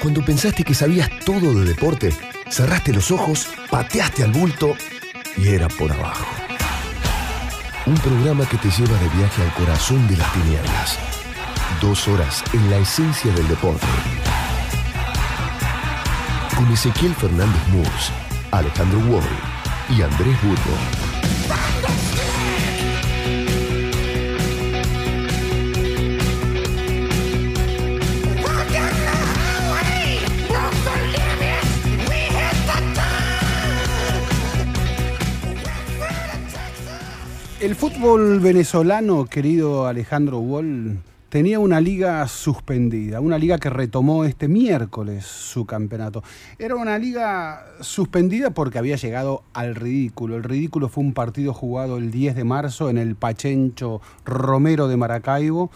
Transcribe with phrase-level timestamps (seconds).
[0.00, 2.12] Cuando pensaste que sabías todo de deporte,
[2.48, 4.76] cerraste los ojos, pateaste al bulto
[5.36, 6.26] y era por abajo.
[7.86, 10.98] Un programa que te lleva de viaje al corazón de las tinieblas.
[11.80, 13.86] Dos horas en la esencia del deporte.
[16.56, 18.12] Con Ezequiel Fernández Murs,
[18.50, 19.28] Alejandro Wall
[19.96, 21.07] y Andrés Burgo.
[37.68, 44.48] El fútbol venezolano, querido Alejandro Wall, tenía una liga suspendida, una liga que retomó este
[44.48, 46.22] miércoles su campeonato.
[46.58, 50.36] Era una liga suspendida porque había llegado al ridículo.
[50.36, 54.96] El ridículo fue un partido jugado el 10 de marzo en el Pachencho Romero de
[54.96, 55.70] Maracaibo,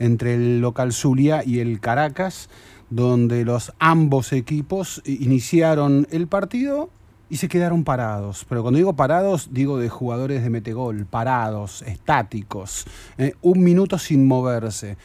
[0.00, 2.50] entre el local Zulia y el Caracas,
[2.90, 6.90] donde los ambos equipos iniciaron el partido
[7.28, 8.44] y se quedaron parados.
[8.48, 12.86] Pero cuando digo parados, digo de jugadores de metegol, parados, estáticos,
[13.18, 14.96] eh, un minuto sin moverse.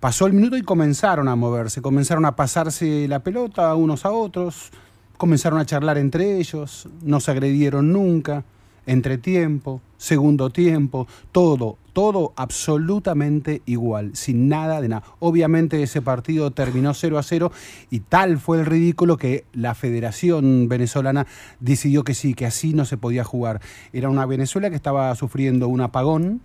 [0.00, 4.70] Pasó el minuto y comenzaron a moverse, comenzaron a pasarse la pelota unos a otros,
[5.16, 8.44] comenzaron a charlar entre ellos, no se agredieron nunca,
[8.84, 15.02] entretiempo, segundo tiempo, todo, todo absolutamente igual, sin nada de nada.
[15.18, 17.50] Obviamente ese partido terminó 0 a 0
[17.88, 21.26] y tal fue el ridículo que la Federación Venezolana
[21.58, 23.62] decidió que sí, que así no se podía jugar.
[23.94, 26.42] Era una Venezuela que estaba sufriendo un apagón.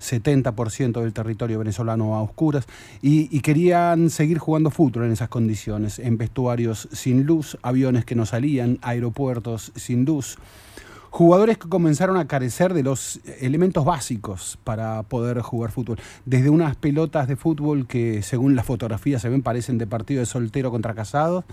[0.00, 2.66] 70% del territorio venezolano a oscuras
[3.00, 8.14] y, y, querían seguir jugando fútbol en esas condiciones, en vestuarios sin luz, aviones que
[8.14, 10.36] no salían, aeropuertos sin luz
[11.14, 15.96] jugadores que comenzaron a carecer de los elementos básicos para poder jugar fútbol.
[16.26, 20.26] Desde unas pelotas de fútbol que según las fotografías se ven parecen de partido de
[20.26, 21.44] soltero contra casado,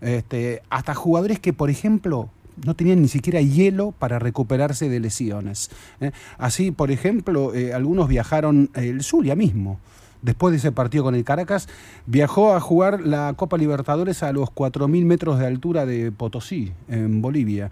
[0.00, 2.28] este, hasta jugadores que, por ejemplo,
[2.66, 5.70] no tenían ni siquiera hielo para recuperarse de lesiones.
[6.00, 6.10] ¿eh?
[6.36, 9.78] Así, por ejemplo, eh, algunos viajaron, eh, el Zulia mismo,
[10.22, 11.68] después de ese partido con el Caracas,
[12.06, 17.22] viajó a jugar la Copa Libertadores a los 4.000 metros de altura de Potosí, en
[17.22, 17.70] Bolivia.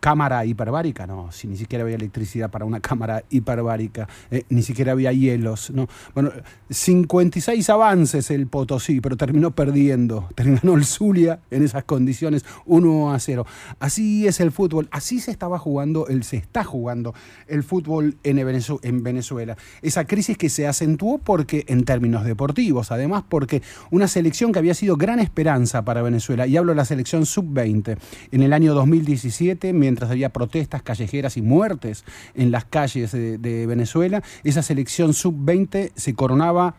[0.00, 4.92] Cámara hiperbárica, no, si ni siquiera había electricidad para una cámara hiperbárica, eh, ni siquiera
[4.92, 5.88] había hielos, no.
[6.14, 6.30] Bueno,
[6.70, 13.18] 56 avances el Potosí, pero terminó perdiendo, terminó el Zulia en esas condiciones 1 a
[13.18, 13.46] 0.
[13.80, 17.14] Así es el fútbol, así se estaba jugando, el, se está jugando
[17.46, 19.56] el fútbol en Venezuela.
[19.82, 24.74] Esa crisis que se acentuó porque, en términos deportivos, además porque una selección que había
[24.74, 27.98] sido gran esperanza para Venezuela, y hablo de la selección sub-20,
[28.30, 32.04] en el año 2017, mientras había protestas callejeras y muertes
[32.34, 36.74] en las calles de, Venezuela, esa selección sub-20 se coronaba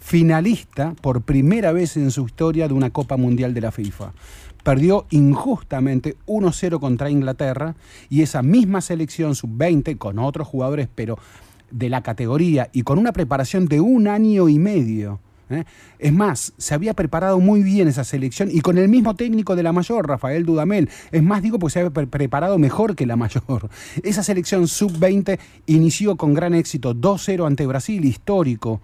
[0.00, 4.12] finalista por primera vez en su historia de una Copa Mundial de la FIFA.
[4.64, 7.76] Perdió injustamente 1-0 contra Inglaterra
[8.10, 11.18] y esa misma selección sub-20 con otros jugadores, pero
[11.70, 15.20] de la categoría y con una preparación de un año y medio
[15.50, 15.64] ¿eh?
[15.98, 19.62] Es más, se había preparado muy bien esa selección y con el mismo técnico de
[19.62, 20.88] la mayor, Rafael Dudamel.
[21.12, 23.68] Es más, digo, porque se había pre preparado mejor que la mayor.
[24.02, 28.80] Esa selección sub-20 inició con gran éxito 2-0 ante Brasil, histórico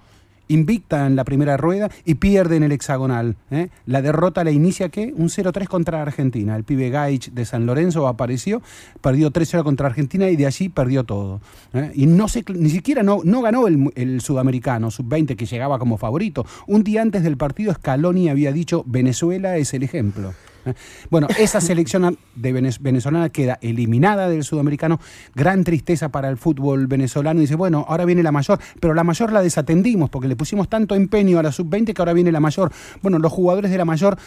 [0.49, 3.37] invicta en la primera rueda y pierde en el hexagonal.
[3.51, 3.69] ¿eh?
[3.87, 5.13] La derrota la inicia ¿qué?
[5.17, 6.57] Un 0-3 contra Argentina.
[6.57, 8.63] El pibe Gaich de San Lorenzo apareció,
[9.01, 11.41] perdió 3-0 contra Argentina y de allí perdió todo.
[11.73, 11.93] ¿eh?
[11.95, 16.47] Y no se, ni siquiera no, ganó el, el sudamericano sub-20 que llegaba como favorito.
[16.67, 20.35] Un día antes del partido Scaloni había dicho Venezuela es el ejemplo.
[21.11, 25.01] Bueno, esa selección de venezolana queda eliminada del sudamericano.
[25.35, 27.41] Gran tristeza para el fútbol venezolano.
[27.41, 30.95] Dice, bueno, ahora viene la mayor, pero la mayor la desatendimos porque le pusimos tanto
[30.95, 32.73] empeño a la sub-20 que ahora viene la mayor.
[33.03, 34.19] Bueno, los jugadores de la mayor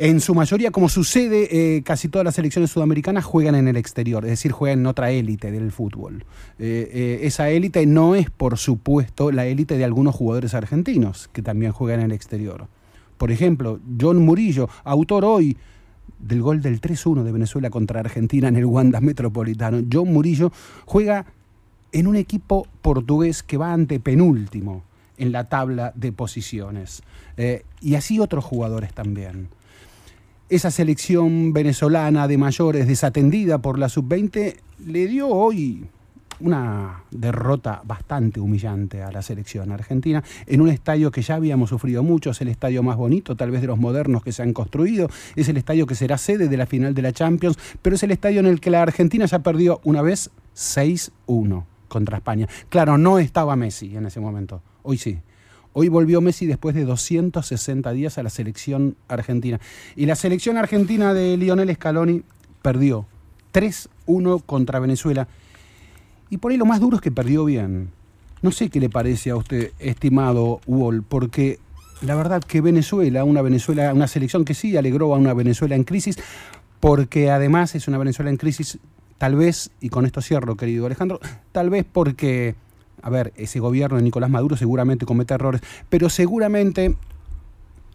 [0.00, 4.24] en su mayoría, como sucede, eh, casi todas las selecciones sudamericanas juegan en el exterior,
[4.24, 6.24] es decir, juegan en otra élite del fútbol.
[6.58, 11.42] Eh, eh, esa élite no es, por supuesto, la élite de algunos jugadores argentinos que
[11.42, 12.68] también juegan en el exterior.
[13.20, 15.54] Por ejemplo, John Murillo, autor hoy
[16.18, 19.82] del gol del 3-1 de Venezuela contra Argentina en el Wanda Metropolitano.
[19.92, 20.50] John Murillo
[20.86, 21.26] juega
[21.92, 24.84] en un equipo portugués que va ante penúltimo
[25.18, 27.02] en la tabla de posiciones.
[27.36, 29.50] Eh, y así otros jugadores también.
[30.48, 34.56] Esa selección venezolana de mayores desatendida por la sub-20
[34.86, 35.84] le dio hoy
[36.40, 42.02] una derrota bastante humillante a la selección argentina en un estadio que ya habíamos sufrido
[42.02, 45.08] mucho, es el estadio más bonito tal vez de los modernos que se han construido,
[45.36, 48.10] es el estadio que será sede de la final de la Champions, pero es el
[48.10, 52.48] estadio en el que la Argentina ya perdió una vez 6-1 contra España.
[52.68, 55.18] Claro, no estaba Messi en ese momento, hoy sí.
[55.72, 59.60] Hoy volvió Messi después de 260 días a la selección argentina.
[59.94, 62.24] Y la selección argentina de Lionel Scaloni
[62.60, 63.06] perdió
[63.52, 65.28] 3-1 contra Venezuela.
[66.30, 67.90] Y por ahí lo más duro es que perdió bien.
[68.40, 71.58] No sé qué le parece a usted, estimado Wall, porque
[72.00, 75.84] la verdad que Venezuela, una Venezuela, una selección que sí alegró a una Venezuela en
[75.84, 76.16] crisis,
[76.78, 78.78] porque además es una Venezuela en crisis,
[79.18, 81.20] tal vez, y con esto cierro, querido Alejandro,
[81.52, 82.54] tal vez porque,
[83.02, 85.60] a ver, ese gobierno de Nicolás Maduro seguramente comete errores,
[85.90, 86.96] pero seguramente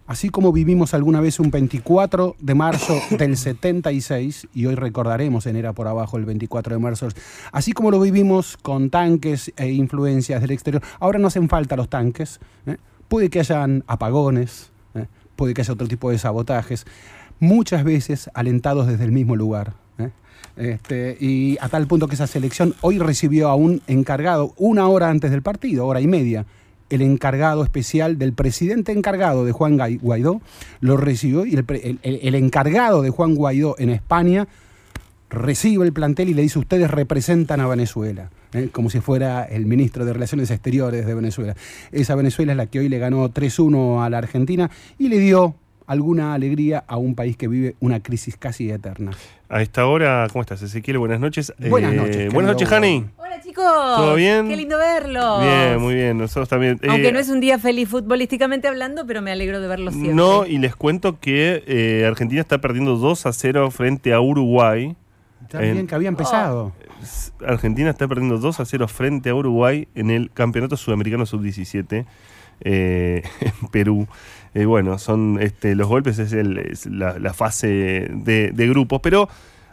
[0.06, 5.56] Así como vivimos alguna vez un 24 de marzo del 76, y hoy recordaremos en
[5.56, 7.08] Era por Abajo el 24 de marzo,
[7.50, 11.88] así como lo vivimos con tanques e influencias del exterior, ahora no hacen falta los
[11.88, 12.76] tanques, ¿eh?
[13.08, 15.06] puede que hayan apagones, ¿eh?
[15.34, 16.86] puede que haya otro tipo de sabotajes,
[17.40, 19.74] muchas veces alentados desde el mismo lugar.
[19.98, 20.10] ¿eh?
[20.56, 25.10] Este, y a tal punto que esa selección hoy recibió a un encargado una hora
[25.10, 26.46] antes del partido, hora y media,
[26.90, 30.40] el encargado especial del presidente encargado de Juan Guaidó,
[30.80, 34.46] lo recibió y el, encargado de Juan Guaidó en España
[35.28, 38.68] recibe el plantel y le dice, ustedes representan a Venezuela, ¿eh?
[38.70, 41.56] como si fuera el ministro de Relaciones Exteriores de Venezuela.
[41.90, 45.56] Esa Venezuela es la que hoy le ganó 3-1 a la Argentina y le dio
[45.86, 49.12] alguna alegría a un país que vive una crisis casi eterna.
[49.48, 50.98] A esta hora, ¿cómo estás, Ezequiel?
[50.98, 51.52] Buenas noches.
[51.58, 52.32] Buenas eh, noches.
[52.32, 53.06] buenas noches, Jani.
[53.36, 53.64] Hola, chicos.
[53.64, 54.48] ¿Todo bien?
[54.48, 55.42] Qué lindo verlos.
[55.42, 56.16] Bien, muy bien.
[56.16, 56.80] Nosotros también.
[56.88, 60.14] Aunque eh, no es un día feliz futbolísticamente hablando, pero me alegro de verlos siempre.
[60.14, 64.96] No, y les cuento que eh, Argentina está perdiendo 2 a 0 frente a Uruguay.
[65.42, 66.72] Está bien que había empezado.
[67.46, 72.06] Argentina está perdiendo 2 a 0 frente a Uruguay en el Campeonato Sudamericano Sub-17
[72.60, 73.22] en
[73.70, 74.08] Perú.
[74.54, 79.28] Eh, bueno, son este, los golpes, es, la, fase de, grupos, pero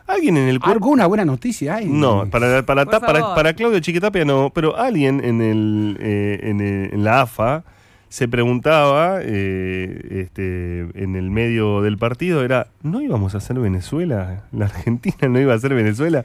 [0.07, 0.73] alguien en el cuerpo...
[0.73, 1.85] ¿Alguna buena noticia hay?
[1.87, 7.63] No, para, para, para, Claudio Chiquitapia no, pero alguien en, el, eh, en, la AFA
[8.09, 14.43] se preguntaba eh, este, en el medio del partido, era, ¿no íbamos a hacer Venezuela?
[14.51, 16.23] ¿La Argentina no iba a ser Venezuela?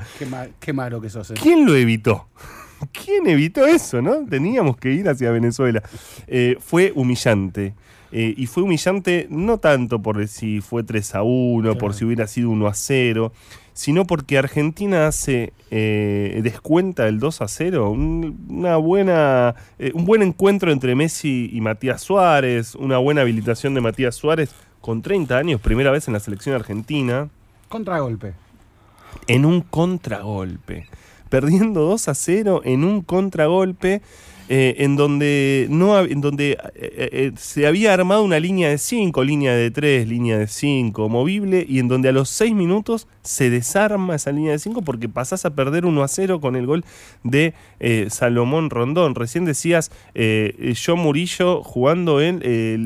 [0.60, 1.32] Qué, malo que sos.
[1.40, 2.28] ¿Quién lo evitó?
[2.92, 4.25] ¿Quién evitó eso, no?
[4.26, 5.82] Teníamos que ir hacia Venezuela.
[6.60, 7.75] fue humillante.
[8.10, 12.26] Eh, y fue humillante no tanto por si fue 3 a 1, por si hubiera
[12.26, 13.32] sido 1 a 0,
[13.78, 17.92] sino porque Argentina hace eh, descuenta el 2 a 0.
[17.92, 23.80] una buena, eh, un buen encuentro entre Messi y Matías Suárez, una buena habilitación de
[23.80, 27.28] Matías Suárez con 30 años, primera vez en la selección argentina.
[27.69, 28.34] Contragolpe.
[29.28, 30.88] En un contragolpe.
[31.28, 34.02] Perdiendo 2 a 0 en un contragolpe.
[34.50, 39.23] Eh, en donde, no, en donde eh, eh, se había armado una línea de 5,
[39.23, 43.50] línea de 3, línea de 5, movible, y en donde a los 6 minutos se
[43.50, 46.83] desarma esa línea de 5 porque pasás a perder 1 a 0 con el gol
[47.25, 47.53] de
[48.09, 49.15] Salomón Rondón.
[49.15, 52.41] Recién decías John Murillo jugando en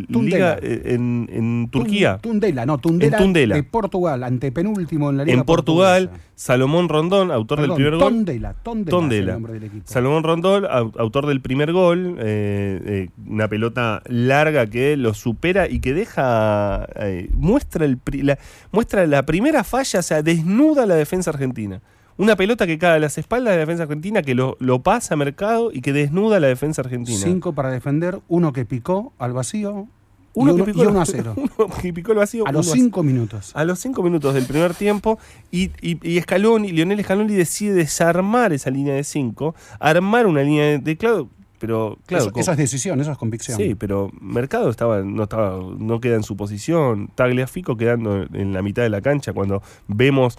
[0.09, 2.19] Liga en, Turquía.
[2.19, 3.55] Tundela, no, Tundela, en Tundela.
[3.55, 8.00] de Portugal, antepenúltimo en la Liga En Portugal, Salomón Rondón, autor del primer gol.
[8.00, 9.38] Tondela, Tondela,
[9.85, 15.69] Salomón Rondón, autor del primer primer gol, eh, eh, una pelota larga que lo supera
[15.69, 18.38] y que deja, eh, muestra, el, la,
[18.70, 21.82] muestra la primera falla, o sea, desnuda la defensa argentina.
[22.16, 25.16] Una pelota que cae a las espaldas de la defensa argentina, que lo, pasa a
[25.19, 27.19] mercado y que desnuda la defensa argentina.
[27.19, 29.88] Cinco para defender, uno que picó al vacío,
[30.32, 31.34] uno, que picó, a cero.
[31.37, 32.47] Uno que picó el vacío.
[32.47, 33.52] A los cinco minutos.
[33.54, 35.18] A los cinco minutos del primer tiempo.
[35.50, 40.64] Y, y, y Scaloni, Lionel Scaloni decide desarmar esa línea de cinco, armar una línea
[40.64, 41.28] de, de claro,
[41.62, 43.57] pero claro, eso, esa es decisión, eso es convicción.
[43.57, 47.09] Sí, pero Mercado estaba, no estaba, no queda en su posición.
[47.14, 50.37] Tagliafico quedando en la mitad de la cancha cuando vemos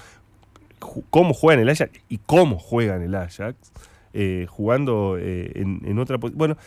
[1.09, 3.55] cómo juega en el Ajax y cómo juega en el Ajax,
[4.11, 6.37] eh, jugando eh, en, en, otra posición.
[6.39, 6.57] Bueno,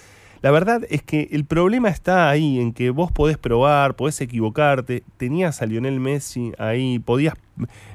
[0.47, 5.03] la verdad es que el problema está ahí, en que vos podés probar, podés equivocarte.
[5.17, 7.35] Tenías a Lionel Messi ahí, podías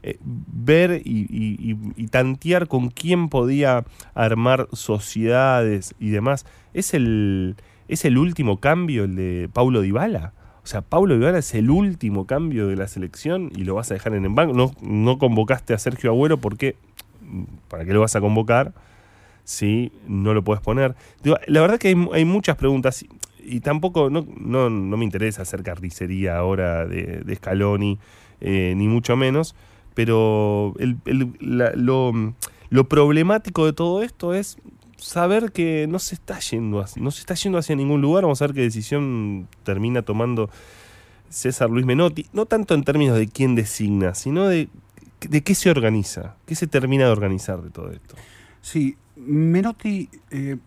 [0.04, 6.46] eh, ver y, tantear con quién podía armar sociedades y demás.
[6.74, 7.56] ¿Es el,
[7.88, 10.34] ¿Es el último cambio el de Paulo Dybala?
[10.62, 13.94] O sea, Paulo Dybala es el último cambio de la selección y lo vas a
[13.94, 14.54] dejar en el banco.
[14.54, 16.76] No, no convocaste a Sergio Agüero porque...
[17.70, 18.74] ¿Para qué lo vas a convocar?
[19.44, 20.96] Si no lo puedes poner.
[21.24, 23.06] la verdad que hay, muchas preguntas
[23.44, 28.00] y, tampoco, no, no, me interesa hacer carnicería ahora de, de Scaloni,
[28.40, 29.56] eh, ni mucho menos,
[29.94, 30.74] pero
[31.40, 32.34] lo,
[32.70, 34.58] lo, problemático de todo esto es
[34.98, 38.24] saber que no se está yendo no se está yendo hacia ningún lugar.
[38.24, 40.50] Vamos a ver qué decisión termina tomando
[41.30, 44.70] César Luis Menotti, no tanto en términos de quién designa, sino de,
[45.22, 48.16] de qué se organiza, qué se termina de organizar de todo esto.
[48.62, 48.96] Sí,
[49.26, 50.58] Menotti, eh,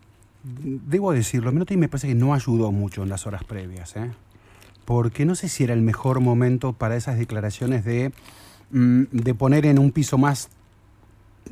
[0.43, 4.11] debo decirlo, Menotti me parece que no ayudó mucho en las horas previas, ¿eh?
[4.85, 8.11] porque no sé si era el mejor momento para esas declaraciones de,
[8.71, 10.49] mm, de poner en un piso más,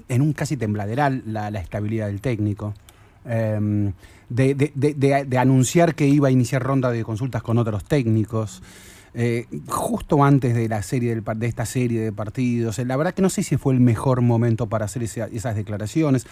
[0.07, 2.73] en un casi tembladeral, la, estabilidad del técnico.
[3.25, 3.93] De-
[4.55, 8.61] de- de- de anunciar que iba a iniciar ronda de consultas con otros técnicos.
[9.15, 12.79] Eh, justo antes de la serie de esta serie de partidos.
[12.79, 16.25] Eh, La verdad que no sé si fue el mejor momento para hacer esas declaraciones.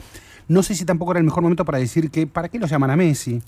[0.47, 2.89] No sé si tampoco era el mejor momento para decir que ¿para qué lo llaman
[2.89, 3.41] a Messi?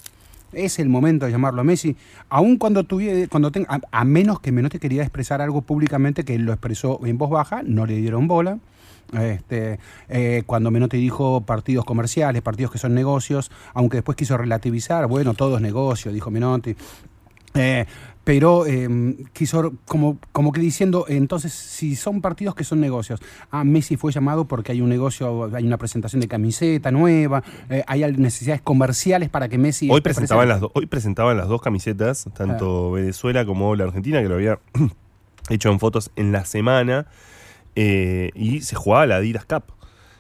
[0.52, 1.96] Es el momento de llamarlo a Messi,
[2.30, 6.44] aun cuando tuviera, cuando tenga, a, menos que Menotti quería expresar algo públicamente que él
[6.44, 8.60] lo expresó en voz baja, no le dieron bola.
[9.20, 15.08] Este, eh, cuando Menotti dijo partidos comerciales, partidos que son negocios, aunque después quiso relativizar,
[15.08, 16.76] bueno, todo es negocio, dijo Menotti.
[18.24, 18.88] Pero eh,
[19.34, 23.20] quiso como, como que diciendo, entonces, si son partidos que son negocios,
[23.52, 27.84] ah, Messi fue llamado porque hay un negocio, hay una presentación de camiseta nueva, eh,
[27.86, 29.90] hay necesidades comerciales para que Messi...
[29.92, 34.30] Hoy presentaban, las do- hoy presentaban las dos camisetas, tanto Venezuela como la Argentina, que
[34.30, 34.60] lo había
[35.50, 37.08] hecho en fotos en la semana,
[37.76, 39.64] eh, y se jugaba la Adidas Cup,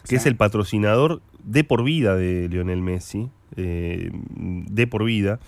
[0.03, 0.15] que Sí.
[0.17, 5.39] es el patrocinador de por vida de Lionel Messi, eh, de por vida,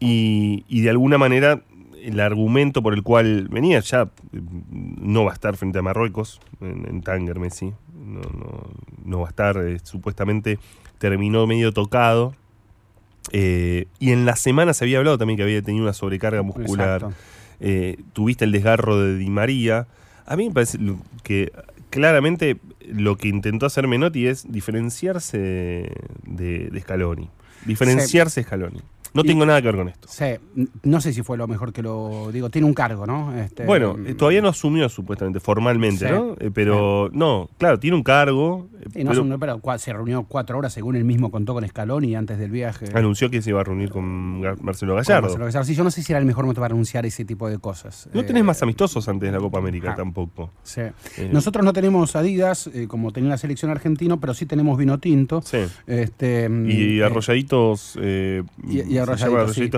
[0.00, 1.62] y, y de alguna manera
[2.02, 4.02] el argumento por el cual venía ya
[4.32, 4.40] eh,
[4.70, 8.70] no va a estar frente a Marruecos en, en Tánger Messi, no, no,
[9.04, 10.58] no va a estar, eh, supuestamente
[10.98, 12.34] terminó medio tocado.
[13.32, 17.08] Eh, y en la semana se había hablado también que había tenido una sobrecarga muscular.
[17.60, 19.86] Eh, tuviste el desgarro de Di María.
[20.26, 20.78] A mí me parece
[21.22, 21.52] que
[21.90, 25.38] claramente lo que intentó hacer Menotti es diferenciarse
[26.24, 27.28] de, de Scaloni.
[27.66, 28.80] Diferenciarse de Scaloni.
[29.14, 30.08] No Y- tengo nada que ver con esto.
[30.10, 30.24] Sí,
[30.82, 33.34] no sé si fue lo mejor que lo digo, tiene un cargo, ¿no?
[33.36, 36.12] Este, Bueno, eh, todavía no asumió supuestamente, formalmente, Sí.
[36.12, 36.34] ¿no?
[36.38, 38.68] Eh, pero no, claro, tiene un cargo.
[38.80, 41.52] eh, Sí, no, pero son- pero cua- se reunió cuatro horas, según él mismo contó
[41.54, 42.86] con Scaloni antes del viaje.
[42.94, 45.22] anunció que se iba a reunir con Marcelo Con Gallardo.
[45.22, 45.64] Marcelo Gallardo.
[45.66, 48.08] Sí, yo no sé si era el mejor momento para anunciar ese tipo de cosas.
[48.12, 49.96] No Eh, tenés más amistosos antes de la Copa América ah.
[49.96, 50.50] tampoco.
[50.62, 50.82] sí.
[51.32, 55.42] Nosotros no tenemos Adidas, como tenía la selección argentina, pero sí tenemos vino tinto.
[55.42, 55.58] Sí.
[55.86, 57.98] Este, Y arrolladitos.
[58.00, 58.97] eh, y- y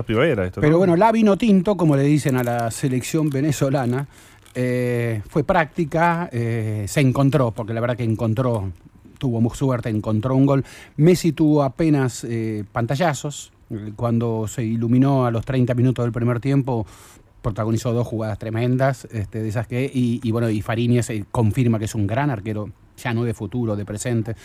[0.03, 0.45] primavera.
[0.45, 0.77] Esto, Pero ¿no?
[0.79, 4.07] bueno, la vino tinto, como le dicen a la selección venezolana,
[4.55, 8.71] eh, fue práctica, eh, se encontró, porque la verdad que encontró,
[9.17, 10.65] tuvo mu- suerte, encontró un gol.
[10.97, 13.51] Messi tuvo apenas eh, pantallazos,
[13.95, 16.85] cuando se iluminó a los 30 minutos del primer tiempo,
[17.41, 21.85] protagonizó dos jugadas tremendas, este, de esas que, y, y bueno, y Fariñez confirma que
[21.85, 24.35] es un gran arquero, ya no de futuro, de presente,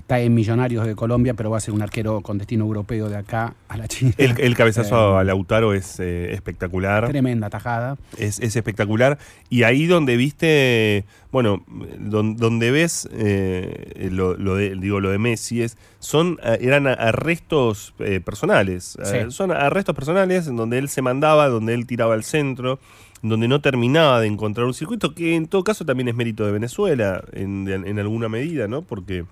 [0.00, 3.16] está en Millonarios de Colombia, pero va a ser un arquero con destino europeo de
[3.16, 4.12] acá a la China.
[4.18, 7.06] El, el cabezazo Eh, a Lautaro es eh, espectacular.
[7.08, 7.96] Tremenda tajada.
[8.18, 9.18] Es, es espectacular.
[9.48, 11.62] Y ahí donde viste, bueno,
[11.98, 16.86] don- donde ves eh, lo, lo de, digo, lo de Messi es, son, eh, eran
[16.86, 18.96] arrestos eh, personales.
[19.04, 19.30] Eh, Sí.
[19.30, 22.78] son arrestos personales en donde él se mandaba, donde él tiraba al centro,
[23.22, 26.52] donde no terminaba de encontrar un circuito, que en todo caso también es mérito de
[26.52, 28.82] Venezuela, en, en alguna medida, ¿no?
[28.82, 29.24] Porque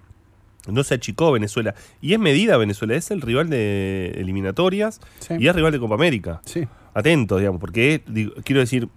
[0.72, 1.74] no se achicó Venezuela.
[2.00, 5.34] Y es medida Venezuela, es el rival de eliminatorias Sí.
[5.38, 6.66] y es rival de Copa América Sí.
[6.94, 8.88] atentos, digamos, porque digo, quiero decir,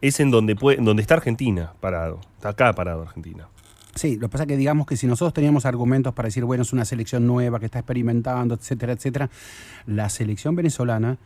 [0.00, 2.20] es en donde puede, en donde está Argentina parado.
[2.36, 3.48] Está acá parado Argentina.
[3.94, 6.62] Sí, lo que pasa es que digamos que si nosotros teníamos argumentos para decir, bueno,
[6.62, 9.28] es una selección nueva que está experimentando, etcétera, etcétera,
[9.86, 11.18] la selección venezolana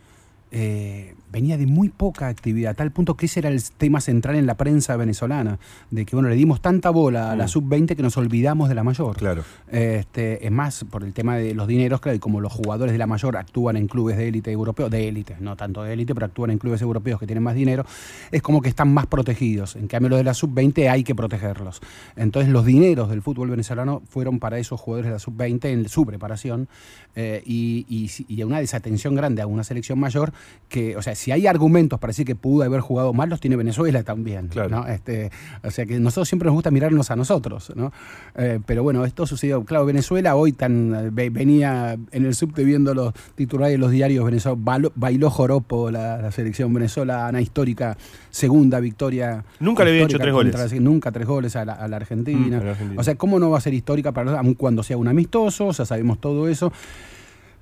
[0.53, 4.37] eh, venía de muy poca actividad, a tal punto que ese era el tema central
[4.37, 5.59] en la prensa venezolana,
[5.91, 7.49] de que, bueno, le dimos tanta bola a la Mm.
[7.49, 9.17] sub-20 que nos olvidamos de la mayor.
[9.17, 9.43] Claro.
[9.71, 12.99] Este, es más, por el tema de los dineros, claro, y como los jugadores de
[12.99, 16.27] la mayor actúan en clubes de élite europeos, de élite, no tanto de élite, pero
[16.27, 17.87] actúan en clubes europeos que tienen más dinero,
[18.31, 19.75] es como que están más protegidos.
[19.77, 21.81] En cambio, los de la sub-20 hay que protegerlos.
[22.15, 26.05] Entonces, los dineros del fútbol venezolano fueron para esos jugadores de la sub-20 en su
[26.05, 26.69] preparación
[27.17, 30.35] eh, y, y, y una desatención grande a una selección mayor
[30.69, 33.57] que, o sea, si hay argumentos para decir que pudo haber jugado mal, los tiene
[33.57, 34.49] Venezuela también.
[34.49, 34.71] Claro.
[34.71, 34.87] ¿no?
[34.87, 35.31] Este,
[35.63, 37.93] o sea que nosotros siempre nos gusta mirarnos a nosotros, ¿no?
[38.37, 39.65] Eh, pero bueno, esto sucedió.
[39.67, 43.91] Claro, Venezuela hoy tan eh, ve- venía en el subte viendo los titulares de los
[43.91, 44.59] diarios Venezuela,
[44.95, 47.99] bailó, joropo la, la selección venezolana histórica,
[48.31, 49.45] segunda victoria.
[49.61, 50.55] Nunca le había hecho tres goles.
[50.73, 52.57] la- nunca tres goles a la, a la Argentina.
[52.57, 53.01] Mm, a la Argentina.
[53.01, 55.71] O sea, ¿cómo no va a ser histórica para aun cuando sea un amistoso?
[55.73, 56.73] Ya sabemos todo eso.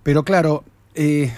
[0.04, 0.62] Pero claro,
[0.94, 1.32] eh,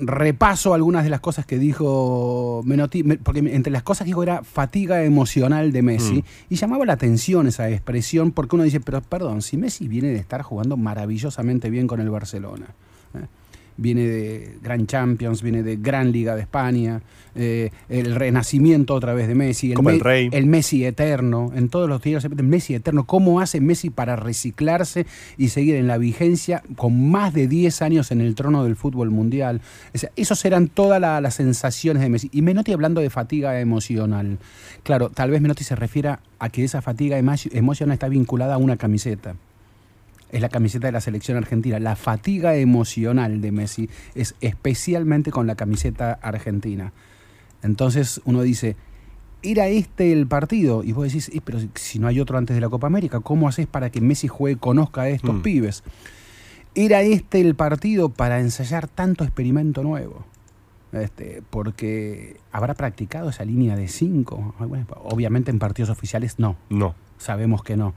[0.00, 4.42] repaso algunas de las cosas que dijo Menotti, porque entre las cosas que dijo era
[4.42, 6.22] fatiga emocional de Messi, Mm.
[6.50, 10.16] y llamaba la atención esa expresión, porque uno dice, pero perdón, si Messi viene de
[10.18, 12.66] estar jugando maravillosamente bien con el Barcelona.
[13.78, 17.00] Viene de Gran Champions, viene de Gran Liga de España,
[17.34, 20.28] eh, el renacimiento otra vez de Messi, el, del Me- Rey.
[20.32, 25.06] el Messi eterno, en todos los días el Messi eterno, ¿cómo hace Messi para reciclarse
[25.36, 29.10] y seguir en la vigencia con más de 10 años en el trono del fútbol
[29.10, 29.60] mundial?
[29.94, 32.28] O sea, esos eran todas la- las sensaciones de Messi.
[32.32, 34.38] Y Menotti hablando de fatiga emocional.
[34.82, 38.58] Claro, tal vez Menotti se refiera a que esa fatiga emo- emocional está vinculada a
[38.58, 39.36] una camiseta.
[40.30, 41.78] Es la camiseta de la selección argentina.
[41.80, 46.92] La fatiga emocional de Messi es especialmente con la camiseta argentina.
[47.62, 48.76] Entonces uno dice,
[49.42, 50.84] ¿era este el partido?
[50.84, 53.48] Y vos decís, "Eh, pero si no hay otro antes de la Copa América, ¿cómo
[53.48, 55.42] haces para que Messi juegue, conozca a estos Mm.
[55.42, 55.82] pibes?
[56.74, 60.24] ¿Era este el partido para ensayar tanto experimento nuevo?
[60.92, 64.54] Este, porque habrá practicado esa línea de cinco.
[64.58, 66.94] Bueno, Obviamente en partidos oficiales no, No.
[67.18, 67.94] sabemos que no.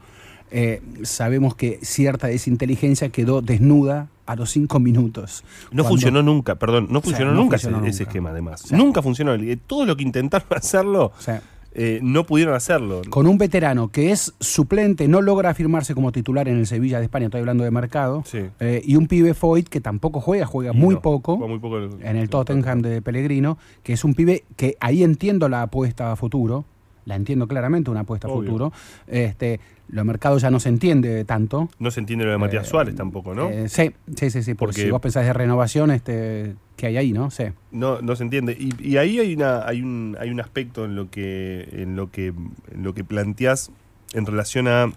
[0.52, 5.44] Eh, sabemos que cierta desinteligencia quedó desnuda a los cinco minutos.
[5.72, 8.64] No Cuando- funcionó nunca, perdón, no O sea, funcionó no nunca funcionó ese, esquema además.
[8.66, 9.34] O sea- nunca funcionó.
[9.34, 11.42] Eh, Todo lo que intentaron hacerlo, O sea,
[11.74, 13.02] eh, no pudieron hacerlo.
[13.10, 17.06] con un veterano que es suplente, no logra afirmarse como titular en el Sevilla de
[17.06, 18.40] España, estoy hablando de mercado, Sí.
[18.60, 21.38] eh, y un pibe Foyt que tampoco juega, juega muy no, poco.
[21.38, 25.48] juega muy poco en el Tottenham de Pellegrino, que es un pibe que ahí entiendo
[25.48, 26.66] la apuesta a futuro,
[27.06, 28.72] la entiendo claramente, una apuesta a futuro.
[29.08, 29.60] Este,
[29.92, 31.70] lo mercado ya no se entiende tanto.
[31.80, 33.50] No se entiende lo de Matías Eh, Suárez tampoco, ¿no?
[33.50, 36.98] Eh, sí, sí, sí, sí, porque Porque- si vos pensás de renovación, este, que hay
[36.98, 37.30] ahí, ¿no?
[37.30, 37.44] Sí.
[37.72, 38.56] No, no se entiende.
[38.60, 42.10] Y, y ahí hay una, hay un, hay un aspecto en lo que, en lo
[42.10, 43.70] que, en lo que planteás
[44.14, 44.92] en relación a,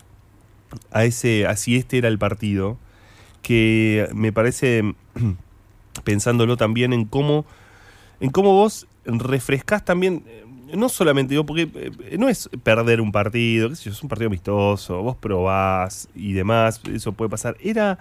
[0.93, 2.79] a ese, a si este era el partido,
[3.43, 4.95] que me parece,
[6.05, 7.45] pensándolo también en cómo,
[8.21, 10.44] en cómo vos refrescás también, eh,
[10.77, 14.09] no solamente digo, porque eh, no es perder un partido, qué sé yo, es un
[14.09, 17.57] partido amistoso, vos probás y demás, eso puede pasar.
[17.61, 17.99] Era,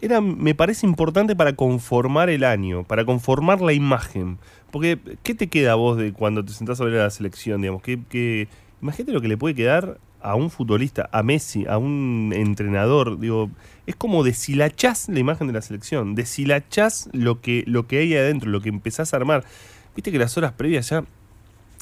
[0.00, 4.38] era, me parece importante para conformar el año, para conformar la imagen.
[4.70, 7.60] Porque, ¿qué te queda a vos de cuando te sentás a ver a la selección,
[7.60, 7.82] digamos?
[7.82, 8.48] ¿Qué,
[8.80, 13.50] imagínate lo que le puede quedar a un futbolista, a Messi, a un entrenador, digo,
[13.86, 18.50] es como deshilachás la imagen de la selección, deshilachás lo que, lo que hay adentro,
[18.50, 19.44] lo que empezás a armar.
[19.96, 21.04] Viste que las horas previas ya,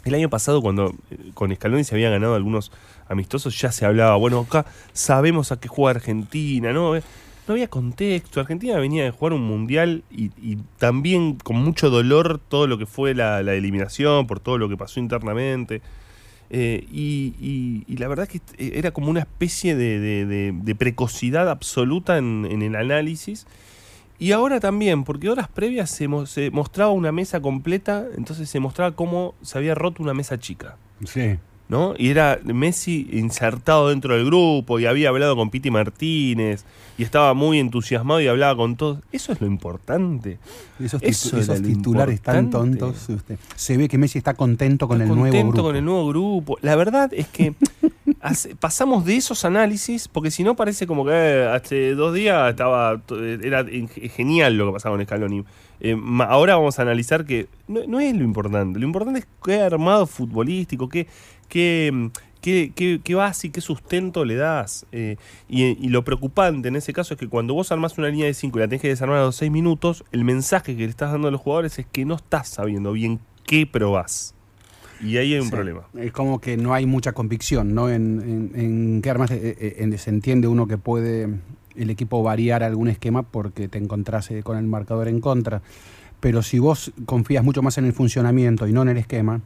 [0.09, 2.73] el año pasado cuando eh, con Scaloni se habían ganado algunos
[3.09, 6.97] amistosos, ya se hablaba, bueno, acá sabemos a qué juega Argentina, ¿no?
[6.97, 7.03] Eh,
[7.49, 12.39] No había contexto, Argentina venía de jugar un mundial y, y también con mucho dolor
[12.49, 15.83] todo lo que fue la, eliminación, por todo lo que pasó internamente.
[16.53, 19.75] Eh, y, y- y la verdad que eh, era como una especie
[20.27, 23.47] de- de precocidad absoluta en, en el análisis.
[24.21, 28.95] Y ahora también, porque horas previas se, se mostraba una mesa completa, entonces se mostraba
[28.95, 30.77] cómo se había roto una mesa chica.
[31.07, 31.39] Sí.
[31.71, 31.95] ¿No?
[31.97, 36.65] Y era Messi insertado dentro del grupo y había hablado con Piti Martínez
[36.99, 38.99] y estaba muy entusiasmado y hablaba con todos.
[39.13, 40.39] Eso es lo importante.
[40.79, 43.09] Esos, Eso esos titulares tan tontos.
[43.09, 43.39] usted.
[43.55, 45.69] Se ve que Messi está contento con Está el nuevo contento grupo.
[45.69, 46.59] con el nuevo grupo.
[46.61, 47.55] La verdad es que
[48.21, 52.51] hace- pasamos de esos análisis, porque si no parece como que eh, hace dos días
[52.51, 53.65] estaba to- era
[54.15, 55.45] genial lo que pasaba con Scaloni.
[55.83, 55.97] Eh,
[56.29, 58.79] ahora vamos a analizar que no, no es lo importante.
[58.79, 61.07] Lo importante es qué armado futbolístico, qué,
[61.51, 62.11] qué,
[62.41, 64.87] qué, qué- qué base y qué sustento le das.
[64.93, 65.17] Eh,
[65.49, 68.33] y, y lo preocupante en ese caso es que cuando vos armás una línea de
[68.35, 71.13] 5 y la tenés que desarmar a los 6 minutos, el mensaje que le estás
[71.13, 74.35] dando a los jugadores es que no estás sabiendo bien qué probás.
[75.03, 75.51] Y ahí hay un Sí.
[75.53, 75.83] problema.
[75.99, 77.89] Es como que no hay mucha convicción, ¿no?
[77.91, 81.29] En, en, en qué armas eh, eh, en- se entiende uno que puede
[81.77, 85.63] el equipo variar algún esquema porque te encontrás eh, con el marcador en contra.
[86.21, 89.41] Pero si vos confías mucho más en el funcionamiento y no en el esquema,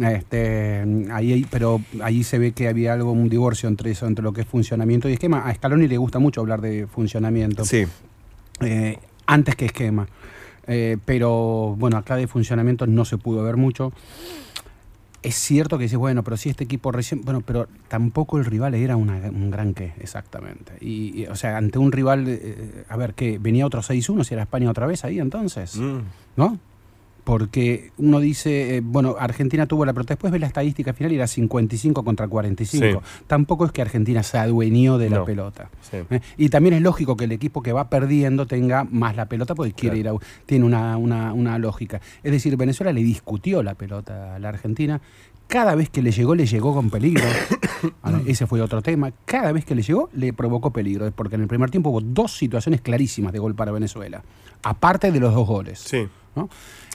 [0.00, 4.32] este, ahí, pero ahí se ve que había algo, un divorcio entre eso, entre lo
[4.32, 5.46] que es funcionamiento y esquema.
[5.48, 7.84] A Scaloni le gusta mucho hablar de funcionamiento Sí.
[8.60, 10.08] eh, antes que esquema.
[10.66, 13.92] Eh, pero bueno, acá de funcionamiento no se pudo ver mucho.
[15.22, 17.20] Es cierto que dices, bueno, pero si este equipo recién.
[17.22, 20.72] Bueno, pero tampoco el rival era una- un gran qué, exactamente.
[20.80, 24.32] Y, y, o sea, ante un rival, eh, a ver, que venía otro 6-1, si
[24.32, 25.98] era España otra vez ahí entonces, Mm.
[26.36, 26.58] ¿no?
[27.24, 31.16] Porque uno dice, eh, bueno, Argentina tuvo la pelota, después ve la estadística final y
[31.16, 33.02] era 55 contra 45.
[33.26, 35.24] Tampoco es que Argentina se adueñó de la No.
[35.24, 35.70] pelota.
[35.82, 35.98] Sí.
[36.10, 36.20] ¿eh?
[36.36, 39.72] Y también es lógico que el equipo que va perdiendo tenga más la pelota porque
[39.72, 40.12] quiere ir a,
[40.46, 42.00] tiene una, una- una lógica.
[42.22, 45.00] Es decir, Venezuela le discutió la pelota a la Argentina.
[45.46, 47.24] Cada vez que le llegó, le llegó con peligro.
[48.02, 49.12] Ahora, ese fue otro tema.
[49.24, 51.10] Cada vez que le llegó, le provocó peligro.
[51.10, 54.22] Porque en el primer tiempo hubo dos situaciones clarísimas de gol para Venezuela.
[54.62, 55.80] Aparte de los dos goles.
[55.80, 56.06] Sí.
[56.36, 56.48] ¿no?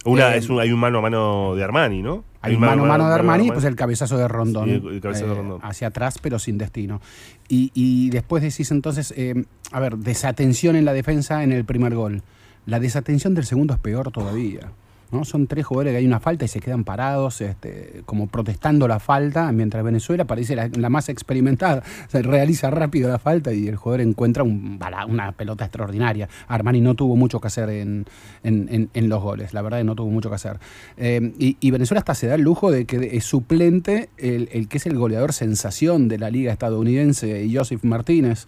[0.06, 2.24] Una, Eh, es un, hay un mano a mano de Armani, ¿no?
[2.42, 3.68] Hay un mano a mano de Armani, pues mano.
[3.70, 4.66] el cabezazo de Rondón.
[4.70, 5.60] Sí, el cabezazo de eh, Rondón.
[5.64, 7.02] Hacia atrás, pero sin destino.
[7.50, 11.96] Y, y después decís entonces, eh, a ver, desatención en la defensa en el primer
[11.96, 12.22] gol.
[12.68, 14.72] La desatención del segundo es peor todavía.
[15.12, 15.26] ¿No?
[15.26, 19.00] Son tres jugadores que hay una falta y se quedan parados, este, como protestando la
[19.00, 21.84] falta, mientras Venezuela parece la, la más experimentada.
[22.08, 26.28] Se realiza rápido la falta y el jugador encuentra un una pelota extraordinaria.
[26.48, 28.06] Armani no tuvo mucho que hacer en,
[28.44, 30.58] en- en- en los goles, la verdad que no tuvo mucho que hacer.
[30.98, 34.68] Eh, y, y Venezuela hasta se da el lujo de que es suplente el, el
[34.68, 38.48] que es el goleador sensación de la liga estadounidense, Joseph Martínez,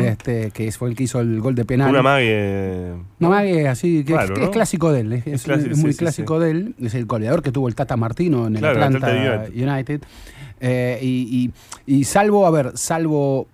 [0.00, 1.90] este, que fue el que hizo el gol de penal.
[1.90, 2.92] Una mague.
[3.18, 4.44] No, Mague, así, que, Claro, ¿no?
[4.44, 6.74] es clásico de él, es, Es es- clásico, es muy sí, sí, clásico de él,
[6.80, 10.02] es el goleador que tuvo el Tata Martino en el Atlanta, Atlanta United.
[10.60, 11.52] Eh, y,
[11.86, 13.46] y- y salvo, a ver, salvo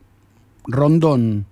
[0.66, 1.46] Rondón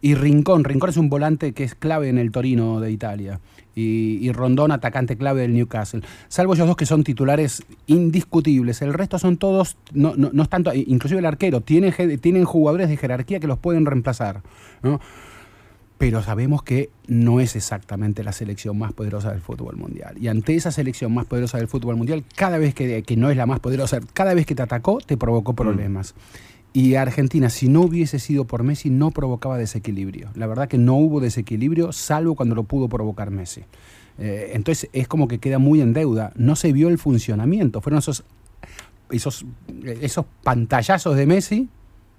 [0.00, 3.40] y Rincón, Rincón es un volante que es clave en el Torino de Italia.
[3.74, 6.02] Y, y Rondón, atacante clave del Newcastle.
[6.28, 8.82] Salvo ellos dos que son titulares indiscutibles.
[8.82, 12.44] El resto son todos, no, no, no es tanto, inclusive el arquero, tiene, je- tienen
[12.44, 14.42] jugadores de jerarquía que los pueden reemplazar.
[14.82, 15.00] ¿no?
[16.02, 20.18] Pero sabemos que no es exactamente la selección más poderosa del fútbol mundial.
[20.18, 23.36] Y ante esa selección más poderosa del fútbol mundial, cada vez que, que no es
[23.36, 26.16] la más poderosa, cada vez que te atacó, te provocó problemas.
[26.72, 30.30] Y Argentina, si no hubiese sido por Messi, no provocaba desequilibrio.
[30.34, 33.62] La verdad que no hubo desequilibrio, salvo cuando lo pudo provocar Messi.
[34.18, 36.32] Eh, entonces es como que queda muy en deuda.
[36.34, 37.80] No se vio el funcionamiento.
[37.80, 38.24] Fueron esos,
[39.08, 39.46] esos,
[39.84, 41.68] esos pantallazos de Messi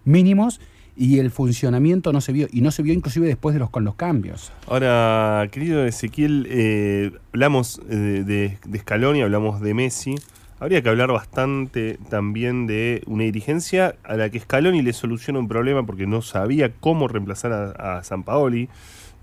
[0.06, 0.62] mínimos
[0.96, 2.48] y el funcionamiento no se vio.
[2.52, 4.52] Y no se vio inclusive después de los con los cambios.
[4.68, 10.16] Ahora, querido Ezequiel, eh, hablamos eh, de, de, Scaloni, hablamos de Messi.
[10.60, 15.48] Habría que hablar bastante también de una dirigencia a la que Scaloni le soluciona un
[15.48, 18.70] problema porque no sabía cómo reemplazar a, a San Paoli.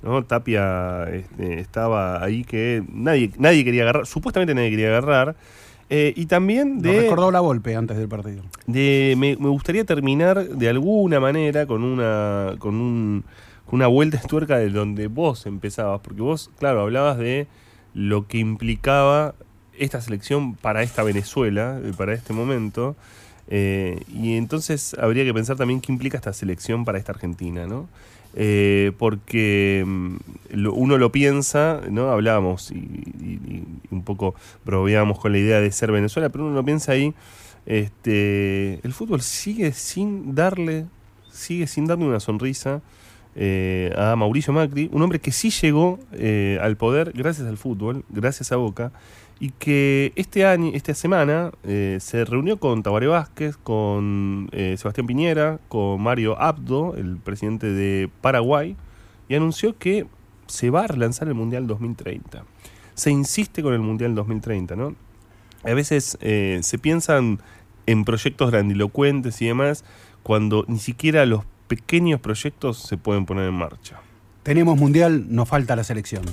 [0.03, 0.25] ¿no?
[0.25, 5.37] Tapia este, estaba ahí que nadie, nadie quería agarrar, supuestamente nadie quería agarrar.
[5.93, 7.03] Eh, y también de...
[7.03, 8.45] recordó la golpe antes del partido.
[8.67, 13.25] de me, me gustaría terminar de alguna manera con una con un
[13.73, 17.47] una vuelta de tuerca de donde vos empezabas porque vos claro hablabas de
[17.95, 19.35] lo que implicaba
[19.79, 22.95] esta selección para esta Venezuela eh, para este momento
[23.49, 27.89] eh, y entonces habría que pensar también qué implica esta selección para esta Argentina no
[28.35, 30.17] Eh, porque mm,
[30.73, 32.11] uno lo piensa, ¿no?
[32.11, 36.93] Hablábamos y un poco bromeábamos con la idea de ser Venezuela, pero uno lo piensa
[36.93, 37.15] ahí,
[37.67, 40.87] este, el fútbol sigue sin darle,
[41.31, 42.83] sigue sin darle una sonrisa
[43.37, 48.05] eh, a Mauricio Macri, un hombre que sí llegó eh, al poder gracias al fútbol,
[48.09, 48.93] gracias a Boca,
[49.41, 55.07] y que este año, esta semana eh, se reunió con Tabaré Vázquez, con eh, Sebastián
[55.07, 58.77] Piñera, con Mario Abdo, el presidente de Paraguay,
[59.31, 60.07] y anunció que
[60.47, 62.45] se va a relanzar el Mundial 2030.
[62.95, 64.95] Se insiste con el Mundial 2030, ¿no?
[65.65, 67.41] A veces eh, se piensan
[67.87, 69.85] en proyectos grandilocuentes y demás,
[70.23, 74.01] cuando ni siquiera los pequeños proyectos se pueden poner en marcha.
[74.43, 76.25] Tenemos mundial, nos falta la selección.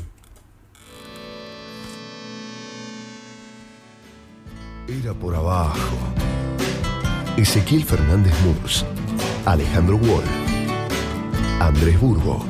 [4.88, 5.98] Era por abajo.
[7.36, 8.86] Ezequiel Fernández Murs,
[9.46, 10.24] Alejandro Wall,
[11.60, 12.46] Andrés Burgo.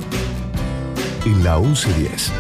[1.25, 2.31] En la 1110.
[2.31, 2.33] Mm.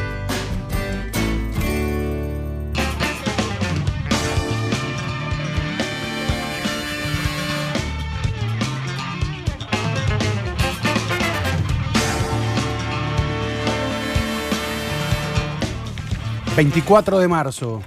[16.55, 17.81] 24 de marzo,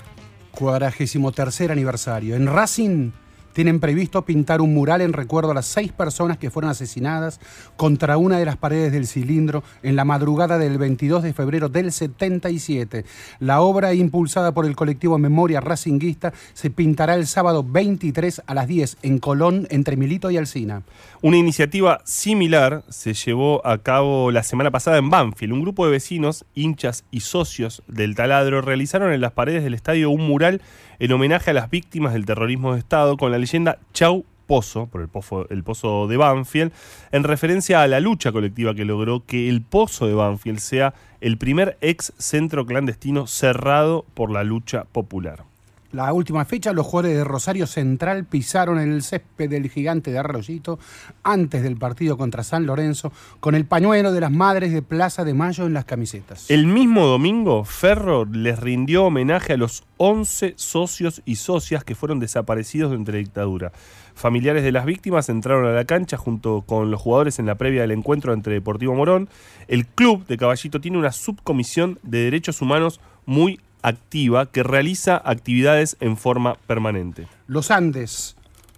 [0.60, 2.36] cuadragésimo tercer aniversario.
[2.36, 3.12] En Racing
[3.52, 7.40] tienen previsto pintar un mural en recuerdo a las seis personas que fueron asesinadas
[7.76, 11.92] contra una de las paredes del cilindro en la madrugada del 22 de febrero del
[11.92, 13.04] 77.
[13.38, 18.66] La obra, impulsada por el colectivo Memoria Racinguista, se pintará el sábado 23 a las
[18.66, 20.82] 10 en Colón, entre Milito y Alcina.
[21.22, 25.52] Una iniciativa similar se llevó a cabo la semana pasada en Banfield.
[25.52, 30.10] Un grupo de vecinos, hinchas y socios del taladro realizaron en las paredes del estadio
[30.10, 30.62] un mural
[30.98, 35.00] en homenaje a las víctimas del terrorismo de Estado con la leyenda Chau Pozo, por
[35.00, 36.72] el pozo, el pozo de Banfield,
[37.12, 41.36] en referencia a la lucha colectiva que logró que el pozo de Banfield sea el
[41.36, 45.49] primer ex centro clandestino cerrado por la lucha popular.
[45.92, 50.78] La última fecha, los jugadores de Rosario Central pisaron el césped del gigante de Arroyito
[51.24, 55.34] antes del partido contra San Lorenzo con el pañuelo de las madres de Plaza de
[55.34, 56.48] Mayo en las camisetas.
[56.48, 62.20] El mismo domingo, Ferro les rindió homenaje a los 11 socios y socias que fueron
[62.20, 63.72] desaparecidos durante la dictadura.
[64.14, 67.80] Familiares de las víctimas entraron a la cancha junto con los jugadores en la previa
[67.80, 69.28] del encuentro entre Deportivo Morón.
[69.66, 75.96] El club de Caballito tiene una subcomisión de derechos humanos muy activa que realiza actividades
[76.00, 77.26] en forma permanente.
[77.46, 78.36] Los Andes,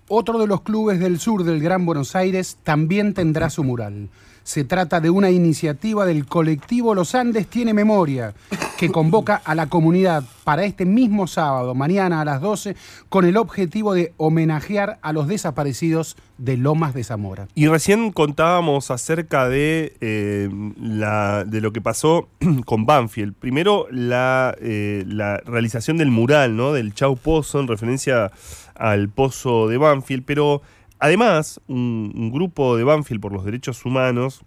[0.09, 4.09] otro de los clubes del sur del Gran Buenos Aires, también tendrá su mural.
[4.45, 8.35] Se trata de una iniciativa del colectivo Los Andes Tiene Memoria,
[8.79, 12.75] que convoca a la comunidad para este mismo sábado, mañana a las 12,
[13.09, 17.47] con el objetivo de homenajear a los desaparecidos de Lomas de Zamora.
[17.55, 20.49] Y recién contábamos acerca de, eh,
[20.81, 22.29] lo que pasó
[22.65, 23.35] con Banfield.
[23.35, 26.73] Primero, la, eh, la realización del mural, ¿no?
[26.73, 28.33] Del Chau Pozo, en referencia
[28.75, 30.63] al pozo de Banfield, pero
[31.03, 34.43] además, un, grupo de Banfield por los derechos humanos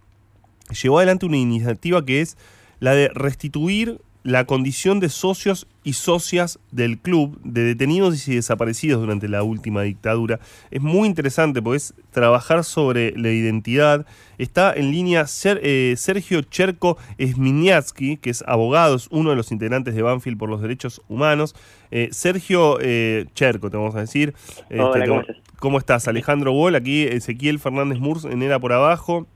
[0.81, 2.37] llevó adelante una iniciativa que es
[2.79, 8.99] la de restituir la condición de socios y socias del club, de detenidos y desaparecidos
[8.99, 10.39] durante la última dictadura.
[10.71, 14.07] Es muy interesante porque es trabajar sobre la identidad.
[14.39, 19.93] Está en línea eh, Sergio Cherko Sminiatsky, que es abogado, es uno de los integrantes
[19.93, 21.55] de Banfield por los Derechos Humanos.
[21.91, 24.33] Eh, Sergio eh, Cherko, te vamos a decir.
[24.69, 25.37] Este, Hola, ¿cómo estás?
[25.59, 26.07] ¿Cómo estás?
[26.07, 29.27] Alejandro Wall, aquí Ezequiel Fernández Murs en Era por Abajo.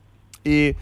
[0.44, 0.74] Eh,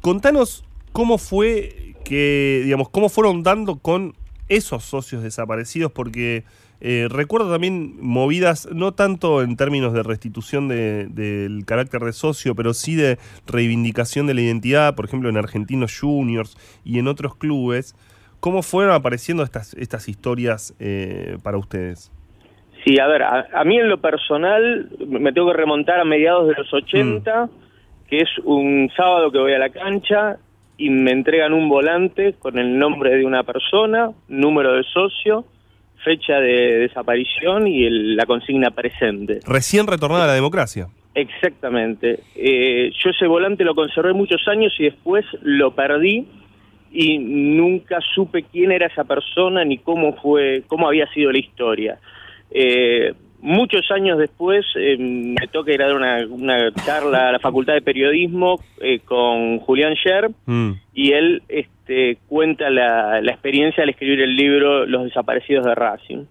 [0.00, 0.64] contanos
[0.96, 4.14] cómo fue que, digamos, cómo fueron dando con
[4.48, 6.44] esos socios desaparecidos, porque
[6.80, 12.54] eh, recuerdo también movidas, no tanto en términos de restitución de- del carácter de socio,
[12.54, 17.36] pero sí de reivindicación de la identidad, por ejemplo, en Argentinos Juniors y en otros
[17.36, 17.94] clubes.
[18.40, 22.10] ¿Cómo fueron apareciendo estas, estas historias eh, para ustedes?
[22.86, 26.48] Sí, a ver, a, a mí en lo personal me tengo que remontar a mediados
[26.48, 27.50] de los 80,
[28.08, 30.38] que es un sábado que voy a la cancha
[30.78, 35.44] y me entregan un volante con el nombre de una persona, número de socio,
[36.04, 39.40] fecha de desaparición y el- la consigna presente.
[39.46, 40.88] Recién retornada a la democracia.
[41.14, 42.20] Exactamente.
[42.36, 46.26] Eh, yo ese volante lo conservé muchos años y después lo perdí
[46.92, 51.98] y nunca supe quién era esa persona ni cómo fue, cómo había sido la historia.
[52.50, 57.38] Eh, muchos años después eh, me toca ir a dar una, una charla a la
[57.38, 60.72] Facultad de Periodismo eh, con Julián Sher Mm.
[60.94, 66.24] y él este, cuenta la, la experiencia al escribir el libro Los desaparecidos de Racing.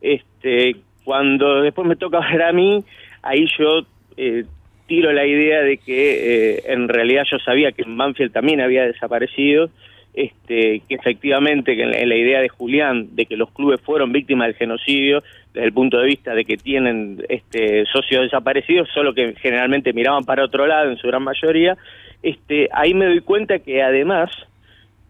[0.00, 2.84] Este, cuando después me toca ver a mí,
[3.22, 3.86] ahí yo
[4.16, 4.44] eh,
[4.86, 8.82] tiro la idea de que eh, en realidad yo sabía que en Banfield también había
[8.82, 9.70] desaparecido,
[10.14, 14.48] este, que efectivamente que en la, idea de Julián de que los clubes fueron víctimas
[14.48, 15.22] del genocidio
[15.54, 20.24] desde el punto de vista de que tienen este, socios desaparecidos, solo que generalmente miraban
[20.24, 21.76] para otro lado en su gran mayoría,
[22.22, 24.30] este, ahí me doy cuenta que además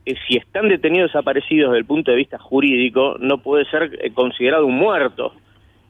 [0.05, 4.11] eh, si están detenidos desaparecidos desde el punto de vista jurídico, no puede ser eh,
[4.13, 5.35] considerado un muerto.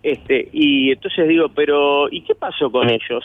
[0.03, 3.25] Este, y entonces digo, pero ¿y qué pasó con ellos?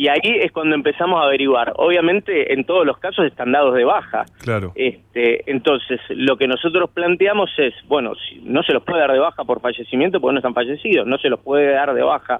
[0.00, 1.72] Y ahí es cuando empezamos a averiguar.
[1.74, 4.26] Obviamente, en todos los casos están dados de baja.
[4.44, 4.70] Claro.
[4.76, 9.18] Este, entonces, lo que nosotros planteamos es, bueno, si no se los puede dar de
[9.18, 12.38] baja por fallecimiento porque no están fallecidos, no se los puede dar de baja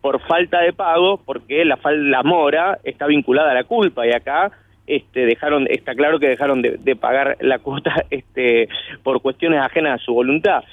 [0.00, 4.10] por falta de pago porque la, fal- la mora está vinculada a la culpa y
[4.10, 4.50] acá
[4.88, 8.68] este, dejaron, está claro que dejaron de, de pagar la cuota este,
[9.04, 10.64] por cuestiones ajenas a su voluntad.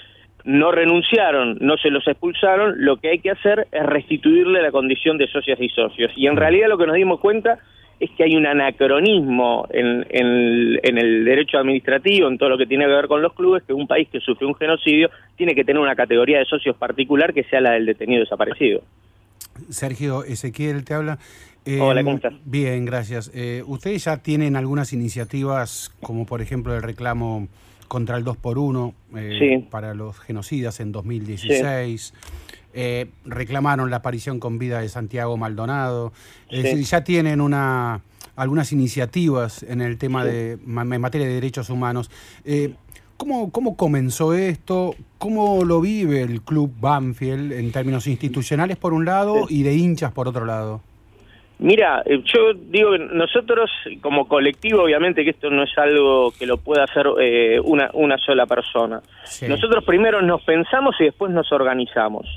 [0.46, 5.18] No renunciaron, no se los expulsaron, lo que hay que hacer es restituirle la condición
[5.18, 6.12] de socias y socios.
[6.18, 7.60] Y en realidad lo que nos dimos cuenta
[8.00, 12.66] es que hay un anacronismo en, en- en el derecho administrativo, en todo lo que
[12.66, 15.64] tiene que ver con los clubes, que un país que sufre un genocidio tiene que
[15.64, 18.82] tener una categoría de socios particular que sea la del detenido desaparecido.
[19.70, 21.20] Sergio Ezequiel te habla.
[21.66, 22.34] Eh, Hola, ¿cómo estás?
[22.44, 23.32] Bien, gracias.
[23.34, 27.48] Eh, ustedes ya tienen algunas iniciativas, como por ejemplo el reclamo
[27.88, 29.68] contra el 2x1 eh, Sí.
[29.70, 32.14] para los genocidas en 2016.
[32.74, 36.12] Eh, reclamaron la aparición con vida de Santiago Maldonado.
[36.50, 36.64] Es Sí.
[36.64, 38.02] decir, ya tienen una
[38.36, 42.10] algunas iniciativas en el tema de en materia de derechos humanos.
[42.46, 42.74] Eh,
[43.16, 44.96] ¿Cómo, ¿Cómo comenzó esto?
[45.20, 50.12] ¿Cómo lo vive el club Banfield en términos institucionales por un lado y de hinchas
[50.12, 50.82] por otro lado?
[51.64, 53.72] Mira, eh, yo digo que nosotros
[54.02, 58.18] como colectivo, obviamente que esto no es algo que lo pueda hacer eh, una, una
[58.18, 59.02] sola persona.
[59.24, 59.48] Sí.
[59.48, 62.28] Nosotros primero nos pensamos y después nos organizamos.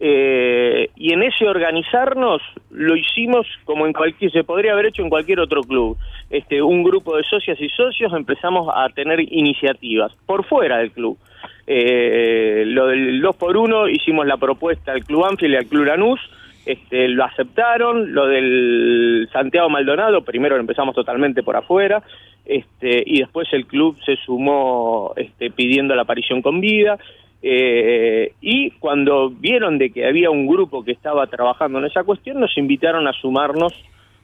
[0.00, 5.10] Eh, y en ese organizarnos lo hicimos como en cualquier, se podría haber hecho en
[5.10, 5.98] cualquier otro club.
[6.30, 11.18] Este, un grupo de socias y socios empezamos a tener iniciativas por fuera del club.
[11.66, 15.84] Eh, lo del 2 por 1 hicimos la propuesta al Club Anfield y al Club
[15.84, 16.20] Lanús,
[16.66, 22.02] este, lo aceptaron, lo del Santiago Maldonado, primero empezamos totalmente por afuera,
[22.44, 26.98] este, y después el club se sumó este, pidiendo la aparición con vida,
[27.42, 32.40] eh, y cuando vieron de que había un grupo que estaba trabajando en esa cuestión,
[32.40, 33.74] nos invitaron a sumarnos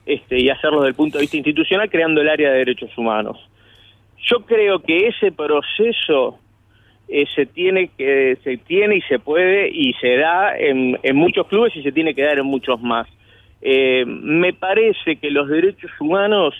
[0.06, 3.38] este, y hacerlo desde el punto de vista institucional, creando el área de derechos humanos.
[4.24, 6.39] Yo creo que ese proceso
[7.12, 11.48] eh, se tiene que se tiene y se puede y se da en, en muchos
[11.48, 13.08] clubes y se tiene que dar en muchos más.
[13.60, 16.54] Eh, me parece que los derechos humanos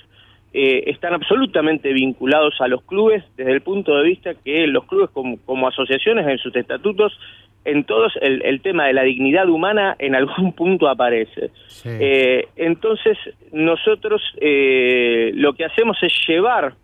[0.53, 5.11] eh, están absolutamente vinculados a los clubes desde el punto de vista que los clubes
[5.11, 7.17] como, como asociaciones en sus estatutos,
[7.65, 11.51] en todos el, el, tema de la dignidad humana en algún punto aparece.
[11.69, 11.91] Sí.
[11.93, 13.17] Eh, entonces
[13.53, 16.75] nosotros eh, lo que hacemos es llevar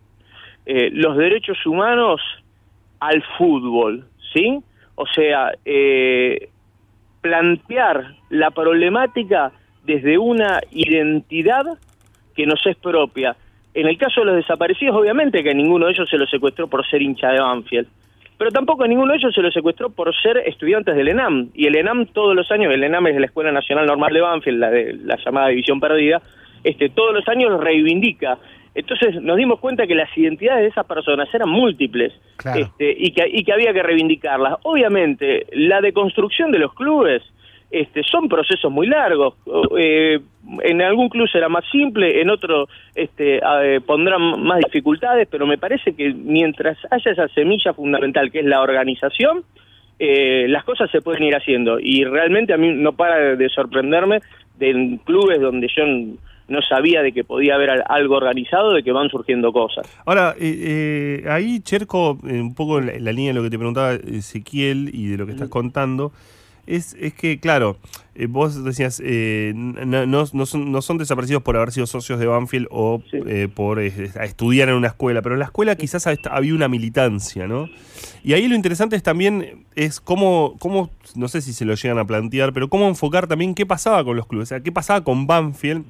[0.67, 2.21] los derechos humanos
[3.01, 4.59] al fútbol, ¿sí?
[4.95, 6.49] O sea, eh,
[7.21, 9.53] plantear la problemática
[9.85, 11.65] desde una identidad
[12.35, 13.37] que nos es propia.
[13.75, 16.87] En el caso de los desaparecidos, obviamente que ninguno de ellos se lo secuestró por
[16.87, 17.89] ser hincha de Banfield,
[18.39, 21.51] pero tampoco ninguno de ellos se lo secuestró por ser estudiantes del ENAM.
[21.55, 24.59] Y el ENAM todos los años, el ENAM es la Escuela Nacional Normal de Banfield,
[24.59, 26.21] la, de, la llamada División Perdida,
[26.63, 28.39] este, todos los años reivindica.
[28.77, 32.61] Entonces nos dimos cuenta que las identidades de esas personas eran múltiples Claro.
[32.61, 34.57] este, y, que, y que había que reivindicarlas.
[34.65, 37.23] Obviamente, la deconstrucción de los clubes
[37.71, 39.35] este, son procesos muy largos.
[39.79, 40.21] Eh,
[40.63, 45.59] en algún club será más simple, en otro este, eh, pondrán más dificultades, pero me
[45.59, 49.43] parece que mientras haya esa semilla fundamental que es la organización,
[49.99, 51.79] eh, las cosas se pueden ir haciendo.
[51.81, 54.21] Y realmente a mí no para de sorprenderme
[54.59, 55.85] de clubes donde yo
[56.49, 59.87] no sabía de que podía haber algo organizado, de que van surgiendo cosas.
[60.05, 63.43] Ahora, eh, eh, ahí, Cherco, eh, un poco en la, en la, línea de lo
[63.43, 66.13] que te preguntaba Ezequiel y de lo que estás contando,
[66.67, 67.77] es, es que, claro,
[68.15, 72.19] eh, vos decías, eh, no, no, no, son, no, son, desaparecidos por haber sido socios
[72.19, 73.19] de Banfield o sí.
[73.27, 77.47] eh, por eh, estudiar en una escuela, pero en la escuela quizás había una militancia,
[77.47, 77.69] ¿no?
[78.25, 81.99] Y ahí lo interesante es también, es cómo, cómo, no sé si se lo llegan
[81.99, 85.05] a plantear, pero cómo enfocar también qué pasaba con los clubes, o sea, qué pasaba
[85.05, 85.85] con Banfield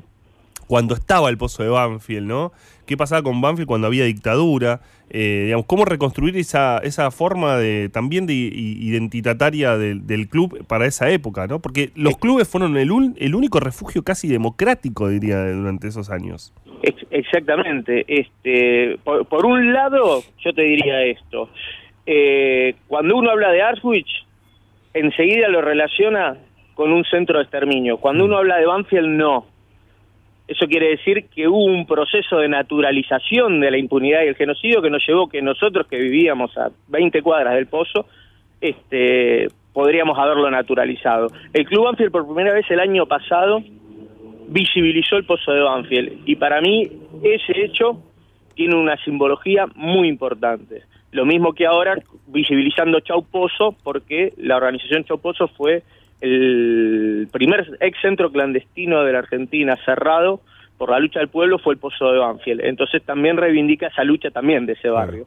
[0.67, 2.53] cuando estaba el pozo de Banfield, ¿no?
[2.87, 4.81] ¿Qué pasaba con Banfield cuando había dictadura?
[5.11, 10.87] Eh, digamos, ¿Cómo reconstruir esa, esa forma de también de identitaria de, del club para
[10.87, 11.61] esa época, ¿no?
[11.61, 16.53] Porque los clubes fueron el, un, el único refugio casi democrático, diría, durante esos años.
[17.11, 18.05] Exactamente.
[18.09, 21.51] Este, por, por un lado, yo te diría esto.
[22.05, 24.11] Eh, cuando uno habla de Auschwitz,
[24.95, 26.37] enseguida lo relaciona
[26.75, 27.99] con un centro de exterminio.
[27.99, 29.56] Cuando uno habla de Banfield, no
[30.49, 34.81] eso quiere decir que hubo un proceso de naturalización de la impunidad y el genocidio
[34.81, 38.07] que nos llevó que nosotros que vivíamos a 20 cuadras del pozo,
[38.61, 41.29] este, podríamos haberlo naturalizado.
[41.53, 43.63] El Club Banfield por primera vez el año pasado
[44.49, 46.89] visibilizó el pozo de Banfield y para mí
[47.23, 48.01] ese hecho
[48.55, 50.83] tiene una simbología muy importante.
[51.11, 51.97] Lo mismo que ahora
[52.29, 55.83] visibilizando Chau Pozo porque la organización Chau Pozo fue
[56.21, 60.41] el primer ex centro clandestino de la Argentina cerrado
[60.79, 62.61] por la lucha del pueblo fue el Pozo de Banfield.
[62.65, 65.27] Entonces también reivindica esa lucha también de ese barrio.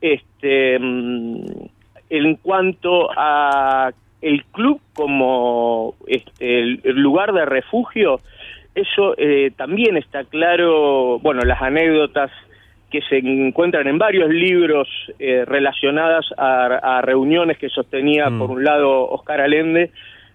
[0.00, 8.20] Este, en cuanto a el club como este, el lugar de refugio,
[8.76, 12.30] eso eh, también está claro, bueno, las anécdotas
[12.90, 14.86] que se encuentran en varios libros
[15.18, 18.38] eh, relacionadas a, a, reuniones que sostenía, mm.
[18.38, 19.90] por un lado, Oscar Allende,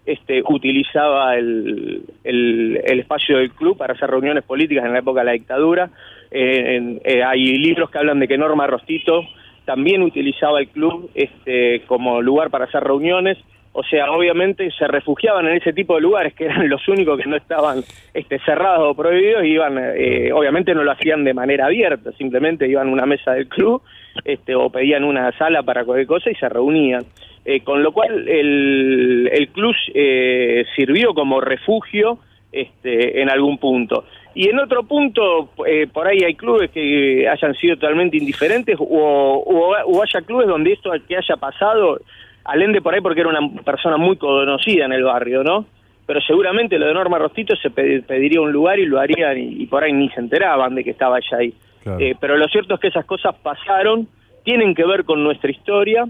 [0.06, 5.26] este, utilizaba el, el, espacio del club para hacer reuniones políticas en la época de
[5.26, 5.90] la dictadura.
[6.32, 9.24] Eh, eh, hay libros que hablan de que Norma Rostito
[9.66, 13.38] también utilizaba el club este, como lugar para hacer reuniones.
[13.74, 17.30] O sea, obviamente se refugiaban en ese tipo de lugares que eran los únicos que
[17.30, 17.84] no estaban
[18.14, 22.90] este, cerrados o prohibidos iban, eh, obviamente no lo hacían de manera abierta, simplemente iban
[22.90, 23.82] a una mesa del club
[24.26, 27.06] este, o pedían una sala para cualquier cosa y se reunían.
[27.44, 32.20] Eh, con lo cual el, el club eh, sirvió como refugio
[32.52, 34.06] este, en algún punto.
[34.36, 38.84] Y en otro punto, eh, por ahí hay clubes que hayan sido totalmente indiferentes o,
[38.86, 42.00] o, o, haya clubes donde esto que haya pasado,
[42.46, 45.66] Alende por ahí porque era una persona muy conocida en el barrio, ¿no?
[46.06, 49.66] Pero seguramente lo de Norma Rostito se pediría un lugar y lo harían y, y
[49.66, 51.54] por ahí ni se enteraban de que estaba ella ahí.
[51.84, 51.98] Claro.
[52.20, 54.08] pero lo cierto es que esas cosas pasaron,
[54.44, 56.06] tienen que ver con nuestra historia,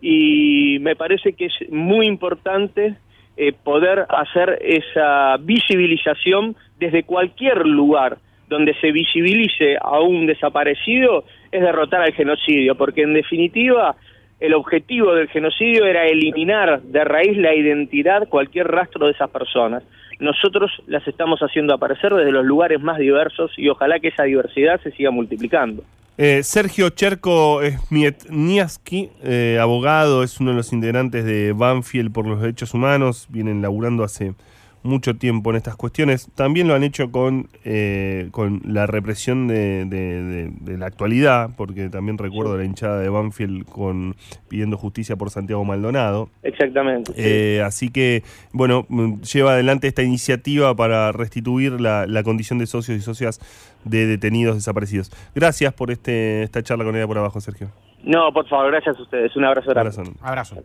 [0.00, 2.94] y me parece que es muy importante
[3.36, 11.62] eh, poder hacer esa visibilización desde cualquier lugar donde se visibilice a un desaparecido es
[11.62, 13.94] derrotar al genocidio, porque en definitiva
[14.40, 19.84] el objetivo del genocidio era eliminar de raíz la identidad, cualquier rastro de esas personas.
[20.18, 24.80] Nosotros las estamos haciendo aparecer desde los lugares más diversos y ojalá que esa diversidad
[24.82, 25.84] se siga multiplicando.
[26.18, 32.40] Eh, Sergio Cherko Smietniaski, eh, abogado, es uno de los integrantes de Banfield por los
[32.40, 34.34] Derechos Humanos, vienen laburando hace
[34.82, 36.30] mucho tiempo en estas cuestiones.
[36.34, 41.50] También lo han hecho con, eh, con la represión de, de- de- de la actualidad,
[41.56, 44.16] porque también recuerdo la hinchada de Banfield con
[44.48, 46.30] pidiendo justicia por Santiago Maldonado.
[46.42, 47.12] Exactamente.
[47.12, 47.20] sí.
[47.22, 48.22] Eh, así que,
[48.52, 53.38] bueno, mm, lleva adelante esta iniciativa para restituir la, la condición de socios y socias
[53.84, 55.10] de detenidos desaparecidos.
[55.34, 57.70] Gracias por este esta charla con ella por abajo, Sergio.
[58.02, 59.36] No, por favor, gracias a ustedes.
[59.36, 59.90] Un abrazo grande.
[59.94, 60.14] Corazón.
[60.22, 60.56] Abrazo.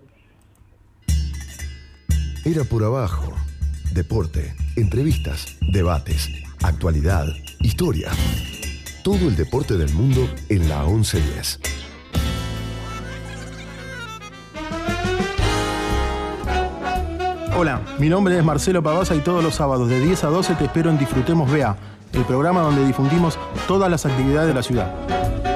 [2.45, 3.33] Era por abajo.
[3.93, 6.29] Deporte, entrevistas, debates,
[6.63, 7.27] actualidad,
[7.61, 8.11] historia.
[9.03, 11.59] Todo el deporte del mundo en la 1110.
[17.57, 20.65] Hola, mi nombre es Marcelo Pavasa y todos los sábados de 10 a 12 te
[20.65, 21.77] espero en Disfrutemos BA,
[22.11, 25.54] el programa donde difundimos todas las actividades de la ciudad.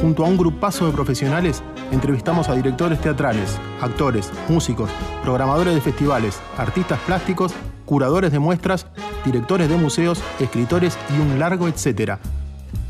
[0.00, 4.90] Junto a un grupazo de profesionales, entrevistamos a directores teatrales, actores, músicos,
[5.22, 7.52] programadores de festivales, artistas plásticos,
[7.86, 8.86] curadores de muestras,
[9.24, 12.18] directores de museos, escritores y un largo etcétera.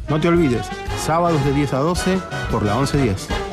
[0.09, 0.66] No te olvides,
[0.98, 2.18] sábados de 10 a 12
[2.50, 3.45] por la 1110.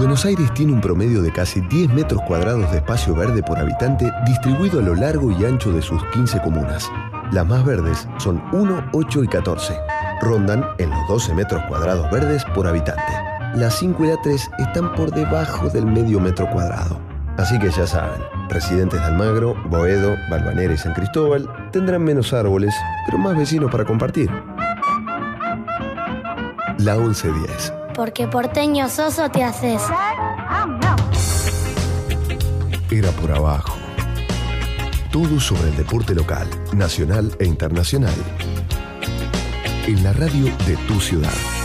[0.00, 4.10] Buenos Aires tiene un promedio de casi 10 metros cuadrados de espacio verde por habitante
[4.26, 6.90] distribuido a lo largo y ancho de sus 15 comunas.
[7.32, 9.74] Las más verdes son 1, 8 y 14.
[10.22, 13.12] Rondan en los 12 metros cuadrados verdes por habitante.
[13.56, 16.98] Las 5 y la 3 están por debajo del medio metro cuadrado.
[17.36, 22.74] Así que ya saben, residentes de Almagro, Boedo, Balvanera y San Cristóbal tendrán menos árboles,
[23.04, 24.30] pero más vecinos para compartir.
[26.78, 27.79] La 1110.
[28.00, 29.82] Porque porteño soso te haces.
[32.90, 33.76] Era por abajo.
[35.12, 38.14] Todo sobre el deporte local, nacional e internacional.
[39.86, 41.59] En la radio de tu ciudad.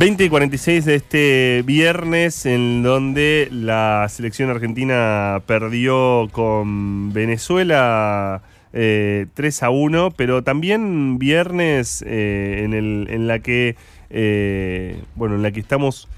[0.00, 8.40] Veinte y 46 de este viernes, en donde la selección argentina perdió con Venezuela
[8.72, 13.76] eh, 3 a 1, pero también viernes eh, en, la que
[14.08, 16.08] eh, bueno, en la que estamos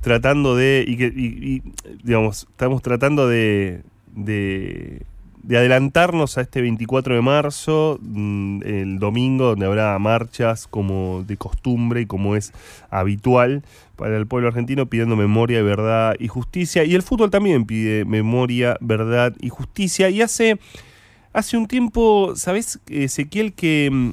[0.00, 1.60] tratando de
[2.06, 3.82] estamos tratando de,
[4.16, 5.02] de
[5.48, 11.38] de adelantarnos a este 24 de marzo, mm, el domingo, donde habrá marchas como de
[11.38, 12.52] costumbre y como es
[12.90, 13.62] habitual
[13.96, 16.84] para el pueblo argentino, pidiendo memoria, verdad y justicia.
[16.84, 20.10] Y el fútbol también pide memoria, verdad y justicia.
[20.10, 20.60] Y hace,
[21.32, 24.10] hace un tiempo, ¿sabes, Ezequiel, que mm,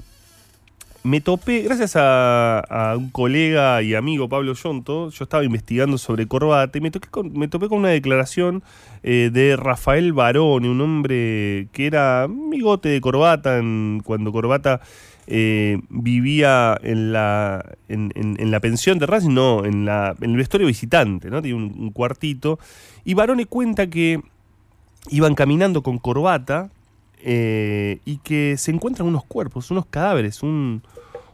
[1.05, 6.75] me topé, gracias a, un colega y amigo, Pablo Yonto, yo estaba investigando sobre corbata
[6.79, 8.63] y me, toqué me topé con una declaración
[9.03, 14.81] eh, de Rafael Barone, un hombre que era amigote de corbata en- cuando corbata
[15.27, 20.37] eh, vivía en la, en, en- la pensión de Racing, no, en, la, en el
[20.37, 21.39] vestuario visitante, ¿no?
[21.39, 22.57] Tiene un, un cuartito.
[23.03, 24.21] Y Barone cuenta que
[25.11, 26.71] iban caminando con corbata
[27.21, 30.81] eh, y que se encuentran unos cuerpos, unos cadáveres, un,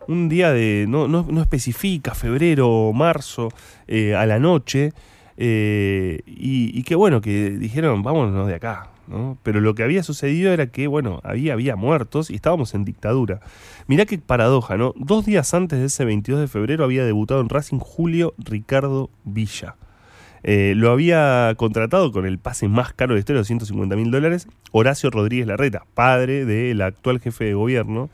[0.08, 3.50] un día de, no, no, no especifica, febrero o marzo,
[3.88, 4.94] eh, a la noche,
[5.38, 8.92] eh, y, y que bueno, que dijeron, vámonos de acá.
[9.08, 9.38] ¿no?
[9.44, 13.42] Pero lo que había sucedido era que, bueno, había, había muertos y estábamos en dictadura.
[13.88, 14.94] Mirá qué paradoja, ¿no?
[14.96, 19.76] Dos días antes de ese 22 de febrero había debutado en Racing Julio Ricardo Villa.
[20.44, 25.12] Eh, lo había contratado con el pase más caro de historia, 250 mil dólares, Horacio
[25.12, 28.10] Rodríguez Larreta, padre del actual jefe de gobierno.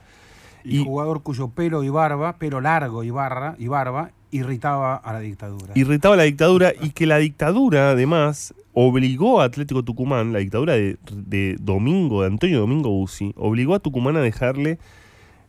[0.68, 5.12] Y, Y- jugador cuyo pelo y barba, pelo largo y, barra, y barba, irritaba a
[5.14, 5.72] la dictadura.
[5.74, 10.98] irritaba la dictadura y que la dictadura además obligó a Atlético Tucumán, la dictadura de,
[11.10, 14.78] de Domingo, de Antonio Domingo Bussi, obligó a Tucumán a dejarle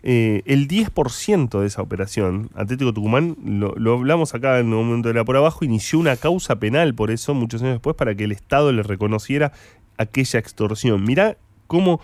[0.02, 2.50] eh, el 10% de esa operación.
[2.56, 6.16] Atlético Tucumán, lo, lo hablamos acá en un momento de la por abajo, inició una
[6.16, 9.52] causa penal por eso muchos años después para que el Estado le reconociera
[9.98, 11.04] aquella extorsión.
[11.04, 11.36] Mirá
[11.68, 12.00] cómo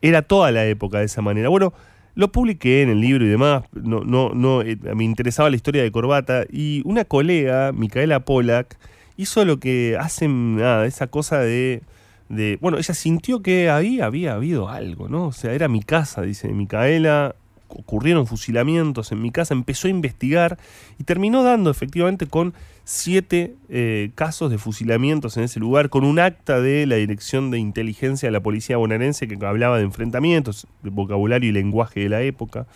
[0.00, 1.48] era toda la época de esa manera.
[1.48, 1.72] Bueno,
[2.14, 5.82] lo publiqué en el libro y demás, no, no, no, eh, me interesaba la historia
[5.82, 8.76] de Corbata y una colega, Micaela Polak,
[9.16, 11.82] hizo lo que hacen, nada, esa cosa de,
[12.28, 15.26] de, bueno, ella sintió que ahí había habido algo, ¿no?
[15.26, 17.34] O sea, era mi casa, dice Micaela,
[17.76, 20.58] ocurrieron fusilamientos en mi casa, empezó a investigar
[20.98, 22.54] y terminó dando efectivamente con
[22.84, 27.58] siete eh, casos de fusilamientos en ese lugar, con un acta de la Dirección de
[27.58, 32.22] Inteligencia de la Policía Bonaerense que hablaba de enfrentamientos, de vocabulario y lenguaje de la
[32.22, 32.66] época.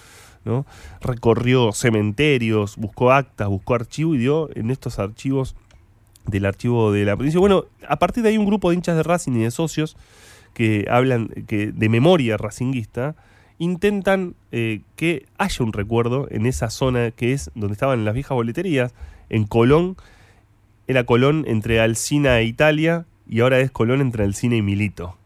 [0.45, 0.65] ¿no?
[1.01, 5.57] Recorrió cementerios, buscó actas, buscó archivos y dio en estos archivos
[6.27, 7.41] del archivo de la provincia.
[7.41, 9.97] Bueno, a partir de ahí un grupo de hinchas de Racing y de socios
[10.55, 13.15] que hablan que de memoria racinguista
[13.59, 18.35] intentan eh, que haya un recuerdo en esa zona que es donde estaban las viejas
[18.35, 18.95] boleterías,
[19.29, 19.97] en Colón,
[20.87, 25.17] era Colón entre Alcina e Italia y ahora es Colón entre Alcina y Milito.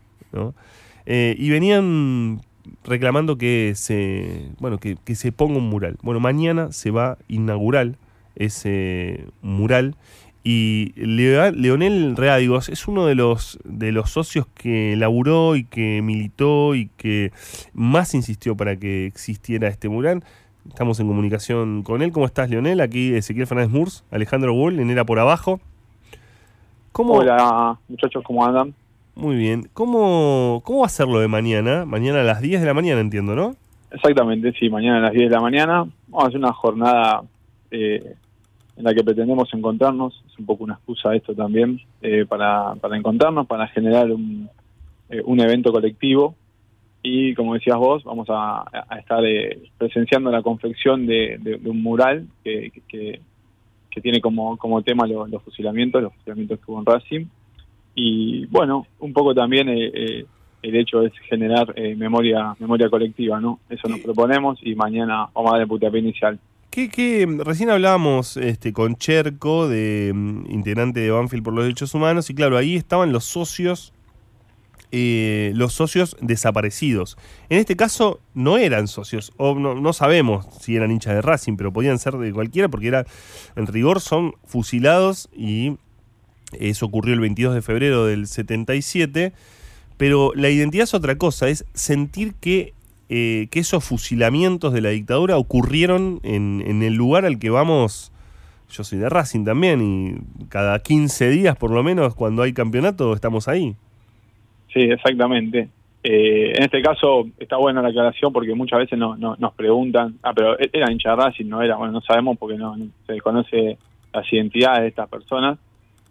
[1.07, 2.41] Eh, y venían
[2.85, 5.99] reclamando que se, bueno, que, que se ponga un mural.
[6.03, 7.97] Bueno, mañana se va a inaugurar
[8.37, 9.97] ese mural
[10.43, 16.75] y Leonel Readigos es uno de los, de los socios que laburó y que militó
[16.75, 17.33] y que
[17.75, 20.23] más insistió para que existiera este mural.
[20.69, 22.13] Estamos en comunicación con él.
[22.13, 22.81] ¿Cómo estás, Leonel?
[22.81, 25.61] Aquí Ezequiel Fernández Murs, Alejandro Bull, en Era por Abajo.
[26.93, 28.75] ¿Cómo, Hola muchachos, ¿cómo andan?
[29.15, 29.69] Muy bien.
[29.75, 31.85] ¿Cómo, ¿Cómo va a ser lo de mañana?
[31.85, 33.57] Mañana a las 10 de la mañana, entiendo, ¿no?
[33.91, 37.23] Exactamente, sí, mañana a las 10 de la mañana vamos a hacer una jornada
[37.71, 38.15] eh,
[38.77, 42.97] en la que pretendemos encontrarnos, es un poco una excusa esto también, eh, para, para
[42.97, 44.49] encontrarnos, para generar un,
[45.11, 46.35] eh, un evento colectivo
[47.03, 51.71] y como decías vos, vamos a, a estar eh, presenciando la confección de, de- de
[51.71, 53.21] un mural que, que,
[53.91, 57.27] que tiene como, como tema lo- los fusilamientos, los fusilamientos que hubo en Racing
[57.95, 59.69] y bueno, un poco también...
[59.69, 60.27] eh, eh,
[60.63, 63.61] el hecho es generar eh, memoria memoria colectiva, ¿no?
[63.71, 66.39] Eso nos proponemos y mañana vamos a dar el puntapié inicial.
[66.71, 71.95] Que, que recién hablábamos este, con Cherco, de mm, integrante de Banfield por los Derechos
[71.95, 73.93] Humanos, y claro, ahí estaban los socios,
[74.93, 77.19] eh, los socios desaparecidos.
[77.49, 81.57] En este caso no eran socios, o no, no sabemos si eran hinchas de Racing,
[81.57, 83.05] pero podían ser de cualquiera, porque era,
[83.57, 85.77] en rigor son fusilados y
[86.53, 89.33] eso ocurrió el 22 de febrero del 77.
[89.97, 92.73] Pero la identidad es otra cosa, es sentir que,
[93.11, 98.13] eh, que esos fusilamientos de la dictadura ocurrieron en, en el lugar al que vamos.
[98.71, 103.13] Yo soy de Racing también y cada 15 días por lo menos cuando hay campeonato
[103.13, 103.75] estamos ahí.
[104.73, 105.69] Sí, exactamente.
[106.05, 110.15] Eh, en este caso está buena la aclaración porque muchas veces no, no- nos preguntan,
[110.23, 112.75] ah, pero ¿e- era hincha de Racing, no era, bueno, no sabemos porque no,
[113.07, 113.77] se desconoce
[114.13, 115.59] las identidades de estas personas.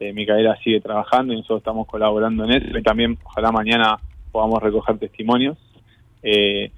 [0.01, 3.97] Eh, Micaela sigue trabajando y nosotros estamos colaborando en eso y también ojalá mañana
[4.31, 5.57] podamos recoger testimonios.
[6.21, 6.71] Eh,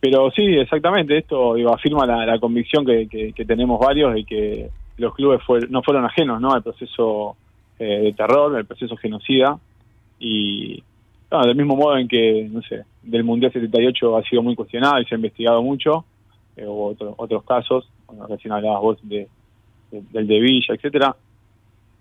[0.00, 4.70] pero sí, exactamente, esto digo, afirma la, convicción que, que- que tenemos varios de que
[4.96, 6.52] los clubes fue- no fueron ajenos ¿no?
[6.52, 7.36] al proceso
[7.78, 9.58] eh, de terror, al proceso genocida
[10.18, 10.82] y
[11.30, 15.00] no, del mismo modo en que, no sé, del Mundial 78 ha sido muy cuestionado
[15.00, 16.04] y se ha investigado mucho,
[16.56, 19.28] eh, hubo otro- otros casos, bueno, recién hablabas vos de-
[19.90, 21.14] del de Villa, etcétera.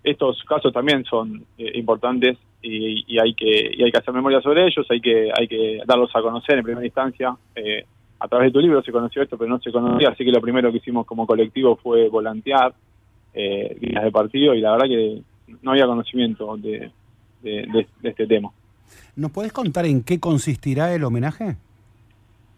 [0.03, 4.41] Estos casos también son eh, importantes y, y hay que y hay que hacer memoria
[4.41, 7.35] sobre ellos, hay que hay que darlos a conocer en primera instancia.
[7.55, 7.85] Eh,
[8.19, 10.41] a través de tu libro se conoció esto, pero no se conocía, así que lo
[10.41, 12.73] primero que hicimos como colectivo fue volantear
[13.33, 15.21] eh, líneas de partido y la verdad que
[15.61, 16.91] no había conocimiento de,
[17.41, 18.49] de- de- de este tema.
[19.15, 21.55] ¿Nos podés contar en qué consistirá el homenaje?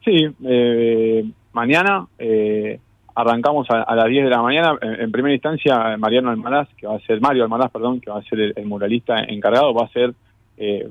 [0.03, 2.79] Sí, eh, mañana eh,
[3.15, 4.77] arrancamos a, a las 10 de la mañana.
[4.81, 8.23] En, primera instancia, Mariano Almaraz, que va a ser Mario Almaraz, perdón, que va a
[8.23, 10.13] ser el, muralista encargado, va a ser
[10.57, 10.89] eh,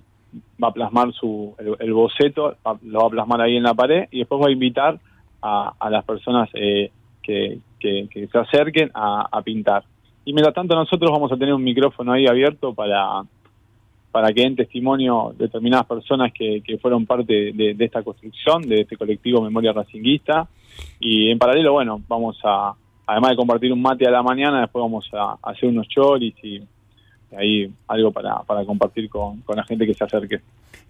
[0.63, 4.09] va a plasmar su el, boceto, va- lo va a plasmar ahí en la pared
[4.11, 4.99] y después va a invitar
[5.43, 6.91] a, las personas eh,
[7.23, 9.85] que, se acerquen a, pintar.
[10.25, 13.23] Y mientras tanto nosotros vamos a tener un micrófono ahí abierto para
[14.13, 19.41] para que den testimonio determinadas personas que, fueron parte de esta construcción, de este colectivo
[19.41, 20.49] Memoria Racinguista.
[20.99, 22.75] Y en paralelo, bueno, vamos a,
[23.07, 26.63] además de compartir un mate a la mañana, después vamos a, hacer unos choris y,
[27.37, 30.41] ahí algo para, para compartir con, con la gente que se acerque.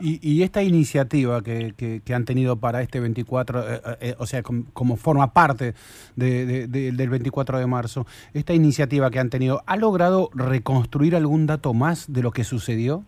[0.00, 4.42] Y, y esta iniciativa que, que- han tenido para este 24, eh, eh, o sea,
[4.42, 5.74] com- como forma parte
[6.16, 11.74] de- del 24 de marzo, esta iniciativa que han tenido, ¿ha logrado reconstruir algún dato
[11.74, 13.04] más de lo que sucedió?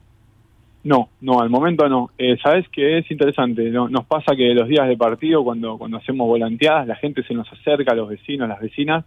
[0.84, 2.10] No, no, al momento no.
[2.18, 5.96] Eh, Sabes que es interesante, no- nos pasa que los días de partido, cuando, cuando
[5.98, 9.04] hacemos volanteadas, la gente se nos acerca, los vecinos, las vecinas,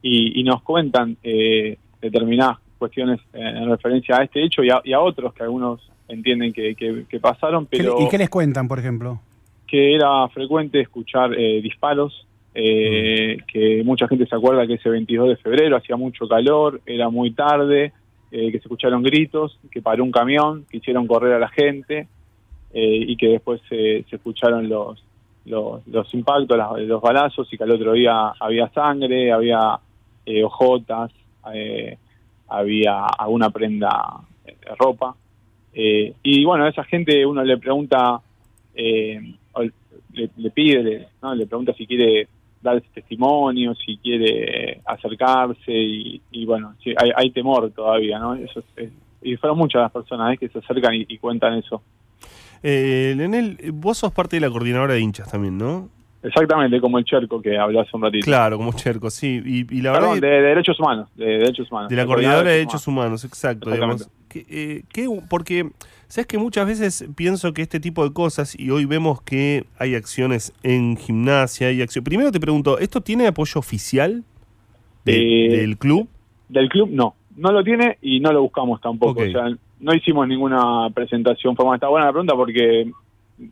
[0.00, 4.80] y, y nos cuentan eh, determinadas cuestiones eh, en referencia a este hecho y a,
[4.84, 8.16] y a otros que algunos entienden que, que- que pasaron, ¿Qué le- pero ¿Y qué
[8.18, 9.20] les cuentan, por ejemplo?
[9.66, 15.28] que era frecuente escuchar eh, disparos, eh, que mucha gente se acuerda que ese 22
[15.28, 17.92] de febrero hacía mucho calor, era muy tarde,
[18.30, 22.06] eh, que se escucharon gritos, que paró un camión, que hicieron correr a la gente
[22.72, 25.02] eh, y que después se escucharon los,
[25.46, 29.78] los, los impactos, las- los balazos y que al otro día había sangre, había
[30.26, 31.10] eh, ojotas,
[31.54, 31.96] eh,
[32.48, 35.14] había alguna prenda de ropa.
[35.72, 38.20] Eh, y bueno, a esa gente uno le pregunta,
[38.74, 39.20] eh,
[40.12, 41.34] le, le pide, le, ¿no?
[41.34, 42.28] le pregunta si quiere
[42.62, 48.34] dar ese testimonio, si quiere acercarse y, y bueno, sí, hay, hay temor todavía, ¿no?
[48.34, 48.92] Eso es- es-
[49.22, 50.38] y fueron muchas las personas ¿eh?
[50.38, 51.82] que se acercan y, y cuentan eso.
[52.62, 55.88] Eh, Leonel, vos sos parte de la coordinadora de hinchas también, ¿no?
[56.22, 58.24] Exactamente, como el Cherco que habló hace un ratito.
[58.24, 59.40] Claro, como Cherco, sí.
[59.44, 61.90] Y, y la Perdón, verdad de, de derechos humanos, de derechos humanos.
[61.90, 63.70] de la coordinadora de derechos humanos, exacto.
[63.70, 64.10] Digamos.
[64.28, 65.70] Que, eh, que- porque,
[66.08, 69.94] ¿sabes que Muchas veces pienso que este tipo de cosas, y hoy vemos que hay
[69.94, 72.04] acciones en gimnasia, hay acción.
[72.04, 74.24] Primero te pregunto, ¿esto tiene apoyo oficial
[75.04, 76.08] de- Eh, del club?
[76.48, 79.20] Del club no, no lo tiene y no lo buscamos tampoco.
[79.22, 79.44] O sea,
[79.80, 81.76] no hicimos ninguna presentación formal.
[81.76, 82.90] Está buena la pregunta porque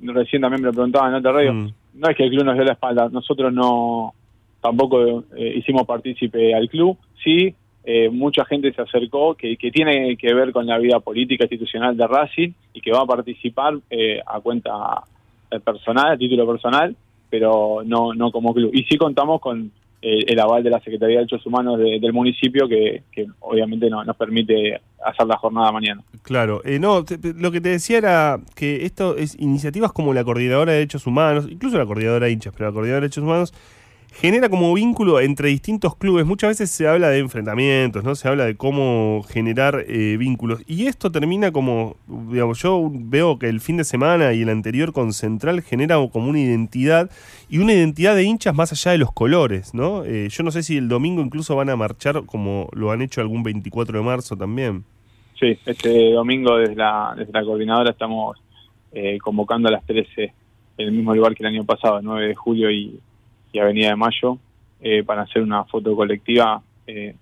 [0.02, 1.52] recién también me lo preguntaban en otra radio.
[1.54, 1.72] Mm.
[1.94, 4.12] No es que el club nos dio la espalda, nosotros no
[4.60, 6.96] tampoco eh, hicimos partícipe al club.
[7.22, 7.54] Sí,
[7.88, 12.06] eh, mucha gente se acercó que, tiene que ver con la vida política institucional de
[12.06, 14.72] Racing y que va a participar eh, a cuenta
[15.52, 16.94] eh, personal, a título personal,
[17.30, 18.70] pero no, no como club.
[18.74, 19.70] Y sí contamos con
[20.02, 23.02] eh, el aval de la Secretaría de Derechos Humanos de- del municipio que,
[23.40, 26.02] obviamente no, nos permite hacer la jornada mañana.
[26.22, 30.24] Claro, eh, no, te- lo que te decía era que esto es iniciativas como la
[30.24, 33.54] Coordinadora de Derechos Humanos, incluso la Coordinadora de Hinchas, pero la Coordinadora de Derechos Humanos
[34.20, 36.24] genera como vínculo entre distintos clubes.
[36.24, 38.14] Muchas veces se habla de enfrentamientos, ¿no?
[38.14, 40.62] Se habla de cómo generar eh, vínculos.
[40.66, 44.92] Y esto termina como, digamos, yo veo que el fin de semana y el anterior
[44.92, 47.10] con Central genera como una identidad
[47.50, 50.04] y una identidad de hinchas más allá de los colores, ¿no?
[50.04, 53.20] Eh, yo no sé si el domingo incluso van a marchar como lo han hecho
[53.20, 54.84] algún 24 de marzo también.
[55.38, 58.38] Sí, este domingo desde la, desde la coordinadora estamos
[58.92, 60.32] eh, convocando a las 13
[60.78, 62.98] en el mismo lugar que el año pasado, 9 de julio y,
[63.52, 64.38] y Avenida de Mayo,
[64.80, 66.60] eh, para hacer una foto colectiva.
[66.86, 67.14] Eh,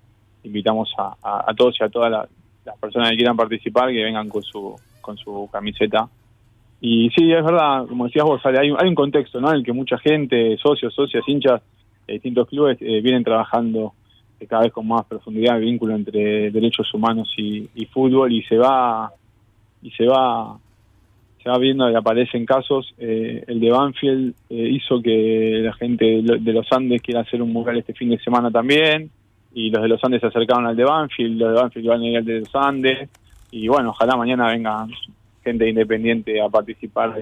[0.42, 2.28] invitamos a, todos y a todas la-
[2.64, 6.08] las personas que quieran participar que vengan con su, con su camiseta.
[6.80, 9.48] Y sí, es verdad, como decías vos, hay, hay un contexto ¿no?
[9.50, 11.62] en el que mucha gente, socios, socias, hinchas
[12.06, 13.94] de distintos clubes eh, vienen trabajando
[14.38, 18.42] eh, cada vez con más profundidad el vínculo entre derechos humanos y, y fútbol y
[18.42, 19.10] se va
[19.82, 20.58] y se va
[21.44, 26.04] se va viendo que aparecen casos eh, el de Banfield eh, hizo que la gente
[26.06, 29.10] de lo- de los Andes quiera hacer un mural este fin de semana también
[29.54, 32.06] y los de los Andes se acercaron al de Banfield los de Banfield van a
[32.08, 33.08] ir al de los Andes
[33.52, 34.86] y bueno ojalá mañana venga
[35.44, 37.14] gente independiente a participar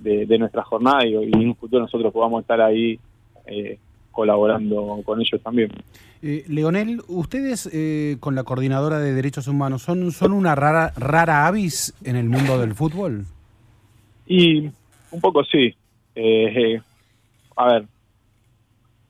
[0.00, 2.98] de, nuestra jornada y, y en un futuro nosotros podamos estar ahí
[3.46, 3.78] eh,
[4.10, 5.70] colaborando con ellos también.
[6.22, 11.46] Eh, Leonel, ustedes eh, con la coordinadora de derechos humanos son, son una rara, rara
[11.46, 13.24] avis en el mundo del fútbol.
[14.32, 14.70] Y
[15.10, 15.74] un poco sí.
[16.14, 16.80] Eh, eh,
[17.54, 17.84] a ver,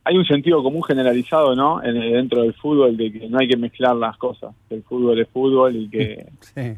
[0.02, 1.80] hay un sentido común generalizado, ¿no?
[1.80, 4.52] En, dentro del fútbol de que no hay que mezclar las cosas.
[4.68, 6.76] Que el fútbol es fútbol y que Sí.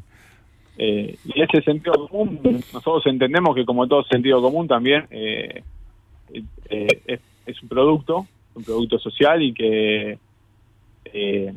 [0.76, 2.38] eh, y ese sentido común
[2.72, 5.62] nosotros entendemos que como todo sentido común también eh,
[6.68, 10.18] eh, es, es un producto, un producto social y que
[11.03, 11.55] se,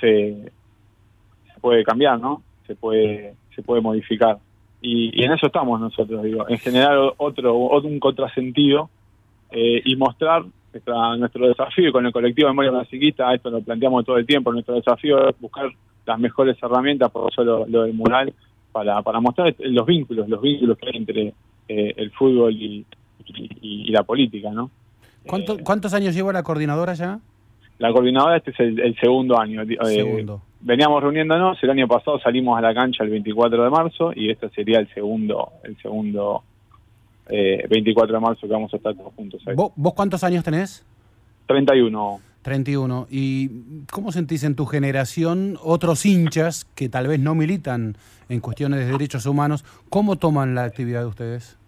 [0.00, 2.42] se puede cambiar, ¿no?
[2.66, 4.38] Se puede se puede modificar
[4.82, 8.88] y, y en eso estamos nosotros, digo, en generar otro, otro un contrasentido
[9.50, 13.60] eh, y mostrar nuestra, nuestro desafío y con el colectivo de Memoria Clasiquista, esto lo
[13.60, 15.70] planteamos todo el tiempo, nuestro desafío es buscar
[16.06, 18.32] las mejores herramientas, por eso lo, lo del mural,
[18.72, 21.34] para, para mostrar los vínculos, los vínculos que hay entre
[21.68, 22.84] eh, el fútbol y,
[23.26, 24.70] y- y la política, ¿no?
[25.26, 27.18] ¿Cuánto- Eh, ¿Cuántos años lleva la coordinadora ya?
[27.78, 29.62] la coordinadora este es el, el segundo año.
[29.62, 30.42] eh, Segundo.
[30.62, 34.50] Veníamos reuniéndonos, el año pasado salimos a la cancha el 24 de marzo y este
[34.50, 36.42] sería el segundo, el segundo
[37.28, 39.54] eh, 24 de marzo que vamos a estar todos juntos ahí.
[39.54, 40.84] ¿Vos, vos cuántos años tenés?
[41.46, 42.20] 31.
[42.42, 43.06] 31.
[43.10, 43.50] ¿Y
[43.90, 47.96] cómo sentís en tu generación otros hinchas que tal vez no militan
[48.28, 49.64] en cuestiones de derechos humanos?
[49.88, 51.58] ¿Cómo toman la actividad de ustedes?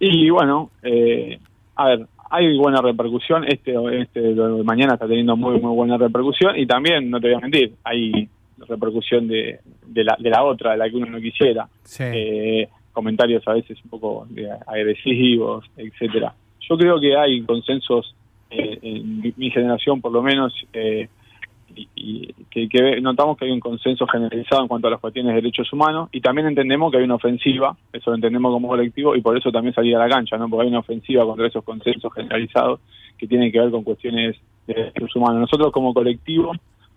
[0.00, 1.38] Y bueno, eh,
[1.76, 3.44] a ver, hay buena repercusión.
[3.44, 6.58] Este, este lo de mañana está teniendo muy, muy buena repercusión.
[6.58, 8.28] Y también, no te voy a mentir, hay
[8.68, 11.68] repercusión de, de, la, de la otra, de la que uno no quisiera.
[11.82, 12.04] Sí.
[12.04, 16.34] Eh, comentarios a veces un poco eh, agresivos, etcétera.
[16.68, 18.14] Yo creo que hay consensos
[18.50, 21.08] eh, en mi, mi generación, por lo menos, eh,
[21.74, 25.40] y, que, que notamos que hay un consenso generalizado en cuanto a las cuestiones de
[25.40, 29.20] derechos humanos y también entendemos que hay una ofensiva, eso lo entendemos como colectivo y
[29.20, 30.48] por eso también salir a la cancha, ¿no?
[30.48, 32.80] porque hay una ofensiva contra esos consensos generalizados
[33.18, 35.40] que tienen que ver con cuestiones de derechos humanos.
[35.40, 36.52] Nosotros como colectivo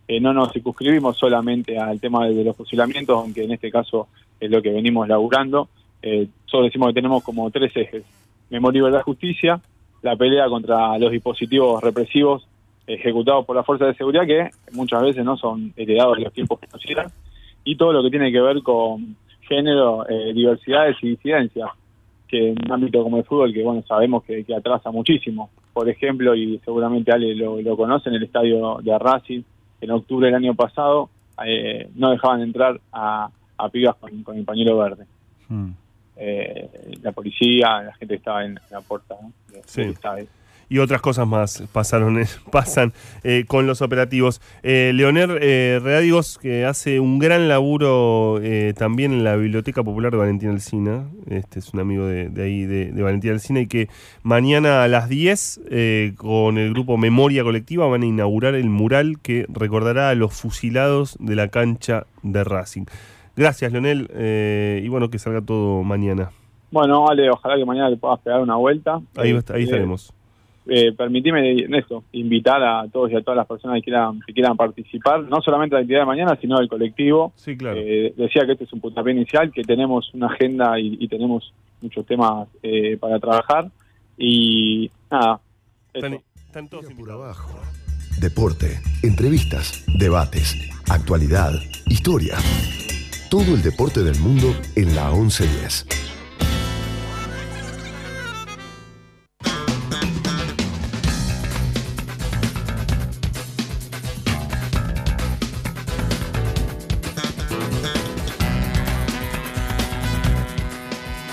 [0.08, 4.08] eh, no nos circunscribimos solamente al tema de los fusilamientos, aunque en este caso
[4.40, 5.70] es lo que venimos laburando.
[6.02, 8.04] Eh, solo decimos que tenemos como tres ejes.
[8.50, 9.60] Memoria, verdad, justicia,
[10.02, 12.48] la pelea contra los dispositivos represivos
[12.88, 16.60] ejecutados por las fuerzas de seguridad que muchas veces no son heredados de los tiempos
[16.60, 17.08] que nos eran,
[17.64, 21.70] y todo lo que tiene que ver con género, eh, diversidades y disidencias,
[22.28, 25.88] que en un ámbito como el fútbol, que bueno, sabemos que, que atrasa muchísimo, por
[25.90, 29.42] ejemplo, y seguramente Ale lo, lo conoce, en el estadio de Racing,
[29.82, 31.10] en octubre del año pasado,
[31.46, 35.06] eh, no dejaban entrar a, a pibas con, con el pañuelo verde.
[35.50, 35.70] Mm.
[36.18, 36.70] Eh,
[37.04, 39.32] la policía, la gente que estaba en la puerta ¿no?
[39.54, 39.82] del Sí.
[39.84, 40.26] estadio.
[40.70, 42.94] Y otras cosas más pasaron, eh, pasan
[43.24, 44.42] eh, con los operativos.
[44.64, 50.12] Eh, Leonel eh, Readigos, que hace un gran laburo eh, también en la Biblioteca Popular
[50.12, 53.68] de Valentín Alsina, este es un amigo de, de ahí, de, de Valentín Alsina, y
[53.68, 53.90] que
[54.24, 59.20] mañana a las 10, eh, con el grupo Memoria Colectiva, van a inaugurar el mural
[59.22, 62.86] que recordará a los fusilados de la cancha de Racing.
[63.36, 66.32] Gracias, Leonel, eh, y bueno, que salga todo mañana.
[66.72, 69.00] Bueno, Ale, ojalá que mañana le puedas pegar una vuelta.
[69.16, 70.14] Ahí, ahí estaremos.
[70.70, 74.34] Eh, permitime en eso, invitar a todos y a todas las personas que quieran, que
[74.34, 77.34] quieran participar, no solamente de la actividad de mañana, sino del colectivo.
[77.36, 77.80] Sí, claro.
[77.80, 81.54] Eh, decía que este es un puntapié inicial, que tenemos una agenda y, y tenemos
[81.82, 83.70] muchos temas eh, para trabajar.
[84.18, 85.40] Y nada.
[85.94, 87.60] Están, están todos Por abajo.
[88.20, 90.56] Deporte, entrevistas, debates,
[90.90, 91.52] actualidad,
[91.88, 92.36] historia.
[93.30, 96.07] Todo el deporte del mundo en la 1110.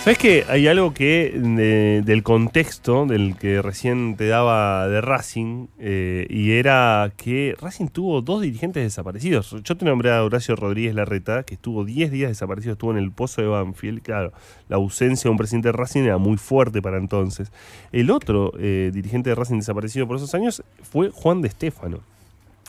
[0.05, 5.69] ¿Sabes que hay algo que de- del contexto del que recién te daba de Racing
[5.79, 9.57] eh, y era que Racing tuvo dos dirigentes desaparecidos?
[9.65, 13.13] Yo te nombré a Horacio Rodríguez Larreta, que estuvo 10 días desaparecido, estuvo en el
[13.13, 14.03] pozo de Banfield.
[14.03, 14.35] Claro,
[14.69, 17.51] la ausencia de un presidente de Racing era muy fuerte para entonces.
[17.91, 22.01] El otro eh, dirigente de Racing desaparecido por esos años fue Juan de Stefano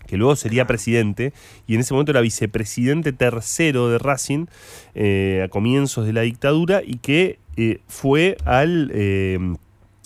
[0.08, 1.34] que luego sería presidente,
[1.68, 4.45] y en ese momento era vicepresidente tercero de Racing
[4.93, 9.39] eh, a comienzos de la dictadura, y que eh, fue al, eh,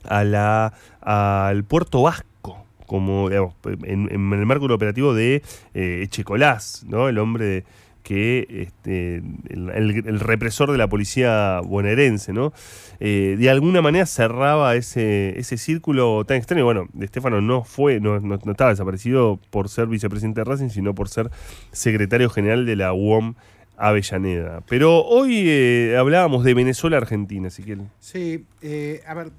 [0.05, 5.43] a la, al Puerto Vasco, como digamos, en, en el marco del operativo de
[5.73, 7.07] Echecolás, ¿no?
[7.09, 7.63] el hombre de-
[8.09, 9.17] que este,
[9.51, 12.53] el, represor de la policía bonaerense, ¿no?
[12.99, 16.65] Eh, de alguna manera cerraba ese, ese círculo tan extraño.
[16.65, 21.07] Bueno, Estefano no fue, no, no- estaba desaparecido por ser vicepresidente de Racing, sino por
[21.07, 21.29] ser
[21.71, 23.35] secretario general de la UOM
[23.77, 24.63] Avellaneda.
[24.67, 27.83] Pero hoy eh, hablábamos de Venezuela-Argentina, Ezequiel.
[27.99, 29.29] Sí, eh, a ver,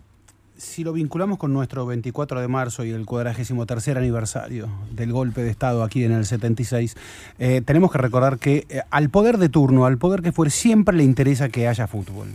[0.61, 5.50] si lo vinculamos con nuestro 24 de marzo y el 43 aniversario del golpe de
[5.50, 6.96] Estado aquí en el 76,
[7.38, 10.94] eh, tenemos que recordar que eh, al poder de turno, al poder que fuere, siempre
[10.94, 12.28] le interesa que haya fútbol.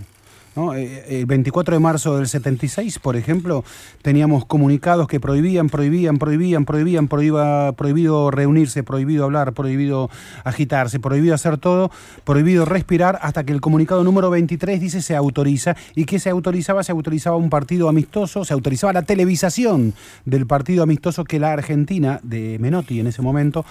[0.56, 0.74] ¿No?
[0.74, 3.64] Eh, El 24 de marzo del 76, por ejemplo,
[4.02, 10.10] teníamos comunicados que prohibían, prohibían, prohibían, prohibían, prohiba- prohibido reunirse, prohibido hablar, prohibido
[10.44, 11.92] agitarse, prohibido hacer todo,
[12.24, 16.84] prohibido respirar, hasta que el comunicado número 23 dice se autoriza, y que se autorizaba,
[16.84, 19.94] se autorizaba un partido amistoso, se autorizaba la televisación
[20.26, 23.66] del partido amistoso que la Argentina, de Menotti en ese momento,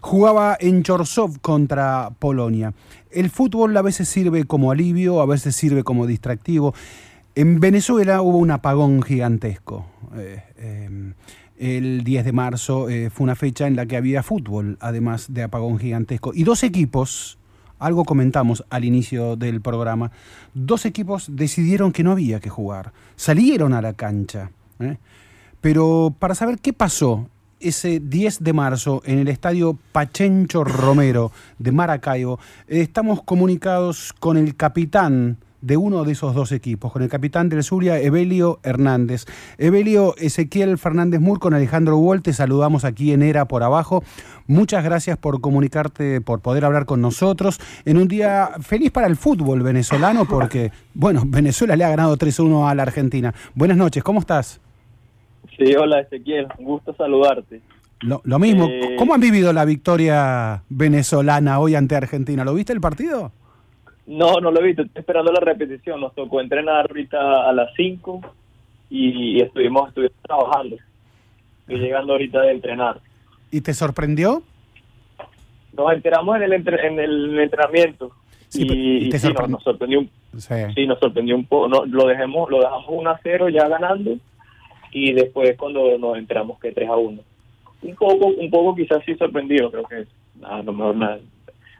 [0.00, 2.72] jugaba en Chorzów contra Polonia.
[3.12, 6.74] El fútbol a veces sirve como alivio, a veces sirve como distractivo.
[7.34, 9.86] En Venezuela hubo un apagón gigantesco.
[10.16, 11.12] Eh, eh,
[11.62, 15.44] el 10 de marzo eh, fue una fecha en la que había fútbol, además de
[15.44, 16.32] apagón gigantesco.
[16.34, 17.38] Y dos equipos,
[17.78, 20.10] algo comentamos al inicio del programa,
[20.54, 22.92] dos equipos decidieron que no había que jugar.
[23.16, 24.50] Salieron a la cancha.
[24.80, 24.96] ¿eh?
[25.60, 27.28] Pero para saber qué pasó
[27.62, 32.38] ese 10 de marzo en el estadio Pachencho Romero de Maracaibo,
[32.68, 37.62] estamos comunicados con el capitán de uno de esos dos equipos, con el capitán del
[37.62, 39.24] Zulia, Evelio Hernández.
[39.58, 44.02] Evelio Ezequiel Fernández Mur con Alejandro Wall, te saludamos aquí en Era por abajo.
[44.46, 49.16] Muchas gracias por comunicarte, por poder hablar con nosotros en un día feliz para el
[49.16, 53.32] fútbol venezolano, porque, bueno, Venezuela le ha ganado 3-1 a la Argentina.
[53.54, 54.61] Buenas noches, ¿cómo estás?
[55.56, 57.60] Sí, hola Ezequiel, un gusto saludarte.
[58.00, 62.44] Lo, lo mismo, Eh, ¿cómo han vivido la victoria venezolana hoy ante Argentina?
[62.44, 63.30] ¿Lo viste el partido?
[64.06, 66.00] No, no lo he visto, estoy esperando la repetición.
[66.00, 68.20] Nos tocó entrenar ahorita a las 5
[68.90, 70.76] y, y estuvimos, estuvimos trabajando.
[71.60, 73.00] Estoy llegando ahorita de entrenar.
[73.52, 74.42] ¿Y te sorprendió?
[75.76, 78.10] Nos enteramos en el, entre- en el entrenamiento
[78.48, 79.56] Sí, y, te sí, nos, sorprendió.
[79.56, 80.54] nos sorprendió un, Sí.
[80.74, 81.68] sí, nos sorprendió un poco.
[81.68, 84.16] No, lo dejemos, lo dejamos 1 a 0 ya ganando
[84.92, 87.20] y después cuando nos enteramos que 3 a 1.
[87.82, 90.06] Un poco, un poco quizás sí sorprendido, creo que
[90.44, 91.18] a lo mejor na-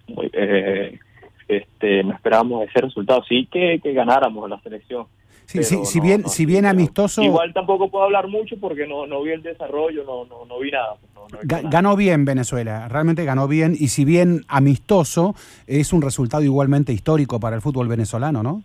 [0.08, 0.98] muy, eh,
[1.46, 3.22] este, no esperábamos ese resultado.
[3.28, 5.06] Sí que, que ganáramos la selección.
[5.44, 8.86] Sí, sí, si no- bien, no, si bien amistoso, Igual tampoco puedo hablar mucho porque
[8.86, 10.94] no, no vi el desarrollo, no, no, no vi nada.
[11.14, 11.68] no- nada.
[11.70, 15.34] ganó bien Venezuela, realmente ganó bien, y si bien amistoso,
[15.66, 18.62] es un resultado igualmente histórico para el fútbol venezolano, ¿no?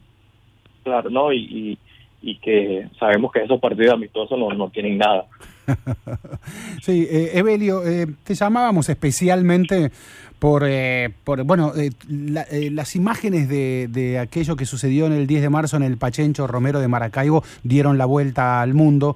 [0.84, 1.78] Claro, no, y, y,
[2.22, 5.26] y que sabemos que esos partidos amistosos no, no tienen nada.
[6.82, 9.92] sí, eh, Evelio, eh, te llamábamos especialmente
[10.40, 15.14] por, eh, por bueno, eh, la, eh, las imágenes de, de, aquello que sucedió en
[15.14, 19.16] el 10 de marzo en el Pachencho Romero de Maracaibo dieron la vuelta al mundo.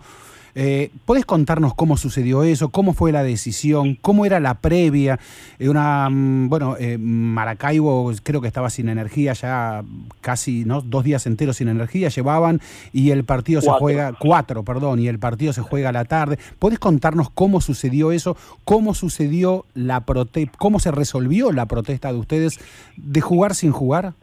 [0.56, 2.70] Eh, ¿Puedes contarnos cómo sucedió eso?
[2.70, 3.98] ¿Cómo fue la decisión?
[4.02, 5.20] ¿Cómo era la previa?
[5.60, 9.84] Eh, una, mm, bueno, eh, Maracaibo creo que estaba sin energía ya
[10.22, 10.82] casi ¿no?
[10.82, 13.74] dos días enteros sin energía llevaban y el partido Cuatro.
[13.74, 16.38] se juega, cuatro, perdón, y el partido se juega a la tarde.
[16.60, 18.36] ¿Puedes contarnos cómo sucedió eso?
[18.66, 22.60] ¿Cómo sucedió la prote cómo se resolvió la protesta de ustedes
[22.98, 24.14] de jugar sin jugar?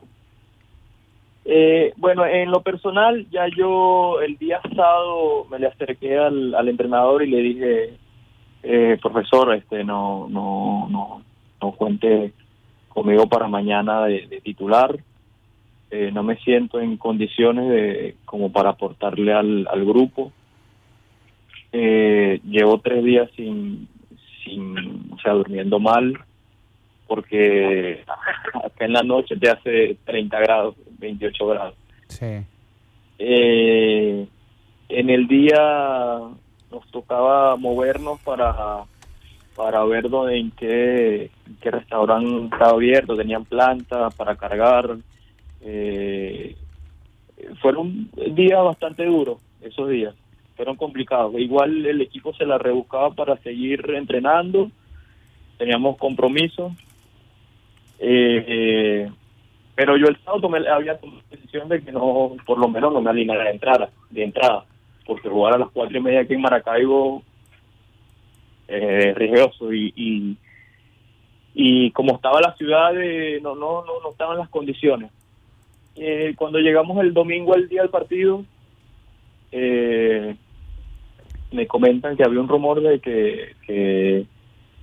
[1.51, 6.69] Eh, bueno, en lo personal, ya yo el día sábado me le acerqué al, al
[6.69, 7.97] entrenador y le dije,
[8.63, 11.23] eh, profesor, este, no, no, no,
[11.63, 12.35] no cuente
[12.91, 14.99] conmigo para mañana de, titular.
[15.91, 20.31] Eh, no me siento en condiciones de como para aportarle al, al grupo.
[21.73, 23.89] Eh, llevo tres días sin,
[24.45, 26.13] sin, o sea, durmiendo mal
[27.09, 28.05] porque
[28.65, 31.75] acá en la noche te hace 30 grados, 28 grados.
[32.09, 32.45] Sí.
[33.19, 34.27] Eh,
[34.89, 36.21] en el día
[36.71, 38.85] nos tocaba movernos para
[39.59, 44.97] para ver dónde, en qué, en qué restaurante estaba abierto, tenían planta para cargar.
[45.63, 46.55] Eh,
[47.61, 50.15] fueron días bastante duros, esos días,
[50.57, 51.35] fueron complicados.
[51.35, 54.71] Igual el equipo se la rebuscaba para seguir entrenando,
[55.59, 56.73] teníamos compromisos.
[57.99, 59.11] Eh, eh,
[59.79, 62.93] pero yo el sábado tomé, había tomado la decisión de que no, por lo menos
[62.93, 64.65] no me alineara de entrada, de entrada,
[65.07, 67.23] porque jugar a las cuatro y media aquí en Maracaibo
[68.67, 69.73] eh, riesgoso.
[69.73, 70.37] Y, y
[71.55, 75.13] y como estaba la ciudad eh, no no no no estaban las condiciones.
[75.95, 78.45] Eh, cuando llegamos el domingo al día del partido
[79.53, 80.35] eh,
[81.53, 84.27] me comentan que había un rumor de que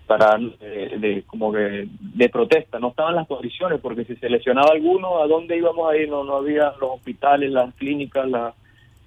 [0.05, 2.79] para de, de como que de protesta.
[2.79, 6.23] No estaban las condiciones porque si se lesionaba alguno a dónde íbamos a ir no
[6.23, 8.53] no había los hospitales las clínicas las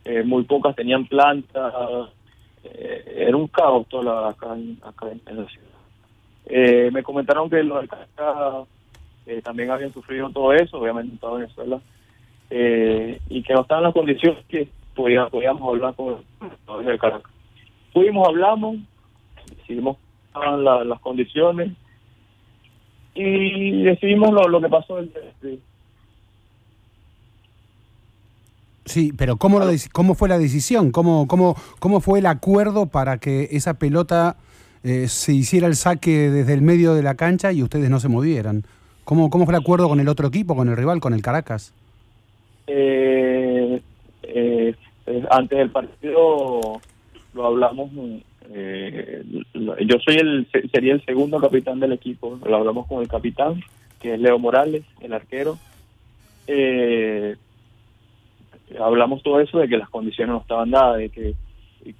[0.04, 2.10] eh, muy pocas tenían planta.
[2.64, 5.66] Eh, era un caos todo la, acá, en, acá en, la ciudad.
[6.46, 8.66] Eh, me comentaron que los de Caracas
[9.26, 11.80] eh, también habían sufrido todo eso obviamente en toda Venezuela.
[12.50, 16.16] Y que no estaban las condiciones que podíamos, podíamos hablar con
[16.66, 17.32] los de Caracas.
[17.92, 18.76] Fuimos hablamos
[19.56, 19.96] decidimos
[20.38, 21.72] estaban la, las condiciones
[23.14, 25.12] y decidimos lo, lo que pasó el,
[25.42, 25.60] el,
[28.84, 30.92] Sí, pero ¿cómo, lo, cómo fue la decisión?
[30.92, 34.36] ¿Cómo, cómo, ¿Cómo fue el acuerdo para que esa pelota
[34.82, 38.08] eh, se hiciera el saque desde el medio de la cancha y ustedes no se
[38.08, 38.64] movieran?
[39.04, 41.74] ¿Cómo, ¿Cómo fue el acuerdo con el otro equipo, con el rival, con el Caracas?
[42.66, 43.82] Eh,
[44.22, 44.74] eh,
[45.30, 46.80] antes del partido
[47.34, 47.90] lo hablamos
[48.50, 49.24] eh,
[49.54, 53.62] yo soy el sería el segundo capitán del equipo lo hablamos con el capitán
[54.00, 55.58] que es Leo Morales el arquero.
[56.46, 57.36] Eh,
[58.80, 61.34] hablamos todo eso de que las condiciones no estaban dadas de que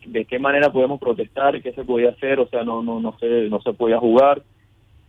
[0.07, 3.49] de qué manera podemos protestar qué se podía hacer o sea no no no se
[3.49, 4.43] no se podía jugar.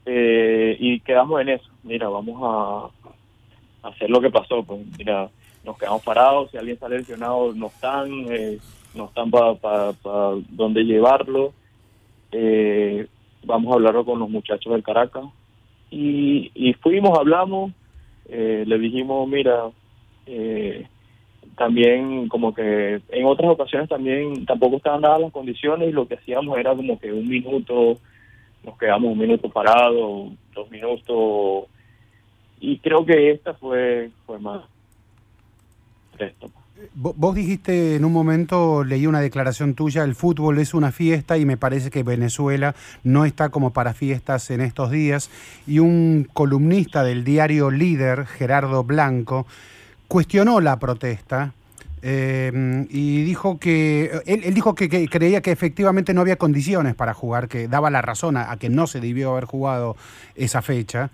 [0.05, 1.69] Eh, y quedamos en eso.
[1.83, 5.29] Mira vamos a, hacer lo que pasó pues mira
[5.63, 8.57] nos quedamos parados si alguien sale lesionado no están eh,
[8.93, 11.53] no están para pa, pa dónde llevarlo.
[12.31, 13.07] Eh,
[13.43, 15.25] vamos a hablarlo con los muchachos del Caracas.
[15.91, 17.71] Y, y fuimos, hablamos,
[18.27, 19.69] eh, le dijimos, mira,
[20.27, 20.87] eh,
[21.55, 26.15] también como que en otras ocasiones también tampoco estaban dadas las condiciones y lo que
[26.15, 27.97] hacíamos era como que un minuto,
[28.63, 31.65] nos quedamos un minuto parado, dos minutos,
[32.61, 34.63] y creo que esta fue, fue más
[36.19, 36.51] esto.
[36.93, 41.45] Vos dijiste en un momento, leí una declaración tuya, el fútbol es una fiesta y
[41.45, 42.73] me parece que Venezuela
[43.03, 45.29] no está como para fiestas en estos días.
[45.67, 49.45] Y un columnista del diario Líder, Gerardo Blanco,
[50.07, 51.53] cuestionó la protesta
[52.01, 57.49] eh, y dijo que él, dijo que, creía que efectivamente no había condiciones para jugar,
[57.49, 59.97] que daba la razón a que no se debió haber jugado
[60.35, 61.11] esa fecha.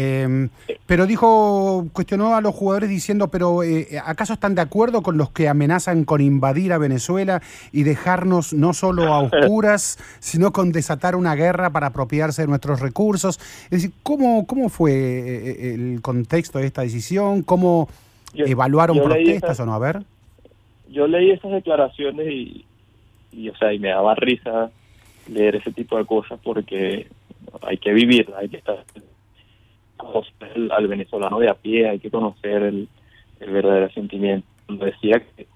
[0.00, 0.48] Eh,
[0.86, 5.30] pero dijo, cuestionó a los jugadores diciendo, pero eh, ¿acaso están de acuerdo con los
[5.30, 7.42] que amenazan con invadir a Venezuela
[7.72, 12.80] y dejarnos no solo a oscuras, sino con desatar una guerra para apropiarse de nuestros
[12.80, 13.38] recursos?
[13.64, 17.42] Es decir, ¿cómo, cómo fue eh, el contexto de esta decisión?
[17.42, 17.88] ¿Cómo
[18.32, 19.74] yo, evaluaron yo protestas esa, o no?
[19.74, 20.02] A ver.
[20.88, 22.64] Yo leí esas declaraciones y,
[23.32, 24.70] y, o sea, y me daba risa
[25.26, 27.08] leer ese tipo de cosas porque
[27.62, 28.84] hay que vivir, hay que estar
[29.98, 32.88] conocer al venezolano de a pie, hay que conocer el,
[33.40, 34.46] el verdadero sentimiento.
[34.68, 35.46] Decía que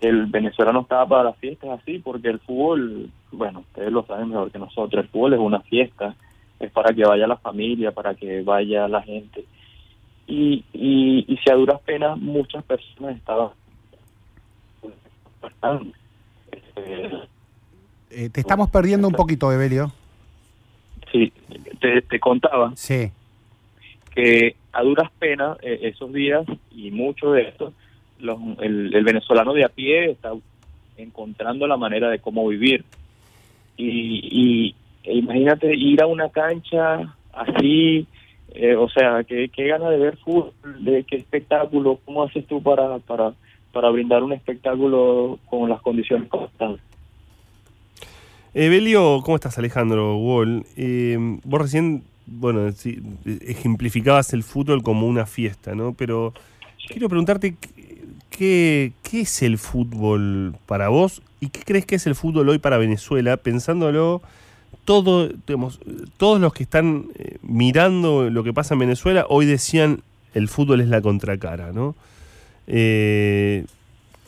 [0.00, 4.50] el venezolano estaba para las fiestas así, porque el fútbol, bueno, ustedes lo saben mejor
[4.50, 6.14] que nosotros, el fútbol es una fiesta,
[6.60, 9.46] es para que vaya la familia, para que vaya la gente.
[10.26, 13.50] Y, y, y si a duras penas muchas personas estaban
[16.50, 17.10] este,
[18.10, 19.92] Eh, te estamos perdiendo un poquito, Evelio.
[21.12, 21.32] Sí,
[21.80, 23.10] te, te contaba Sí.
[24.14, 27.72] Que a duras penas eh, esos días y muchos de estos,
[28.20, 30.32] los, el, el venezolano de a pie está
[30.96, 32.84] encontrando la manera de cómo vivir.
[33.76, 38.06] Y, e imagínate ir a una cancha así,
[38.54, 42.62] eh, o sea, qué, qué gana de ver fútbol, de qué espectáculo, cómo haces tú
[42.62, 43.34] para, para,
[43.72, 46.84] para brindar un espectáculo con las condiciones constantes.
[48.54, 50.64] Evelio, ¿cómo estás, Alejandro Wall?
[50.76, 52.72] Eh, vos recién, bueno,
[53.24, 55.94] ejemplificabas el fútbol como una fiesta, ¿no?
[55.94, 56.32] Pero
[56.88, 57.56] quiero preguntarte,
[58.30, 62.58] ¿qué, ¿qué es el fútbol para vos y qué crees que es el fútbol hoy
[62.58, 63.36] para Venezuela?
[63.36, 64.22] Pensándolo,
[64.84, 65.80] todo, digamos,
[66.16, 70.02] todos los que están eh, mirando lo que pasa en Venezuela hoy decían
[70.34, 71.94] el fútbol es la contracara, ¿no?
[72.66, 73.66] Eh,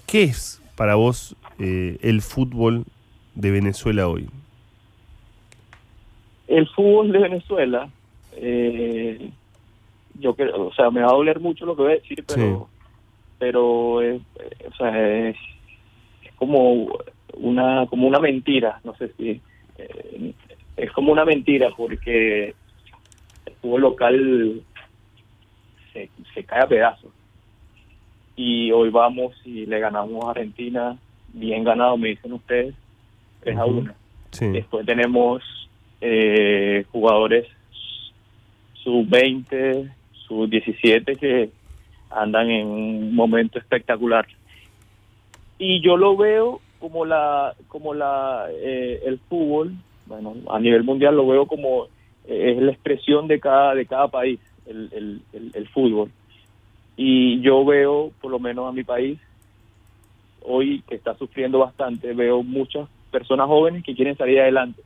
[0.07, 2.85] ¿Qué es para vos eh, el fútbol
[3.35, 4.29] de Venezuela hoy?
[6.49, 7.89] El fútbol de Venezuela,
[8.37, 9.31] eh,
[10.19, 12.69] yo creo, o sea, me va a doler mucho lo que voy a decir, pero,
[13.39, 14.21] pero eh,
[14.69, 15.37] o sea, es,
[16.25, 16.89] es como
[17.35, 19.41] una como una mentira, no sé si
[19.79, 20.33] eh,
[20.77, 22.55] es como una mentira porque
[23.47, 24.63] el fútbol local
[25.93, 27.11] se, se cae a pedazos
[28.37, 30.97] y hoy vamos y le ganamos a Argentina
[31.33, 32.75] bien ganado, me dicen ustedes,
[33.41, 33.95] 3 a 1.
[34.31, 34.49] Sí.
[34.49, 35.43] Después tenemos
[36.01, 37.47] eh, jugadores
[38.83, 39.91] sub-20,
[40.27, 41.51] sub-17 que
[42.11, 44.27] andan en un momento espectacular.
[45.59, 49.73] Y yo lo veo como la como la eh, el fútbol,
[50.07, 51.87] bueno, a nivel mundial lo veo como
[52.27, 56.11] eh, es la expresión de cada de cada país el, el, el, el fútbol.
[56.97, 59.19] Y yo veo, por lo menos a mi país,
[60.43, 64.83] hoy que está sufriendo bastante, veo muchas personas jóvenes que quieren salir adelante.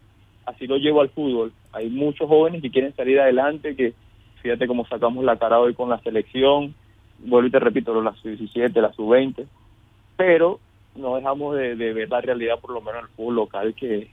[0.51, 1.53] Así lo llevo al fútbol.
[1.73, 3.95] Hay muchos jóvenes que quieren salir adelante, que
[4.43, 6.75] fíjate cómo sacamos la cara hoy con la selección,
[7.19, 9.47] vuelvo y te repito, la sub-17, la sub-20,
[10.17, 10.59] pero
[10.97, 14.11] no dejamos de, de, ver la realidad, por lo menos en el fútbol local, que,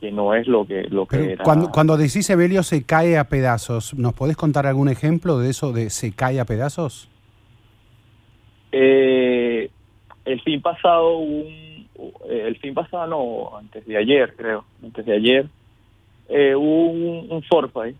[0.00, 1.44] que no es lo que, lo que Pero era.
[1.44, 5.72] cuando, cuando decís Evelio se cae a pedazos, ¿nos podés contar algún ejemplo de eso
[5.72, 7.08] de se cae a pedazos?
[8.72, 9.70] Eh,
[10.24, 11.86] el fin pasado, un,
[12.28, 15.46] el fin pasado no, antes de ayer creo, antes de ayer,
[16.34, 17.94] eh, hubo un, un forfait,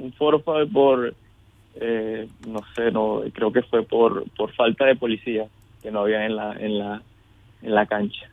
[0.00, 1.14] un forfait por,
[1.76, 5.46] eh, no sé, no creo que fue por, por falta de policía
[5.80, 7.02] que no había en la, en la,
[7.62, 8.28] en la cancha.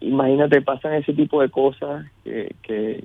[0.00, 3.04] Imagínate, pasan ese tipo de cosas que, que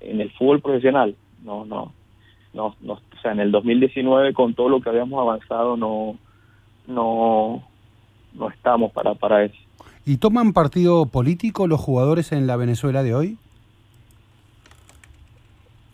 [0.00, 1.14] en el fútbol profesional,
[1.44, 1.92] no, no,
[2.54, 6.16] no, no, o sea, en el 2019 con todo lo que habíamos avanzado no,
[6.86, 7.62] no,
[8.32, 9.56] no estamos para, para eso.
[10.06, 13.38] ¿Y toman partido político los jugadores en la Venezuela de hoy?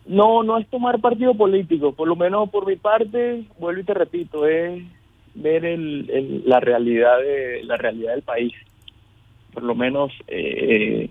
[0.05, 3.93] No, no es tomar partido político, por lo menos por mi parte, vuelvo y te
[3.93, 4.83] repito, es
[5.33, 8.53] ver el, la realidad de la realidad del país.
[9.53, 11.09] Por lo menos eh,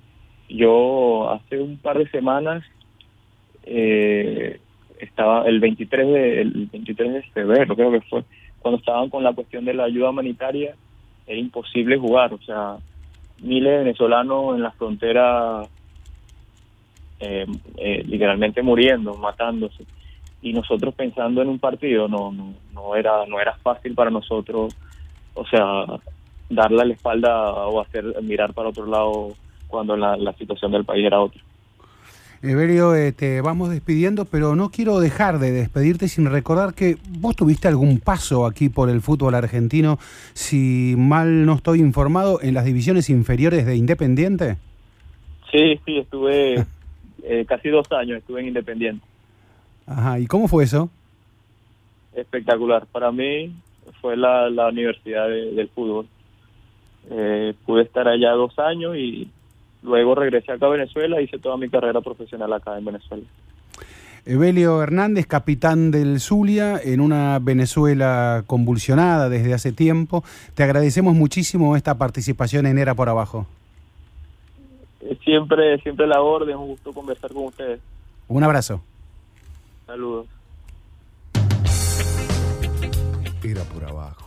[0.49, 2.64] yo hace un par de semanas
[3.64, 4.61] eh,
[5.01, 8.24] estaba el 23 de el 23 de febrero creo que fue
[8.61, 10.74] cuando estaban con la cuestión de la ayuda humanitaria
[11.26, 12.76] era imposible jugar, o sea,
[13.42, 15.62] miles de venezolanos en la frontera
[17.25, 17.47] eh,
[17.79, 19.85] eh, literalmente muriendo, matándose
[20.43, 24.77] y nosotros pensando en un partido no, no no era no era fácil para nosotros,
[25.33, 25.87] o sea,
[26.51, 29.29] darle la espalda o hacer mirar para otro lado
[29.68, 31.41] cuando la, la situación del país era otra.
[32.43, 37.35] Evelio, eh, te vamos despidiendo, pero no quiero dejar de despedirte sin recordar que vos
[37.35, 39.99] tuviste algún paso aquí por el fútbol argentino,
[40.35, 44.59] si mal no estoy informado, en las divisiones inferiores de Independiente.
[45.51, 46.66] Sí, sí, estuve
[47.25, 49.05] eh, casi dos años, estuve en Independiente.
[49.87, 50.91] Ajá, ¿y cómo fue eso?
[52.14, 52.87] Espectacular.
[52.87, 53.55] Para mí
[54.01, 56.07] fue la, la universidad de, del fútbol.
[57.11, 59.29] Eh, pude estar allá dos años y
[59.83, 63.25] luego regresé acá a Venezuela hice toda mi carrera profesional acá en Venezuela.
[64.27, 70.25] Evelio Hernández, capitán del Zulia, en una Venezuela convulsionada desde hace tiempo.
[70.55, 73.47] Te agradecemos muchísimo esta participación en Era por Abajo.
[75.23, 77.81] Siempre, siempre la orden, un gusto conversar con ustedes.
[78.29, 78.83] Un abrazo.
[79.87, 80.27] Saludos.
[83.43, 84.24] Era por abajo.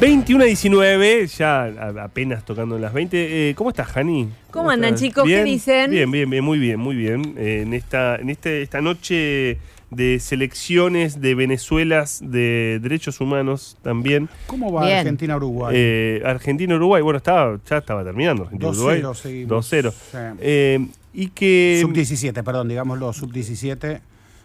[0.00, 1.64] 21 a 19, ya
[2.04, 3.50] apenas tocando las 20.
[3.50, 4.28] Eh, ¿Cómo estás, Jani?
[4.52, 5.08] ¿Cómo andan, estás?
[5.08, 5.24] chicos?
[5.24, 5.44] ¿Qué ¿Bien?
[5.44, 5.90] dicen?
[5.90, 7.34] Bien, bien, bien, muy bien, muy bien.
[7.36, 9.58] Eh, en esta, en este, esta noche
[9.90, 14.28] de selecciones de Venezuelas de derechos humanos también.
[14.46, 14.86] ¿Cómo va.
[14.86, 15.74] Argentina-Uruguay?
[15.76, 19.02] Eh, Argentina-Uruguay, bueno, estaba, ya estaba terminando Argentina-Uruguay.
[19.02, 19.72] 2-0 seguimos.
[19.72, 19.90] 2-0.
[19.92, 20.18] Sí.
[20.40, 21.78] Eh, y que...
[21.80, 24.00] Sub-17, perdón, digámoslo, sub-17.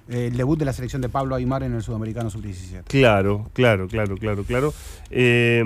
[0.09, 2.83] Eh, el debut de la selección de Pablo Aymar en el sudamericano sub-17.
[2.87, 4.73] Claro, claro, claro, claro, claro.
[5.09, 5.63] Eh,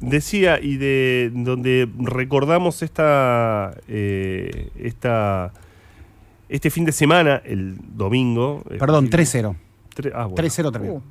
[0.00, 5.52] decía, y de donde recordamos esta, eh, esta,
[6.48, 8.62] este fin de semana, el domingo.
[8.78, 9.56] Perdón, 3-0.
[9.96, 10.36] tre- ah, bueno.
[10.36, 11.02] 3-0 terminó.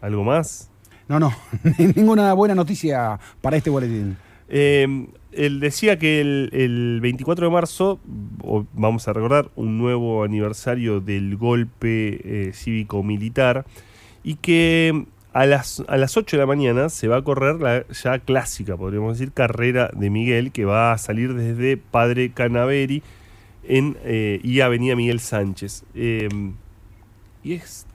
[0.00, 0.70] ¿Algo más?
[1.08, 1.32] No, no,
[1.96, 4.16] ninguna buena noticia para este boletín.
[4.48, 8.00] Eh, él decía que el, el 24 de marzo,
[8.72, 13.66] vamos a recordar, un nuevo aniversario del golpe eh, cívico-militar
[14.24, 17.86] y que a las, a las 8 de la mañana se va a correr la
[17.88, 23.02] ya clásica, podríamos decir, carrera de Miguel, que va a salir desde Padre Canaveri
[23.64, 25.84] en, eh, y Avenida Miguel Sánchez.
[25.94, 26.28] Eh,
[27.44, 27.86] y es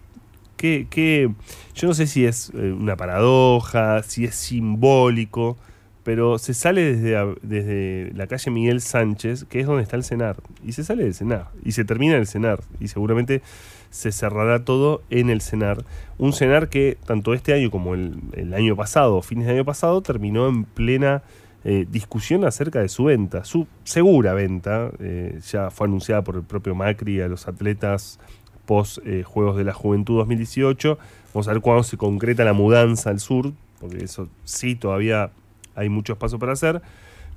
[0.56, 1.32] que, que
[1.76, 5.58] yo no sé si es eh, una paradoja, si es simbólico,
[6.04, 10.38] pero se sale desde, desde la calle Miguel Sánchez, que es donde está el cenar,
[10.66, 13.42] y se sale del cenar, y se termina el cenar, y seguramente
[13.90, 15.86] se cerrará todo en el cenar.
[16.18, 20.02] Un cenar que tanto este año como el, el año pasado, fines de año pasado,
[20.02, 21.24] terminó en plena
[21.66, 26.44] eh, discusión acerca de su venta, su segura venta, eh, ya fue anunciada por el
[26.44, 28.20] propio Macri a los atletas
[28.66, 30.98] post eh, Juegos de la Juventud 2018.
[31.34, 35.32] Vamos a ver cuándo se concreta la mudanza al sur, porque eso sí todavía
[35.76, 36.82] hay muchos pasos para hacer.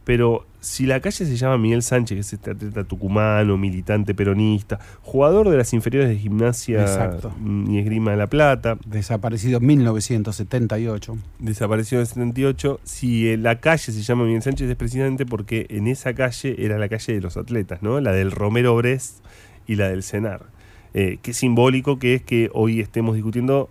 [0.06, 4.78] Pero si la calle se llama Miguel Sánchez, que es este atleta tucumano, militante peronista,
[5.02, 7.34] jugador de las inferiores de gimnasia Exacto.
[7.68, 11.18] y esgrima de la Plata, Desaparecido en 1978.
[11.40, 12.78] desapareció en el 78.
[12.84, 16.78] Si eh, la calle se llama Miguel Sánchez es precisamente porque en esa calle era
[16.78, 18.00] la calle de los atletas, ¿no?
[18.00, 19.24] La del Romero Brest
[19.66, 20.46] y la del Cenar.
[20.94, 23.70] Eh, qué simbólico que es que hoy estemos discutiendo,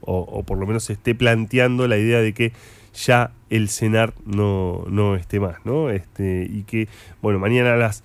[0.00, 2.54] o, o por lo menos se esté planteando la idea de que
[2.96, 5.90] ya el Cenar no, no esté más, ¿no?
[5.90, 6.88] Este, y que,
[7.22, 8.02] bueno, mañana a las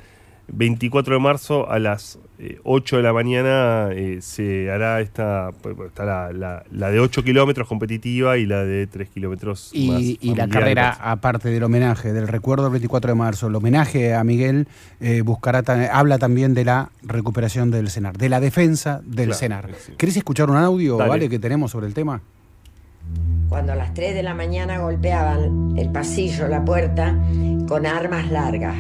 [0.53, 5.75] 24 de marzo a las eh, 8 de la mañana eh, se hará esta, pues,
[5.77, 9.87] pues, está la, la- la de 8 kilómetros competitiva y la de 3 kilómetros Y,
[9.87, 14.13] más y la carrera, aparte del homenaje, del recuerdo del 24 de marzo, el homenaje
[14.13, 14.67] a Miguel,
[14.99, 15.63] eh, buscará
[15.93, 19.69] habla también de la recuperación del CENAR, de la defensa del Claro, CENAR.
[19.79, 19.93] sí.
[19.97, 21.09] ¿Querés escuchar un audio, Dale.
[21.09, 22.21] vale, que tenemos sobre el tema?
[23.51, 27.14] Cuando a las 3 de la mañana golpeaban el pasillo, la puerta,
[27.68, 28.78] con armas largas.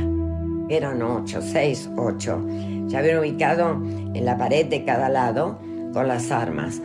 [0.69, 2.47] Eran 8, 6, 8.
[2.87, 3.71] Se habían ubicado
[4.13, 5.59] en la pared de cada lado
[5.91, 6.81] con las armas.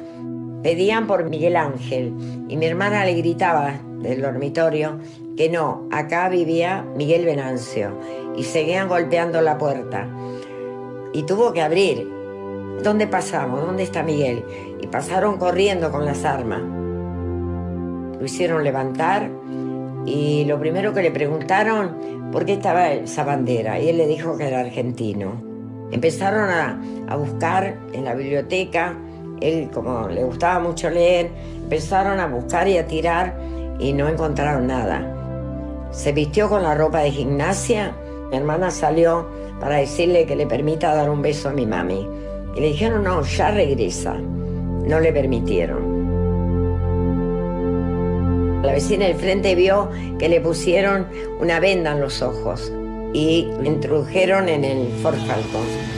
[0.64, 2.12] Pedían por Miguel Ángel
[2.48, 4.98] y mi hermana le gritaba del dormitorio
[5.36, 8.00] que no, acá vivía Miguel Venancio
[8.36, 10.08] y seguían golpeando la puerta.
[11.12, 12.10] Y tuvo que abrir.
[12.82, 13.64] ¿Dónde pasamos?
[13.64, 14.44] ¿Dónde está Miguel?
[14.82, 16.62] Y pasaron corriendo con las armas
[18.18, 19.30] lo hicieron levantar
[20.06, 24.36] y lo primero que le preguntaron por qué estaba esa bandera y él le dijo
[24.36, 25.32] que era argentino.
[25.90, 28.94] Empezaron a, a buscar en la biblioteca,
[29.40, 31.30] él como le gustaba mucho leer,
[31.62, 33.36] empezaron a buscar y a tirar
[33.78, 35.12] y no encontraron nada.
[35.90, 37.94] Se vistió con la ropa de gimnasia,
[38.30, 39.26] mi hermana salió
[39.60, 42.06] para decirle que le permita dar un beso a mi mami.
[42.54, 44.14] Y le dijeron, no, ya regresa.
[44.14, 45.85] No le permitieron.
[48.66, 51.06] La vecina del frente vio que le pusieron
[51.38, 52.72] una venda en los ojos
[53.14, 55.95] y lo introdujeron en el Ford Falcon.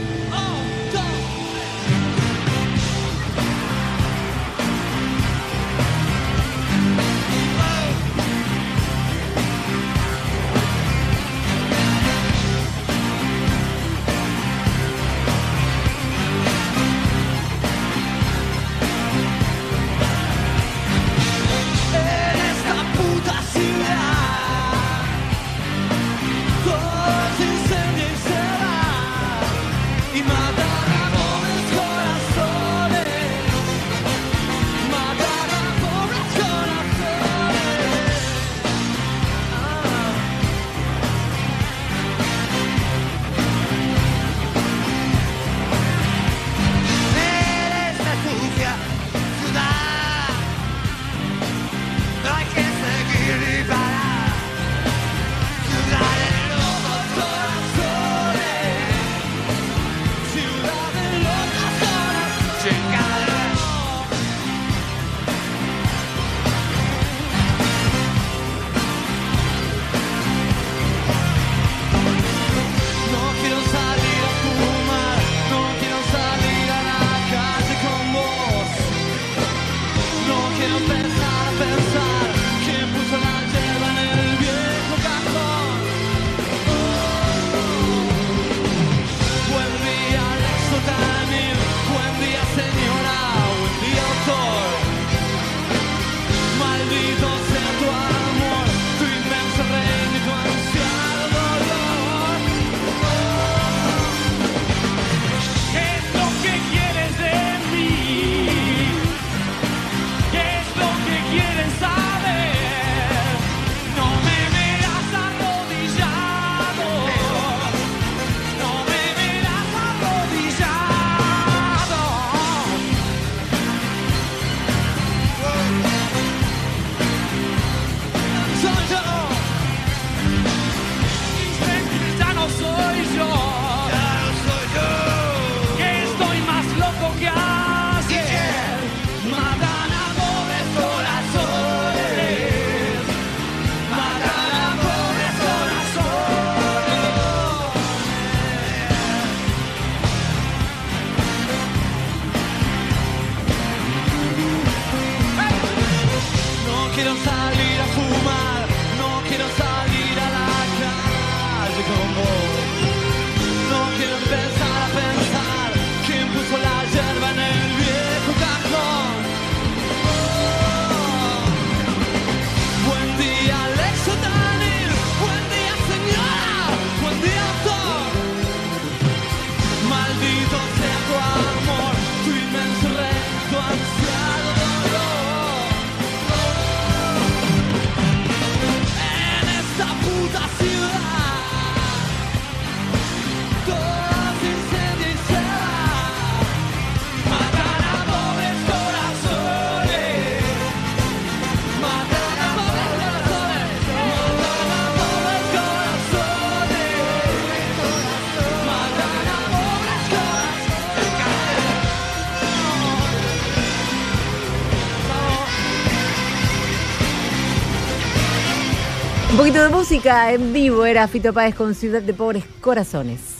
[219.39, 223.37] Poquito de música en vivo era Fito Páez con Ciudad de Pobres Corazones.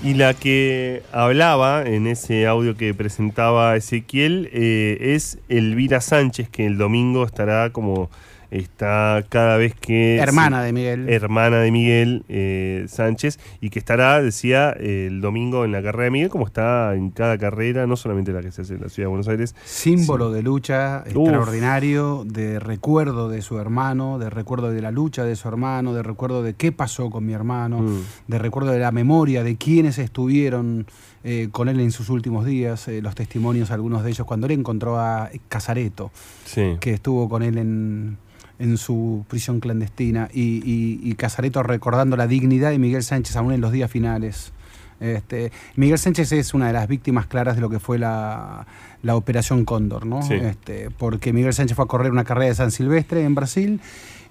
[0.00, 6.66] Y la que hablaba en ese audio que presentaba Ezequiel eh, es Elvira Sánchez, que
[6.66, 8.10] el domingo estará como
[8.50, 10.16] está cada vez que...
[10.18, 11.08] Hermana de Miguel.
[11.08, 16.10] Hermana de Miguel eh, Sánchez, y que estará, decía, el domingo en la carrera de
[16.10, 19.04] Miguel, como está en cada carrera, no solamente la que se hace en la ciudad
[19.06, 19.54] de Buenos Aires.
[19.64, 21.16] Símbolo de lucha Uf.
[21.16, 26.02] extraordinario, de recuerdo de su hermano, de recuerdo de la lucha de su hermano, de
[26.02, 28.02] recuerdo de qué pasó con mi hermano, Mm.
[28.28, 30.86] de recuerdo de la memoria de quienes estuvieron
[31.22, 34.52] eh, con él en sus últimos días, eh, los testimonios, algunos de ellos, cuando él
[34.52, 36.10] encontró a Casareto,
[36.46, 36.76] Sí.
[36.80, 38.16] que estuvo con él en,
[38.60, 43.52] en su prisión clandestina, y, y- y Casareto recordando la dignidad de Miguel Sánchez aún
[43.52, 44.52] en los días finales.
[45.00, 48.66] Este, Miguel Sánchez es una de las víctimas claras de lo que fue la,
[49.02, 50.20] la Operación Cóndor, ¿no?
[50.22, 50.34] Sí.
[50.34, 53.80] Este, porque Miguel Sánchez fue a correr una carrera de San Silvestre en Brasil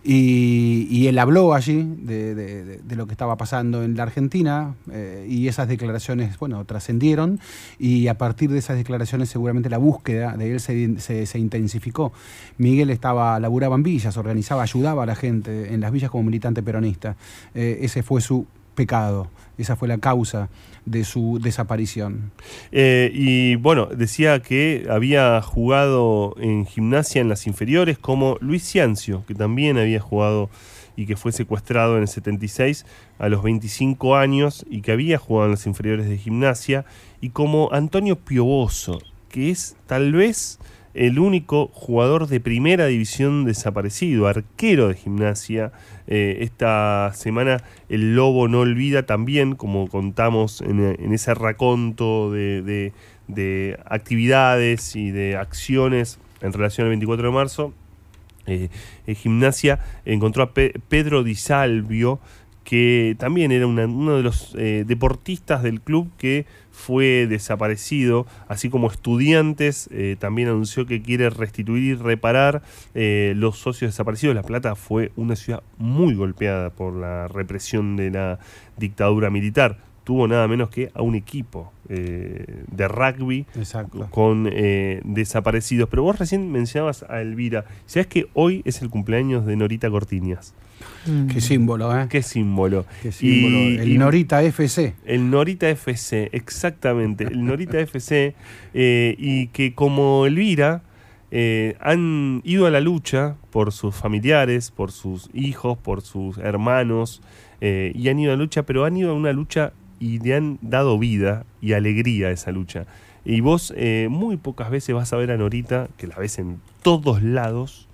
[0.04, 5.48] y, y él habló allí de, lo que estaba pasando en la Argentina eh, y
[5.48, 7.40] esas declaraciones, bueno, trascendieron
[7.80, 12.12] y a partir de esas declaraciones seguramente la búsqueda de él se, se- se intensificó.
[12.58, 16.64] Miguel estaba, laburaba en villas, organizaba, ayudaba a la gente en las villas como militante
[16.64, 17.16] peronista.
[17.54, 18.46] Eh, ese fue su
[18.76, 19.28] pecado,
[19.62, 20.50] esa fue la causa
[20.86, 22.32] de su desaparición.
[22.72, 29.24] Eh, y bueno, decía que había jugado en gimnasia en las inferiores como Luis Ciancio,
[29.28, 30.50] que también había jugado
[30.96, 32.86] y que fue secuestrado en el 76
[33.20, 36.86] a los 25 años y que había jugado en las inferiores de gimnasia,
[37.22, 39.00] y como Antonio Pioboso,
[39.30, 40.60] que es tal vez
[41.00, 45.72] el único jugador de primera división desaparecido, arquero de gimnasia.
[46.08, 52.94] Eh, esta semana el Lobo no olvida también, como contamos en, ese raconto de, de-
[53.30, 57.74] de actividades y de acciones en relación al 24 de marzo,
[58.48, 58.70] eh,
[59.16, 62.20] Gimnasia encontró a Pe- Pedro Di Salvio,
[62.70, 68.70] que también era una- uno de los eh, deportistas del club que fue desaparecido, así
[68.70, 72.62] como estudiantes, eh, también anunció que quiere restituir y reparar
[72.94, 74.36] eh, los socios desaparecidos.
[74.36, 78.38] La Plata fue una ciudad muy golpeada por la represión de la
[78.78, 79.78] dictadura militar.
[80.04, 84.08] Tuvo nada menos que a un equipo eh, de rugby Exacto.
[84.12, 85.90] con eh, desaparecidos.
[85.90, 87.66] Pero vos recién mencionabas a Elvira.
[87.88, 90.54] ¿Sabes que hoy es el cumpleaños de Norita Cortiñas?
[91.32, 92.08] Qué símbolo, ¿eh?
[92.10, 92.86] Qué símbolo.
[93.02, 93.58] Qué símbolo.
[93.58, 94.96] Y- el y- Norita FC.
[95.06, 97.24] El Norita FC, exactamente.
[97.26, 98.36] El Norita FC.
[98.74, 100.84] eh, y que como Elvira
[101.32, 107.22] eh, han ido a la lucha por sus familiares, por sus hijos, por sus hermanos.
[107.62, 110.34] eh, y han ido a la lucha, pero han ido a una lucha y le
[110.36, 112.86] han dado vida y alegría a esa lucha.
[113.26, 116.62] Y vos eh, muy pocas veces vas a ver a Norita, que la ves en
[116.84, 117.89] todos lados,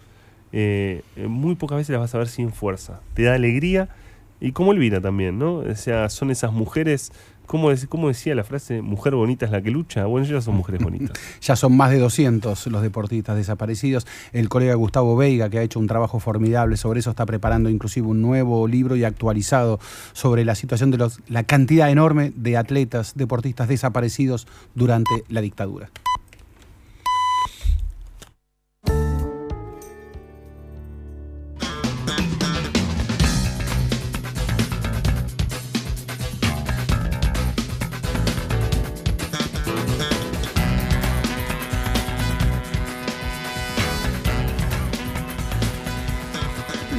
[0.57, 3.01] eh, eh, muy pocas veces la vas a ver sin fuerza.
[3.13, 3.89] Te da alegría
[4.39, 5.55] y como Elvira también, ¿no?
[5.55, 7.11] O sea, son esas mujeres,
[7.45, 8.81] ¿cómo, cómo decía la frase?
[8.81, 10.05] Mujer bonita es la que lucha.
[10.05, 11.19] Bueno, ellas son mujeres bonitas.
[11.41, 14.07] Ya son más de 200 los deportistas desaparecidos.
[14.31, 18.07] El colega Gustavo Veiga, que ha hecho un trabajo formidable sobre eso, está preparando inclusive
[18.07, 19.81] un nuevo libro y actualizado
[20.13, 25.89] sobre la situación de los, la cantidad enorme de atletas, deportistas desaparecidos durante la dictadura.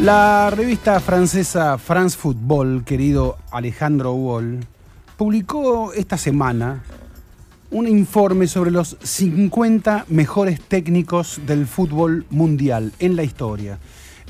[0.06, 4.64] La revista francesa France Football, querido Alejandro Wall,
[5.16, 6.84] publicó esta semana
[7.72, 13.80] un informe sobre los 50 mejores técnicos del fútbol mundial en la historia.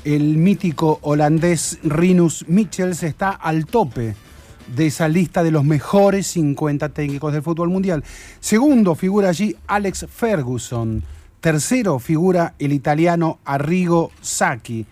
[0.03, 4.15] El mítico holandés Rinus Michels está al tope
[4.75, 8.03] de esa lista de los mejores 50 técnicos del fútbol mundial.
[8.39, 11.03] Segundo figura allí Alex Ferguson.
[11.39, 14.87] Tercero figura el italiano Arrigo Sacchi.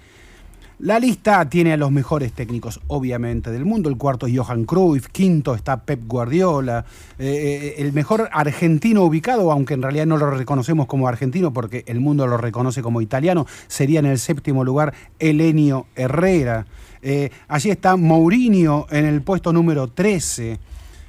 [0.79, 3.87] La lista tiene a los mejores técnicos, obviamente, del mundo.
[3.87, 6.83] El cuarto es Johan Cruyff, quinto está Pep Guardiola.
[7.17, 11.85] Eh, eh, el mejor argentino ubicado, aunque en realidad no lo reconocemos como argentino porque
[11.87, 16.65] el mundo lo reconoce como italiano, sería en el séptimo lugar Elenio Herrera.
[17.01, 20.59] Eh, allí está Mourinho en el puesto número 13.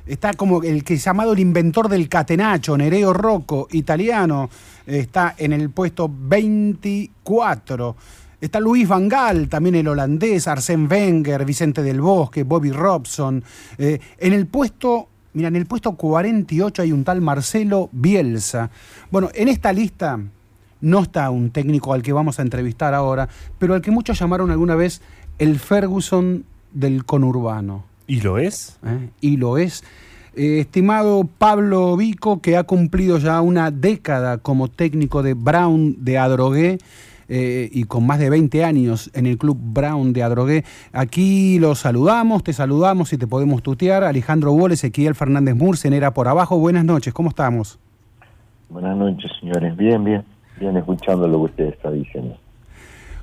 [0.06, 4.48] Está como el que llamado el inventor del catenacho, Nereo Rocco, italiano,
[4.86, 7.96] está en el puesto 24.
[8.40, 13.42] Está Luis Van Gaal, también el holandés, Arsène Wenger, Vicente del Bosque, Bobby Robson.
[13.78, 18.70] Eh, en el puesto, mira, en el puesto 48 hay un tal Marcelo Bielsa.
[19.10, 20.20] Bueno, en esta lista
[20.82, 24.50] no está un técnico al que vamos a entrevistar ahora, pero al que muchos llamaron
[24.50, 25.00] alguna vez
[25.38, 27.84] el Ferguson del conurbano.
[28.06, 28.78] ¿Y lo es?
[28.84, 29.08] ¿eh?
[29.20, 29.82] Y lo es.
[30.34, 36.18] Eh, estimado Pablo Vico, que ha cumplido ya una década como técnico de Brown de
[36.18, 36.78] Adrogué,
[37.28, 40.64] eh, y con más de 20 años en el Club Brown de Adrogué.
[40.92, 44.04] Aquí los saludamos, te saludamos y te podemos tutear.
[44.04, 46.58] Alejandro Wall, Ezequiel Fernández Murcen era por abajo.
[46.58, 47.78] Buenas noches, ¿cómo estamos?
[48.68, 49.76] Buenas noches, señores.
[49.76, 50.24] Bien, bien.
[50.58, 52.36] Bien escuchando lo que usted está diciendo.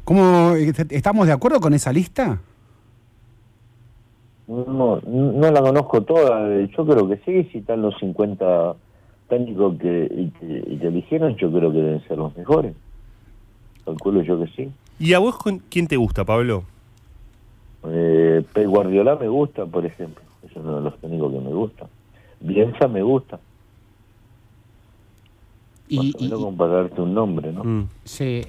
[0.04, 2.40] ¿Cómo, eh, ¿Estamos de acuerdo con esa lista?
[4.48, 6.62] No, no la conozco toda.
[6.66, 8.76] Yo creo que sí, si están los 50
[9.30, 12.76] técnicos que, y que, y que eligieron, yo creo que deben ser los mejores.
[13.86, 14.72] Calculo yo que sí.
[15.00, 16.64] ¿Y a vos con- quién te gusta, Pablo?
[17.86, 20.24] Eh, Pep Guardiola me gusta, por ejemplo.
[20.44, 21.88] Es uno de los técnicos que me gusta.
[22.40, 23.40] Bielsa me gusta.
[25.90, 27.64] Y, No compararte un nombre, ¿no?
[27.64, 27.88] Mm.
[28.04, 28.42] Sí,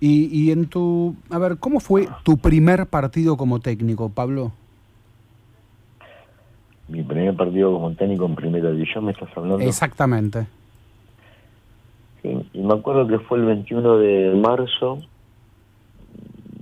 [0.00, 1.14] y, y en tu...
[1.28, 4.52] A ver, ¿cómo fue tu primer partido como técnico, Pablo?
[6.88, 9.64] Mi primer partido como técnico en primera división, ¿me estás hablando?
[9.64, 10.46] Exactamente.
[12.24, 15.02] Y me acuerdo que fue el 21 de marzo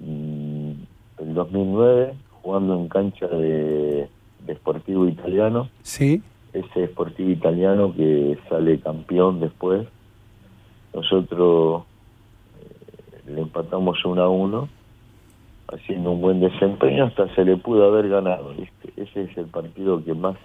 [0.01, 0.73] mm,
[1.19, 4.09] del 2009, jugando en cancha de,
[4.45, 5.69] de Sportivo Italiano.
[5.83, 6.21] Sí.
[6.53, 9.87] Ese Sportivo Italiano que sale campeón después.
[10.93, 11.85] Nosotros
[12.61, 14.69] eh, le empatamos 1 a 1,
[15.69, 18.53] haciendo un buen desempeño, hasta se le pudo haber ganado.
[18.55, 19.01] ¿viste?
[19.01, 20.37] Ese es el partido que más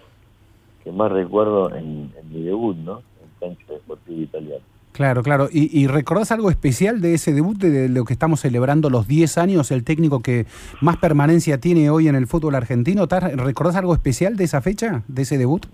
[0.84, 3.02] que más recuerdo en, en mi debut, ¿no?
[3.20, 4.77] En cancha de Sportivo Italiano.
[4.92, 5.48] Claro, claro.
[5.52, 9.38] ¿Y, y recordás algo especial de ese debut, de, lo que estamos celebrando los 10
[9.38, 10.46] años, el técnico que
[10.80, 13.04] más permanencia tiene hoy en el fútbol argentino?
[13.04, 15.66] ¿Estás- ¿Recordás algo especial de esa fecha, de ese debut?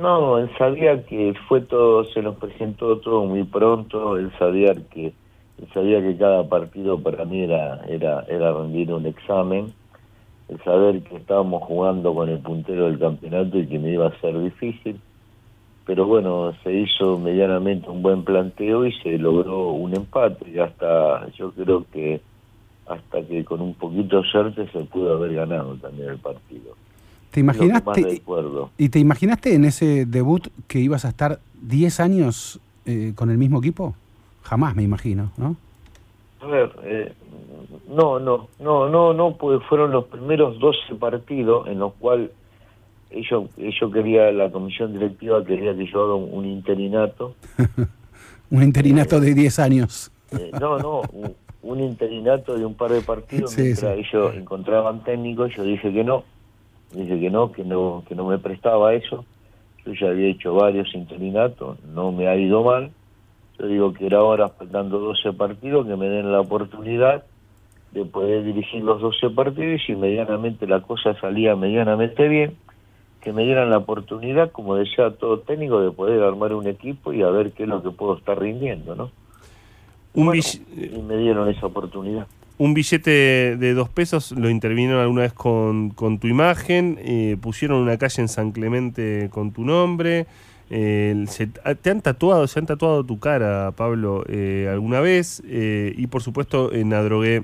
[0.00, 5.06] No, él sabía que fue todo, se nos presentó todo muy pronto, él sabía que
[5.56, 9.72] él sabía que cada partido para mí era, era, era rendir un examen,
[10.48, 14.20] el saber que estábamos jugando con el puntero del campeonato y que me iba a
[14.20, 15.00] ser difícil,
[15.86, 21.28] pero bueno, se hizo medianamente un buen planteo y se logró un empate y hasta
[21.32, 22.20] yo creo que
[22.86, 26.74] hasta que con un poquito de suerte se pudo haber ganado también el partido.
[27.30, 28.22] ¿Te imaginaste.
[28.78, 33.38] ¿Y te imaginaste en ese debut que ibas a estar 10 años eh, con el
[33.38, 33.94] mismo equipo?
[34.42, 35.56] Jamás me imagino, ¿no?
[36.40, 37.12] A ver, eh,
[37.88, 42.30] no, no, no, no, no, porque fueron los primeros 12 partidos en los cuales
[43.14, 47.34] ellos, ellos quería, la comisión directiva quería que yo haga un, interinato.
[48.50, 50.12] Un interinato de 10 años.
[50.30, 54.02] Eh, no, no, un, un interinato de un par de partidos Sí, mientras sí.
[54.06, 56.24] ellos encontraban técnicos, yo dije que no,
[56.92, 59.24] dije que no, que no, que no me prestaba eso.
[59.84, 62.90] Yo ya había hecho varios interinatos, no me ha ido mal.
[63.58, 67.24] Yo digo que era ahora, faltando 12 partidos, que me den la oportunidad
[67.92, 72.56] de poder dirigir los 12 partidos y si medianamente la cosa salía medianamente bien,
[73.24, 77.22] que me dieran la oportunidad, como decía todo técnico, de poder armar un equipo y
[77.22, 79.10] a ver qué es lo que puedo estar rindiendo, ¿no?
[80.12, 82.26] Un, Bueno, bill- y me dieron esa oportunidad.
[82.58, 87.78] un billete de dos pesos lo intervinieron alguna vez con, con tu imagen, eh, pusieron
[87.78, 90.26] una calle en San Clemente con tu nombre.
[90.70, 95.42] eh, se- te han tatuado, se han tatuado tu cara, Pablo, eh, alguna vez.
[95.46, 97.42] eh, y por supuesto, en Adrogué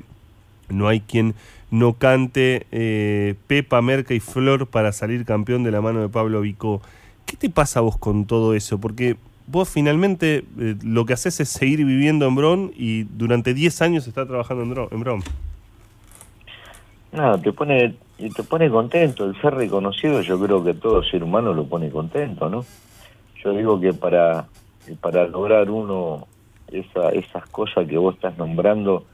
[0.71, 1.35] no hay quien
[1.71, 6.41] no cante eh, Pepa, Merca y Flor para salir campeón de la mano de Pablo
[6.41, 6.83] Vicó.
[7.27, 8.79] ¿Qué te pasa vos con todo eso?
[8.81, 9.17] Porque
[9.47, 14.07] vos finalmente eh, lo que haces es seguir viviendo en Bron y durante 10 años
[14.07, 15.25] estás trabajando en, Dro- en Bron.
[17.13, 19.25] Nada, te pone, te pone contento.
[19.25, 22.65] El ser reconocido, yo creo que todo ser humano lo pone contento, ¿no?
[23.45, 24.49] yo digo que para,
[25.01, 26.29] para lograr uno
[26.69, 29.07] esa, esas cosas que vos estás nombrando,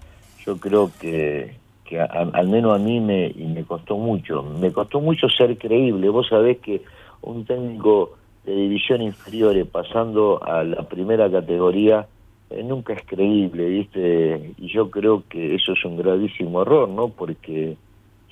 [0.47, 4.43] yo creo que, que a- al menos a mí me, y me costó mucho.
[4.43, 6.09] Me costó mucho ser creíble.
[6.09, 6.83] Vos sabés que
[7.23, 8.13] un técnico
[8.45, 12.07] de división inferiores pasando a la primera categoría
[12.51, 14.53] eh, nunca es creíble, ¿viste?
[14.57, 17.09] Y yo creo que eso es un gravísimo error, ¿no?
[17.09, 17.77] Porque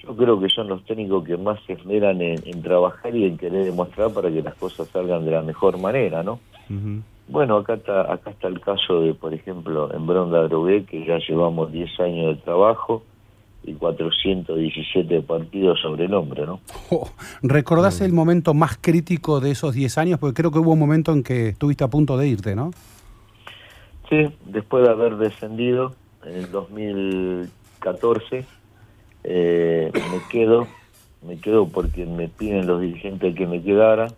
[0.02, 3.36] yo creo que son los técnicos que más se esmeran en, en trabajar y en
[3.38, 6.38] querer demostrar para que las cosas salgan de la mejor manera, ¿no?
[7.26, 11.18] Bueno, acá está, acá está el caso de, por ejemplo, en Bronda Drogué, que ya
[11.26, 13.02] llevamos 10 años de trabajo
[13.66, 16.60] y 417 partidos sobre el hombre, ¿no?
[16.90, 17.08] Oh,
[17.42, 20.18] ¿Recordás el momento más crítico de esos 10 años?
[20.18, 22.70] Porque creo que hubo un momento en que estuviste a punto de irte, ¿no?
[24.08, 28.44] Sí, después de haber descendido en el 2014,
[29.24, 30.66] eh, me quedo,
[31.26, 34.08] me quedo porque me piden los dirigentes que me quedara.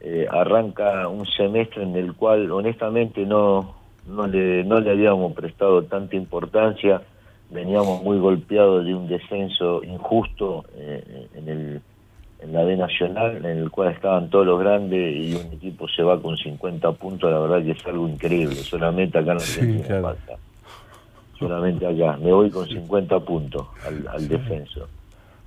[0.00, 3.76] Eh, arranca un semestre en el cual honestamente no,
[4.06, 7.02] no, le, no le habíamos prestado tanta importancia,
[7.50, 11.80] veníamos muy golpeados de un descenso injusto eh, en, el,
[12.40, 16.02] en la B Nacional, en el cual estaban todos los grandes y un equipo se
[16.02, 20.02] va con 50 puntos, la verdad que es algo increíble, solamente acá no Sí, claro.
[20.02, 20.38] pasa.
[21.38, 24.88] Solamente acá, me voy con 50 puntos al, al descenso.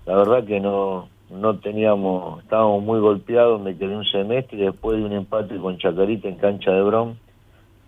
[0.06, 4.98] La verdad que no no teníamos, estábamos muy golpeados, me quedé un semestre y después
[4.98, 7.20] de un empate con Chacarita en cancha de Bron,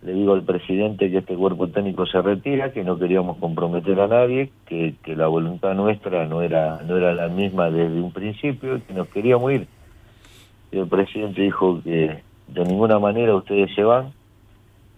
[0.04, 4.08] le digo al presidente que este cuerpo técnico se retira, que no queríamos comprometer a
[4.08, 8.82] nadie, que, que la voluntad nuestra no era, no era la misma desde un principio,
[8.86, 9.68] que nos queríamos ir.
[10.72, 14.12] Y el presidente dijo que de ninguna manera ustedes se van,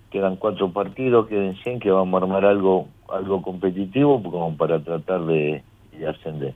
[0.09, 5.25] quedan cuatro partidos, queden 100, que vamos a armar algo, algo competitivo como para tratar
[5.25, 5.63] de,
[5.97, 6.53] de ascender.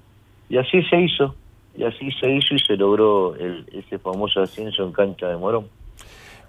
[0.48, 1.36] Y así se hizo,
[1.76, 5.68] y así se hizo y se logró el, ese famoso ascenso en cancha de Morón.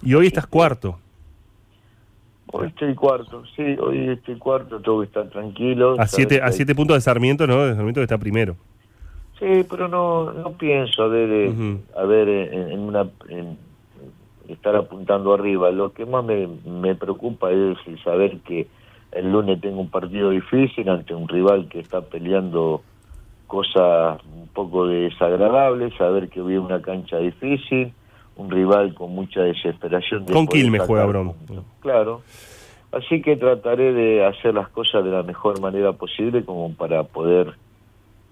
[0.01, 0.97] Y hoy estás cuarto.
[2.51, 5.95] Hoy estoy cuarto, sí, hoy estoy cuarto, tengo que estar tranquilo.
[5.99, 7.65] A siete, a siete puntos de Sarmiento, ¿no?
[7.65, 8.55] De Sarmiento que está primero.
[9.39, 13.57] Sí, pero no, no pienso a ver, eh, a ver eh, en, en una en
[14.47, 15.69] estar apuntando arriba.
[15.71, 18.67] Lo que más me, me preocupa es el saber que
[19.11, 22.81] el lunes tengo un partido difícil ante un rival que está peleando
[23.47, 27.93] cosas un poco desagradables, saber que a una cancha difícil,
[28.39, 30.25] un rival con mucha desesperación.
[30.25, 31.33] de Con Quilmes juega Bron.
[31.81, 32.21] Claro.
[32.91, 37.53] Así que trataré de hacer las cosas de la mejor manera posible como para poder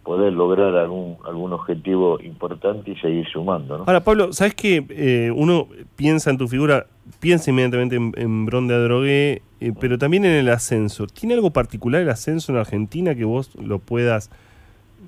[0.03, 3.83] poder lograr algún algún objetivo importante y seguir sumando, ¿no?
[3.85, 5.67] Ahora, Pablo, ¿sabes que eh, uno
[5.97, 6.87] piensa en tu figura,
[7.19, 11.07] piensa inmediatamente en, en Bron de Adrogué, eh, pero también en el ascenso?
[11.07, 14.31] ¿Tiene algo particular el ascenso en Argentina que vos lo puedas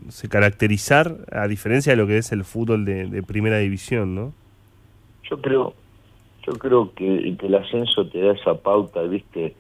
[0.09, 4.33] sé, caracterizar a diferencia de lo que es el fútbol de, de primera división, no?
[5.29, 5.73] Yo creo
[6.45, 9.55] yo creo que, el ascenso te da esa pauta, ¿viste?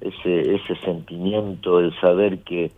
[0.00, 2.70] Ese ese sentimiento, el saber que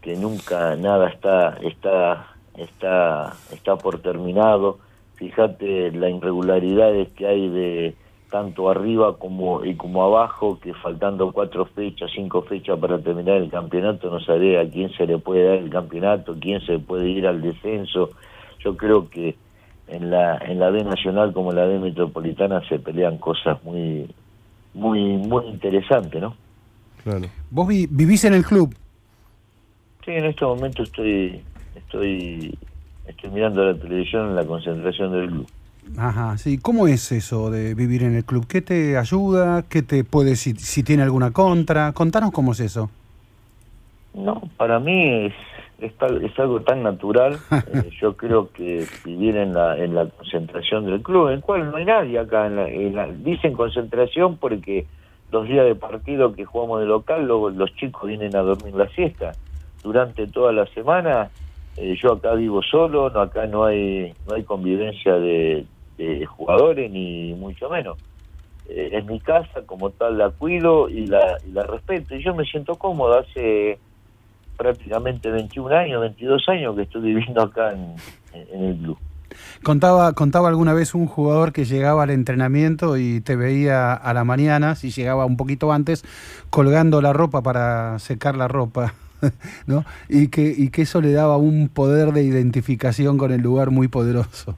[0.00, 4.78] que nunca nada está está está está por terminado.
[5.16, 7.94] Fíjate las irregularidades que hay de
[8.30, 13.50] tanto arriba como y como abajo, que faltando cuatro fechas, cinco fechas para terminar el
[13.50, 17.26] campeonato, no sabe a quién se le puede dar el campeonato, quién se puede ir
[17.26, 18.10] al descenso.
[18.60, 19.36] Yo creo que
[19.90, 24.08] en la en la B nacional como en la B metropolitana se pelean cosas muy
[24.74, 26.34] muy muy interesantes, ¿no?
[27.04, 27.26] Claro.
[27.50, 28.74] Vos vi- vivís en el club.
[30.04, 31.40] Sí, en este momento estoy
[31.74, 32.56] estoy
[33.06, 35.46] estoy mirando la televisión en la concentración del club.
[35.96, 36.58] Ajá, sí.
[36.58, 38.46] ¿Cómo es eso de vivir en el club?
[38.46, 39.64] ¿Qué te ayuda?
[39.68, 41.92] ¿Qué te puede, si, si tiene alguna contra?
[41.92, 42.90] Contanos cómo es eso.
[44.14, 45.32] No, para mí es,
[45.80, 47.40] es, tal- es algo tan natural.
[47.72, 51.70] Eh, yo creo que vivir en la, en la concentración del club, en el cual
[51.70, 52.46] no hay nadie acá.
[52.46, 54.86] En la, en la- dicen concentración porque
[55.30, 58.88] los días de partido que jugamos de local, luego los chicos vienen a dormir la
[58.90, 59.36] siesta.
[59.82, 61.30] Durante toda la semana,
[61.76, 65.66] eh, yo acá vivo solo, no acá no hay no hay convivencia de,
[65.96, 67.98] de jugadores ni mucho menos.
[68.66, 72.14] Eh, es mi casa, como tal la cuido y la, y la respeto.
[72.14, 73.18] Y yo me siento cómodo.
[73.18, 73.80] Hace
[74.60, 77.94] prácticamente 21 años, 22 años que estoy viviendo acá en,
[78.34, 78.98] en el club.
[79.62, 84.22] Contaba, contaba alguna vez un jugador que llegaba al entrenamiento y te veía a la
[84.24, 86.04] mañana, si llegaba un poquito antes,
[86.50, 88.92] colgando la ropa para secar la ropa,
[89.66, 89.86] ¿no?
[90.10, 93.88] Y que, y que eso le daba un poder de identificación con el lugar muy
[93.88, 94.56] poderoso.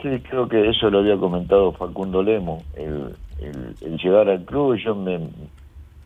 [0.00, 4.76] Sí, creo que eso lo había comentado Facundo Lemo, el, el, el llegar al club,
[4.76, 5.28] yo me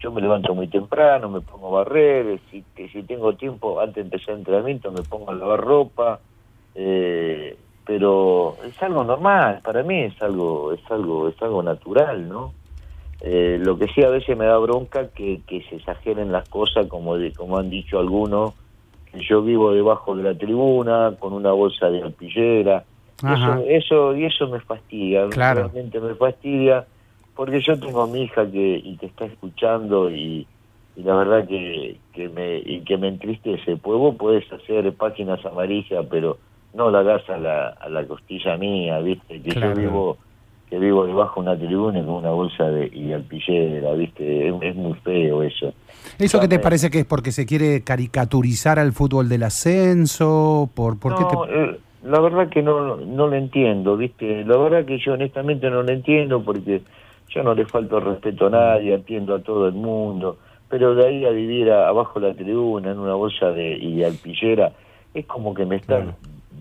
[0.01, 3.97] yo me levanto muy temprano, me pongo a barrer, si, que si tengo tiempo antes
[3.97, 6.21] de empezar el entrenamiento me pongo a lavar ropa,
[6.75, 12.55] eh, pero es algo normal, para mí es algo, es algo, es algo natural, ¿no?
[13.21, 16.87] Eh, lo que sí a veces me da bronca que, que se exageren las cosas,
[16.87, 18.55] como, de, como han dicho algunos,
[19.13, 22.85] que yo vivo debajo de la tribuna con una bolsa de alpillera.
[23.23, 23.61] Ajá.
[23.61, 25.65] Eso, eso, y eso me fastidia, Claro.
[25.65, 26.87] realmente me fastidia,
[27.41, 30.47] porque yo tengo a mi hija que, y que está escuchando y,
[30.95, 33.79] y la verdad que, que me, y que me entristece.
[33.79, 36.37] Pues vos podés hacer páginas amarillas, pero
[36.75, 39.41] no la hagas a la, a la costilla mía, ¿viste?
[39.41, 39.71] Que Claro.
[39.71, 40.19] yo vivo
[40.69, 44.49] que vivo debajo de una tribuna y con una bolsa de y alpillera, ¿viste?
[44.49, 45.73] Es, es muy feo eso.
[46.19, 50.69] ¿Eso qué te parece que es porque se quiere caricaturizar al fútbol del ascenso?
[50.75, 51.55] ¿Por, por qué No, te...
[51.55, 54.45] eh, la verdad que no, no lo entiendo, ¿viste?
[54.45, 56.83] La verdad que yo honestamente no lo entiendo porque
[57.31, 60.39] yo no le falto respeto a nadie, atiendo a todo el mundo,
[60.69, 64.07] pero de ahí a vivir a- abajo la tribuna, en una bolsa de, y de
[64.07, 64.73] alpillera,
[65.15, 66.15] es como que me están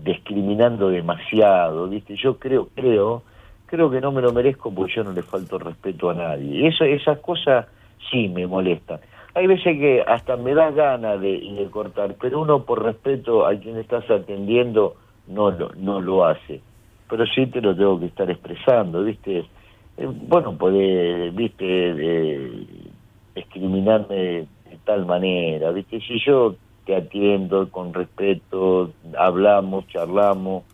[0.04, 2.16] discriminando demasiado, ¿viste?
[2.16, 3.22] Yo creo, creo,
[3.66, 6.66] creo que no me lo merezco porque yo no le falto respeto a nadie.
[6.66, 7.66] Eso, esas cosas
[8.10, 9.00] sí me molestan.
[9.34, 13.54] Hay veces que hasta me da ganas de, de cortar, pero uno por respeto a
[13.54, 14.96] quien estás atendiendo
[15.28, 16.60] no lo, no lo hace.
[17.08, 19.44] Pero sí te lo tengo que estar expresando, ¿viste?
[20.00, 21.64] Eh, bueno, puede, ¿viste?
[21.66, 22.66] Eh,
[23.34, 26.00] discriminarme de tal manera, ¿viste?
[26.00, 26.56] Si yo
[26.86, 30.64] te atiendo con respeto, hablamos, charlamos,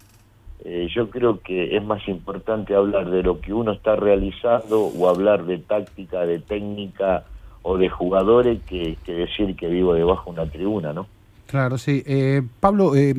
[0.65, 5.09] eh, yo creo que es más importante hablar de lo que uno está realizando o
[5.09, 7.25] hablar de táctica, de técnica
[7.63, 11.09] o de jugadores que, que decir que vivo debajo de una tribuna, ¿no?
[11.47, 12.03] Claro, sí.
[12.07, 13.15] Eh, Pablo, eh,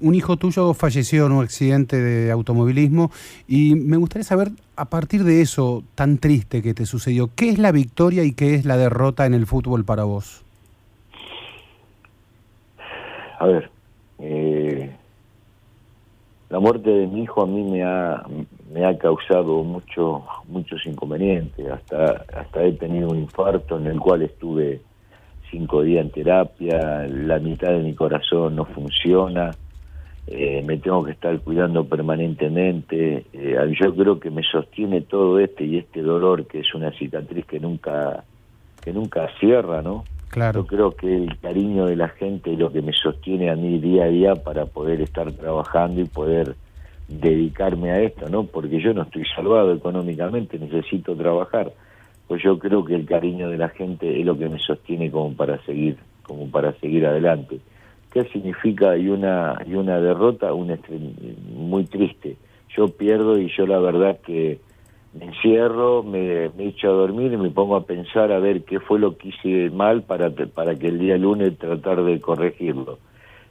[0.00, 3.10] un hijo tuyo falleció en un accidente de automovilismo
[3.46, 7.58] y me gustaría saber, a partir de eso tan triste que te sucedió, ¿qué es
[7.58, 10.44] la victoria y qué es la derrota en el fútbol para vos?
[13.38, 13.70] A ver,
[14.18, 14.90] eh,
[16.50, 18.24] la muerte de mi hijo a mí me ha,
[18.72, 21.66] me ha causado mucho, muchos inconvenientes.
[21.70, 24.82] Hasta, hasta he tenido un infarto en el cual estuve
[25.50, 29.50] cinco días en terapia, la mitad de mi corazón no funciona,
[30.32, 33.24] eh, me tengo que estar cuidando permanentemente.
[33.32, 37.44] eh, yo creo que me sostiene todo este y este dolor que es una cicatriz
[37.46, 38.22] que nunca,
[38.80, 40.04] que nunca cierra, ¿no?
[40.28, 40.60] Claro.
[40.60, 43.80] Yo creo que el cariño de la gente es lo que me sostiene a mí
[43.80, 46.54] día a día para poder estar trabajando y poder
[47.08, 48.44] dedicarme a esto, ¿no?
[48.44, 51.72] Porque yo no estoy salvado económicamente, necesito trabajar.
[52.28, 55.34] Pues yo creo que el cariño de la gente es lo que me sostiene como
[55.34, 57.58] para seguir, como para seguir adelante.
[58.12, 60.52] ¿Qué significa y una y una derrota?
[60.52, 60.76] Un
[61.54, 62.36] muy triste.
[62.76, 64.58] Yo pierdo y yo la verdad que
[65.12, 68.80] me encierro, me, me echo a dormir y me pongo a pensar a ver qué
[68.80, 72.98] fue lo que hice mal para, para que el día lunes tratar de corregirlo.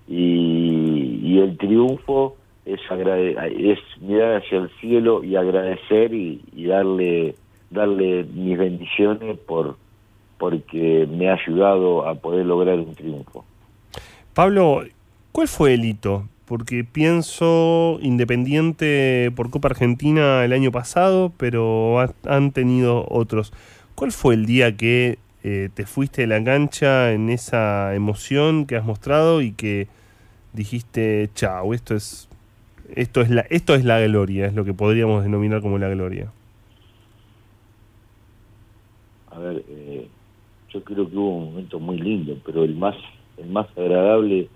[0.07, 7.35] Y, y el triunfo es, es mirar hacia el cielo y agradecer y, y darle,
[7.69, 9.75] darle mis bendiciones por
[10.37, 13.43] porque me ha ayudado a poder lograr un triunfo.
[14.39, 14.85] Pablo,
[15.33, 16.29] ¿cuál fue el hito?
[16.45, 23.51] Porque pienso Independiente por Copa Argentina el año pasado, pero ha- han tenido otros.
[23.95, 28.77] ¿Cuál fue el día que eh, te fuiste de la cancha en esa emoción que
[28.77, 29.89] has mostrado y que
[30.53, 32.29] dijiste, chao, esto es,
[32.95, 36.31] esto es la, esto es la gloria, es lo que podríamos denominar como la gloria?
[39.31, 40.07] A ver, eh,
[40.73, 42.95] yo creo que hubo un momento muy lindo, pero el más,
[43.41, 44.47] el más agradable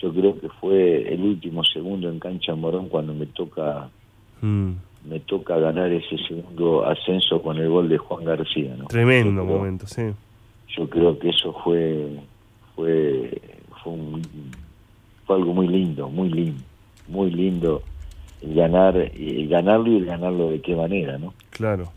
[0.00, 3.88] yo creo que fue el último segundo en cancha Morón cuando me toca
[4.42, 4.72] Mm,
[5.08, 8.86] me toca ganar ese segundo ascenso con el gol de Juan García, ¿no?
[8.86, 10.02] tremendo creo- momento, sí.
[10.76, 12.08] Yo creo que eso fue
[12.74, 13.30] fue
[13.82, 14.22] fue, un-
[15.26, 16.62] fue algo muy lindo, muy lindo,
[17.08, 17.82] muy lindo
[18.42, 21.32] el ganar y ganarlo y el ganarlo de qué manera, ¿no?
[21.50, 21.92] Claro.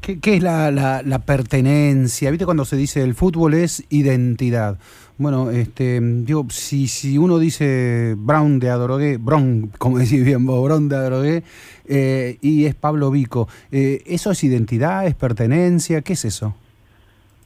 [0.00, 2.30] ¿Qué, qué es la, la- la pertenencia?
[2.30, 4.78] ¿Viste cuando se dice el fútbol es identidad?
[5.16, 10.64] Bueno, este, digo, si, si uno dice Brown de Adrogué, Brown, como decís bien vos,
[10.64, 11.42] Brown de Adrogué,
[11.88, 16.02] eh, y es Pablo Vico, eh, ¿eso es identidad, es pertenencia?
[16.02, 16.56] ¿Qué es eso?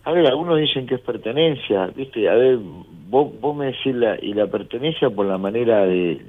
[0.05, 2.27] A ver, algunos dicen que es pertenencia, ¿viste?
[2.31, 2.59] A ver,
[3.11, 6.23] vos, vos me decís la, y la pertenencia por la manera de,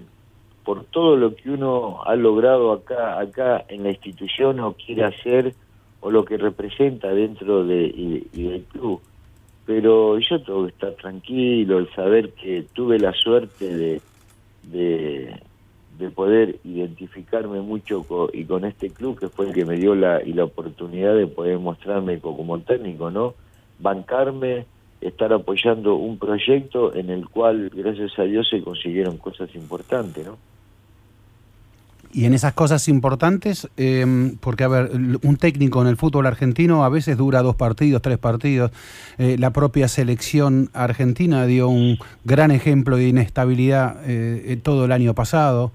[0.66, 5.53] por todo lo que uno ha logrado acá, acá en la institución o quiere hacer
[6.02, 8.99] o lo que representa dentro de, y, y del club.
[9.70, 14.02] Pero yo tengo que estar tranquilo, el saber que tuve la suerte de,
[14.64, 15.40] de,
[16.00, 19.94] de poder identificarme mucho co- y con este club que fue el que me dio
[19.94, 23.36] la, y la oportunidad de poder mostrarme co- como técnico, ¿no?
[23.78, 24.66] Bancarme,
[25.02, 30.40] estar apoyando un proyecto en el cual, gracias a Dios, se consiguieron cosas importantes, ¿no?
[32.11, 34.91] Y en esas cosas importantes, eh, porque a ver,
[35.22, 38.72] un técnico en el fútbol argentino a veces dura dos partidos, tres partidos.
[39.18, 45.14] Eh, la propia selección argentina dio un gran ejemplo de inestabilidad eh, todo el año
[45.14, 45.72] pasado.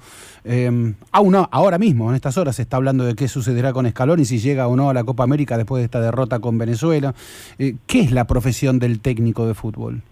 [0.47, 3.89] Eh, aún no, ahora mismo, en estas horas, se está hablando de qué sucederá con
[3.89, 7.15] Scaloni, si llega o no a la Copa América después de esta derrota con Venezuela.
[7.59, 10.03] Eh, ¿Qué es la profesión del técnico de fútbol?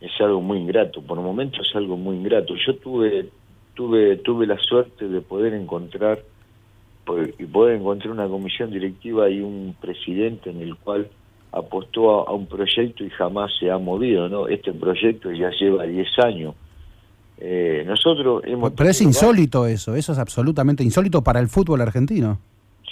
[0.00, 2.54] es algo muy ingrato, por momentos es algo muy ingrato.
[2.66, 3.30] Yo tuve
[3.74, 6.20] tuve tuve la suerte de poder encontrar
[7.38, 11.08] y poder encontrar una comisión directiva y un presidente en el cual
[11.52, 14.48] apostó a, a un proyecto y jamás se ha movido, ¿no?
[14.48, 16.54] Este proyecto ya lleva 10 años.
[17.38, 22.38] Eh, nosotros hemos Pero es insólito eso, eso es absolutamente insólito para el fútbol argentino.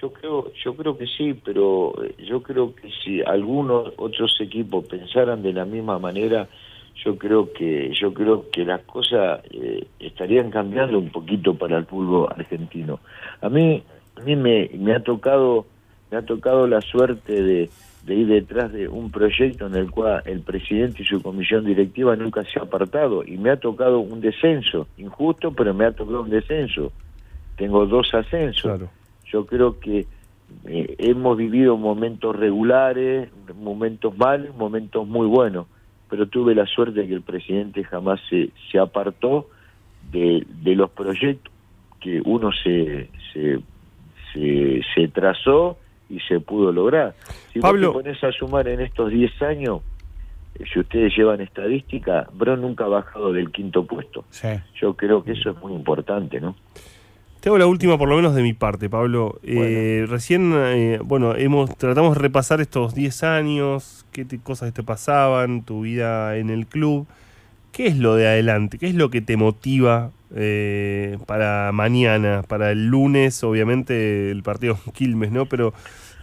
[0.01, 4.85] Yo creo, yo creo que sí, pero eh, yo creo que si algunos otros equipos
[4.87, 6.49] pensaran de la misma manera,
[7.05, 11.87] yo creo que yo creo que las cosas eh, estarían cambiando un poquito para el
[11.87, 13.01] fútbol argentino.
[13.41, 13.83] A mí,
[14.17, 15.67] a mí me, me ha tocado
[16.11, 17.71] me ha tocado la suerte de,
[18.05, 22.15] de ir detrás de un proyecto en el cual el presidente y su comisión directiva
[22.17, 26.23] nunca se ha apartado y me ha tocado un descenso, injusto, pero me ha tocado
[26.23, 26.93] un descenso.
[27.57, 28.83] Tengo dos ascensos.
[29.25, 30.07] Yo creo que
[30.67, 35.67] eh, hemos vivido momentos regulares, momentos malos, momentos muy buenos,
[36.13, 39.49] pero tuve la suerte de que el presidente jamás se, se apartó
[40.11, 41.51] de, de los proyectos
[42.03, 43.61] que uno se, se,
[44.35, 45.79] se, se trazó
[46.11, 47.15] y se pudo lograr.
[47.55, 49.81] Si Pablo- vos te pones a sumar en estos 10 años,
[50.59, 54.27] eh, si ustedes llevan estadística, Bron nunca ha bajado del quinto puesto.
[54.83, 56.57] Yo creo que eso es muy importante, ¿no?
[57.43, 59.41] Te hago la última, por lo menos de mi parte, Pablo.
[59.43, 64.85] Eh, recién, eh, bueno, hemos tratamos de repasar estos 10 años, qué te- cosas te
[64.85, 67.09] pasaban, tu vida en el club.
[67.73, 68.79] ¿Qué es lo de adelante?
[68.79, 74.77] ¿Qué es lo que te motiva eh, para mañana, para el lunes, obviamente el partido
[74.77, 75.47] con Quilmes, ¿no?
[75.47, 75.75] Pero,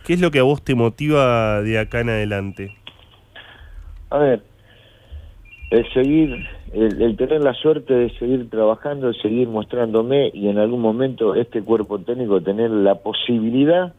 [0.06, 2.72] ¿qué es lo que a vos te motiva de acá en adelante?
[4.10, 4.44] A ver,
[5.72, 11.36] el seguir, el, tener la suerte de seguir trabajando, seguir mostrándome y en algún momento
[11.36, 13.94] este cuerpo técnico tener la posibilidad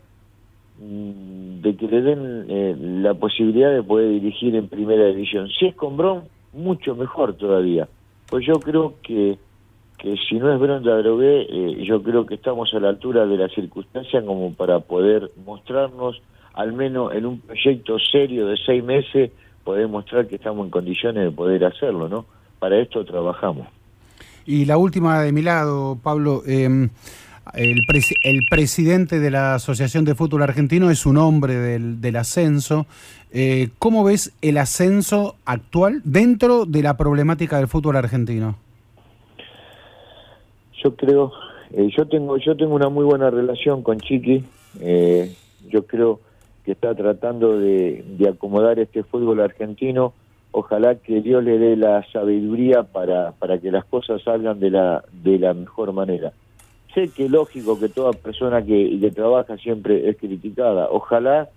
[0.79, 5.49] mm, de que le den eh, la posibilidad de poder dirigir en primera división.
[5.49, 7.89] Si es con Bron, mucho mejor todavía.
[8.29, 9.39] Pues yo creo que,
[9.99, 13.27] que si no es Bron de Adrogué, eh, yo creo que estamos a la altura
[13.27, 16.23] de la circunstancia como para poder mostrarnos,
[16.55, 19.33] al menos en un proyecto serio de seis meses,
[19.65, 22.27] poder mostrar que estamos en condiciones de poder hacerlo, ¿no?
[22.61, 23.67] Para esto trabajamos.
[24.47, 26.89] Y la última de mi lado, Pablo, eh,
[27.55, 32.17] el, presi- el presidente de la Asociación de Fútbol Argentino es un hombre del, del
[32.17, 32.87] ascenso.
[33.33, 38.57] Eh, ¿Cómo ves el ascenso actual dentro de la problemática del fútbol argentino?
[40.83, 41.33] Yo creo,
[41.73, 44.45] eh, yo tengo yo tengo una muy buena relación con Chiqui.
[44.81, 45.35] eh,
[45.69, 46.21] yo creo
[46.65, 50.13] que está tratando de, de acomodar este fútbol argentino.
[50.53, 55.05] Ojalá que Dios le dé la sabiduría para, para que las cosas salgan de la,
[55.13, 56.33] de la mejor manera.
[56.95, 60.89] Sé que lógico que toda persona que trabaja siempre es criticada.
[60.91, 61.49] Ojalá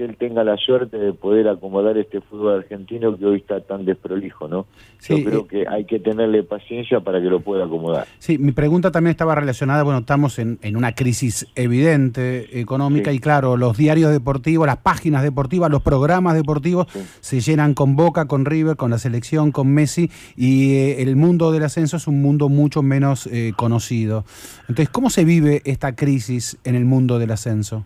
[0.00, 3.84] que él tenga la suerte de poder acomodar este fútbol argentino que hoy está tan
[3.84, 4.66] desprolijo, ¿no?
[4.98, 8.06] Sí, Yo creo eh, que hay que tenerle paciencia para que lo pueda acomodar.
[8.18, 13.18] Sí, mi pregunta también estaba relacionada, bueno, estamos en, en una crisis evidente económica Sí.
[13.18, 16.86] y claro, los diarios deportivos, las páginas deportivas, los programas deportivos
[17.20, 21.52] se llenan con Boca, con River, con la selección, con Messi y eh, el mundo
[21.52, 24.24] del ascenso es un mundo mucho menos eh, conocido.
[24.62, 27.84] Entonces, ¿cómo se vive esta crisis en el mundo del ascenso?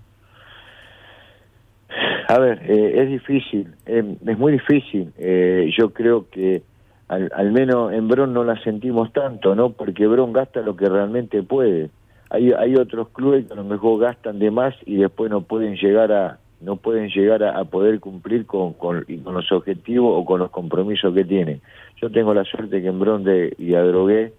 [2.35, 5.12] A ver, eh, es difícil, eh, es muy difícil.
[5.19, 6.65] Eh, yo creo que
[7.06, 9.70] al, al menos en Bron no la sentimos tanto, ¿no?
[9.70, 11.90] Porque Bron gasta lo que realmente puede.
[12.31, 15.77] Hay, hay otros clubes que a lo mejor gastan de más y después no pueden
[15.77, 20.51] llegar a no pueden llegar a, poder cumplir con, con, los objetivos o con los
[20.51, 21.61] compromisos que tienen.
[22.02, 24.32] Yo tengo la suerte que en Bron de, y Adrogué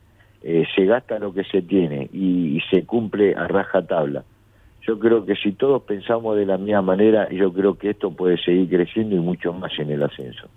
[0.43, 4.25] eh, se gasta lo que se tiene y, y se cumple a rajatabla.
[4.87, 8.37] Yo creo que si todos pensamos de la misma manera, yo creo que esto puede
[8.37, 10.47] seguir creciendo y mucho más en el ascenso.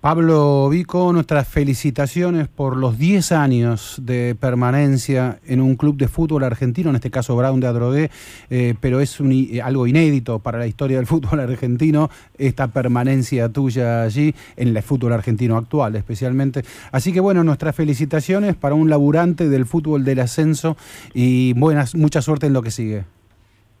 [0.00, 6.44] Pablo Vico, nuestras felicitaciones por los 10 años de permanencia en un club de fútbol
[6.44, 8.10] argentino, en este caso Brown de Adrogué,
[8.50, 12.08] eh, pero es un i- algo inédito para la historia del fútbol argentino,
[12.38, 16.62] esta permanencia tuya allí, en el fútbol argentino actual especialmente.
[16.92, 20.76] Así que bueno, nuestras felicitaciones para un laburante del fútbol del ascenso
[21.14, 23.04] y buenas, mucha suerte en lo que sigue.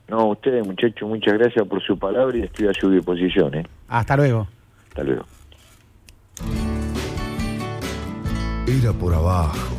[0.08, 3.54] No, ustedes muchachos, muchas gracias por su palabra y estoy a su disposición.
[3.54, 3.66] ¿eh?
[3.88, 4.46] Hasta luego.
[4.88, 5.24] Hasta luego.
[8.66, 9.74] Era por abajo.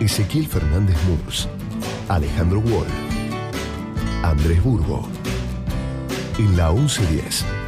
[0.00, 1.48] Ezequiel Fernández Murs,
[2.08, 2.86] Alejandro Wall,
[4.22, 5.06] Andrés Burgo.
[6.38, 7.59] En la 1110.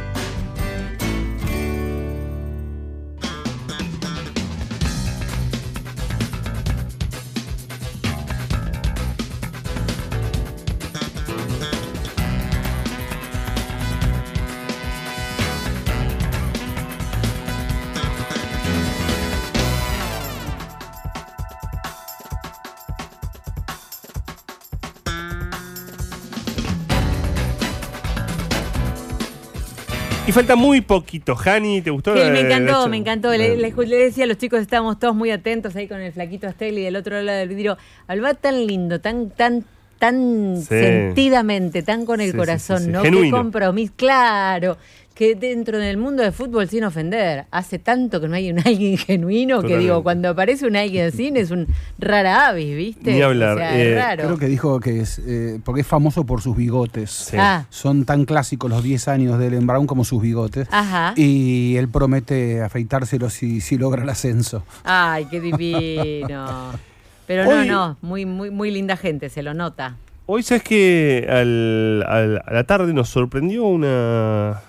[30.33, 31.35] Falta muy poquito.
[31.35, 32.13] Jani, ¿te gustó?
[32.13, 33.31] Sí, la- me encantó, me encantó.
[33.31, 36.47] Le, le- le decía a los chicos, estábamos todos muy atentos ahí con el flaquito
[36.47, 37.77] Estel y del otro lado del vidrio.
[38.07, 39.63] Hablaba tan lindo, tan, tan,
[39.99, 40.65] tan Sí.
[40.67, 42.89] sentidamente, tan con el Sí, corazón, sí.
[42.89, 43.01] ¿no?
[43.01, 43.37] Genuino.
[43.37, 44.77] Qué compromiso, claro.
[45.13, 48.97] Que dentro del mundo del fútbol, sin ofender, hace tanto que no hay un alguien
[48.97, 51.67] genuino que digo, cuando aparece un alguien así, es un
[51.99, 53.13] rara avis, ¿viste?
[53.13, 54.23] Ni hablar, O sea, eh, es raro.
[54.23, 57.31] Creo que dijo que es eh, porque es famoso por sus bigotes.
[57.37, 57.65] Ah.
[57.69, 60.67] Son tan clásicos los 10 años de Ellen Brown como sus bigotes.
[60.71, 61.13] Ajá.
[61.15, 64.63] Y él promete afeitárselos si, si logra el ascenso.
[64.83, 66.71] Ay, qué divino.
[67.27, 69.95] Pero no, Hoy- no, muy, muy, muy linda gente, se lo nota.
[70.25, 74.59] Hoy sabes que al, al- a la tarde nos sorprendió una,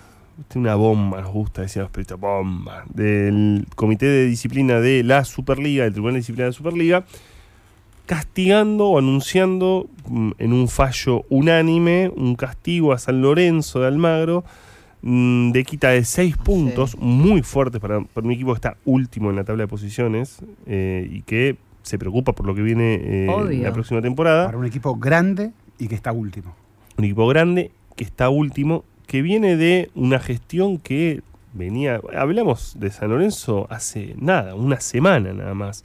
[0.55, 5.25] una bomba, nos gusta decir a los periodistas, bomba, del Comité de Disciplina de la
[5.25, 7.05] Superliga, del Tribunal de Disciplina de la Superliga,
[8.07, 14.45] castigando o anunciando mm, en un fallo unánime un castigo a San Lorenzo de Almagro
[15.03, 19.31] mm, de quita de seis puntos, muy fuertes para, para un equipo que está último
[19.31, 23.61] en la tabla de posiciones eh, y que se preocupa por lo que viene eh,
[23.63, 24.47] la próxima temporada.
[24.47, 26.55] Para un equipo grande y que está último.
[26.97, 31.23] un equipo grande que está último, que viene de una gestión que
[31.53, 35.85] venía, hablamos de San Lorenzo hace nada, una semana nada más,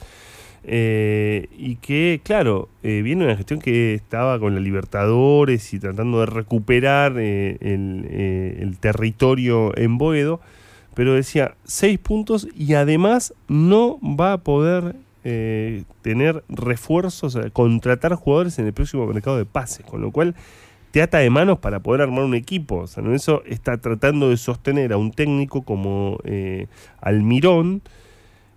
[0.63, 6.19] Eh, y que, claro, eh, viene una gestión que estaba con la Libertadores y tratando
[6.19, 10.41] de recuperar eh, el, eh, el territorio en Boedo,
[10.95, 18.59] pero decía seis puntos y además no va a poder eh, tener refuerzos, contratar jugadores
[18.59, 20.35] en el próximo mercado de pases, con lo cual
[20.91, 22.87] te ata de manos para poder armar un equipo.
[22.87, 26.67] San Lorenzo está tratando de sostener a un técnico como eh,
[27.01, 27.81] Almirón,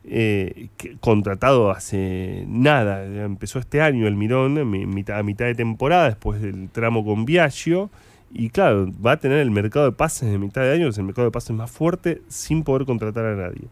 [0.04, 0.68] eh,
[1.00, 6.40] contratado hace nada, empezó este año Almirón, a mi- mitad, a mitad de temporada, después
[6.40, 7.90] del tramo con Biagio,
[8.34, 11.04] y claro, va a tener el mercado de pases de mitad de año, es el
[11.04, 13.66] mercado de pases más fuerte, sin poder contratar a nadie.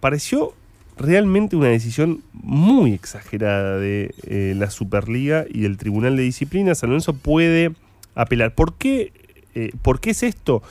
[0.00, 0.54] Pareció
[0.96, 6.74] realmente una decisión muy exagerada de eh, la Superliga y del Tribunal de Disciplina.
[6.74, 7.72] San Lorenzo puede
[8.16, 8.54] apelar.
[8.54, 9.12] ¿Por qué,
[9.54, 10.62] eh, ¿por qué es esto?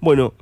[0.00, 0.34] Bueno,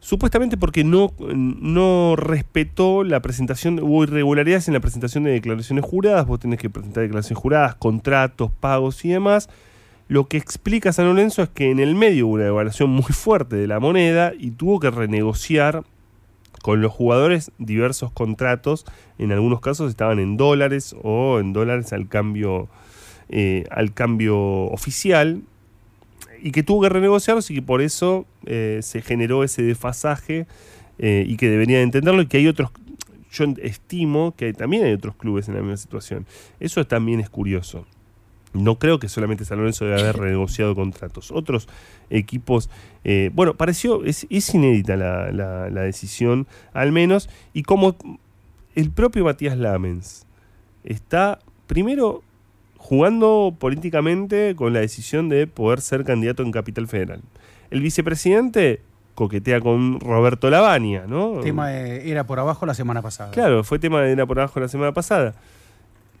[0.00, 6.26] supuestamente porque no, no respetó la presentación, hubo irregularidades en la presentación de declaraciones juradas,
[6.26, 9.48] vos tenés que presentar declaraciones juradas, contratos, pagos y demás.
[10.08, 13.56] Lo que explica San Lorenzo es que en el medio hubo una devaluación muy fuerte
[13.56, 15.82] de la moneda y tuvo que renegociar
[16.62, 18.86] con los jugadores diversos contratos,
[19.18, 22.68] en algunos casos estaban en dólares o en dólares al cambio,
[23.28, 25.42] eh, al cambio oficial,
[26.46, 30.46] y que tuvo que renegociarlos y que por eso eh, se generó ese desfasaje
[30.98, 32.70] eh, y que deberían entenderlo y que hay otros,
[33.32, 36.24] yo estimo que hay- también hay otros clubes en la misma situación.
[36.60, 37.84] Eso también es curioso.
[38.52, 41.32] No creo que solamente San Lorenzo debe haber renegociado contratos.
[41.32, 41.68] Otros
[42.10, 42.70] equipos,
[43.02, 44.24] eh, bueno, pareció, es,
[44.54, 47.96] inédita la, la- la decisión, al menos, y como
[48.76, 50.26] el propio Matías Lamens
[50.84, 52.22] está, primero,
[52.86, 57.20] jugando políticamente con la decisión de poder ser candidato en Capital Federal.
[57.72, 58.80] El vicepresidente
[59.16, 61.40] coquetea con Roberto Lavagna, ¿no?
[61.40, 63.32] Tema eh, era por abajo la semana pasada.
[63.32, 65.34] Claro, fue tema de Era por abajo la semana pasada.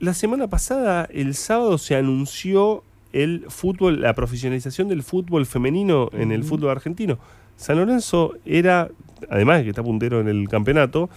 [0.00, 2.82] La semana pasada, el sábado, se anunció
[3.12, 7.20] el fútbol, la profesionalización del fútbol femenino en el fútbol argentino.
[7.54, 8.88] San Lorenzo era,
[9.30, 11.10] además de que está puntero en el campeonato,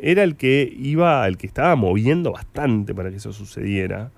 [0.00, 4.10] era el que iba, el que estaba moviendo bastante para que eso sucediera.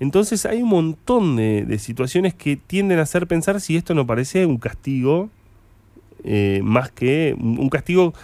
[0.00, 4.46] Entonces hay un montón de, situaciones que tienden a hacer pensar si esto no parece
[4.46, 5.28] un castigo
[6.24, 8.14] eh, más que un castigo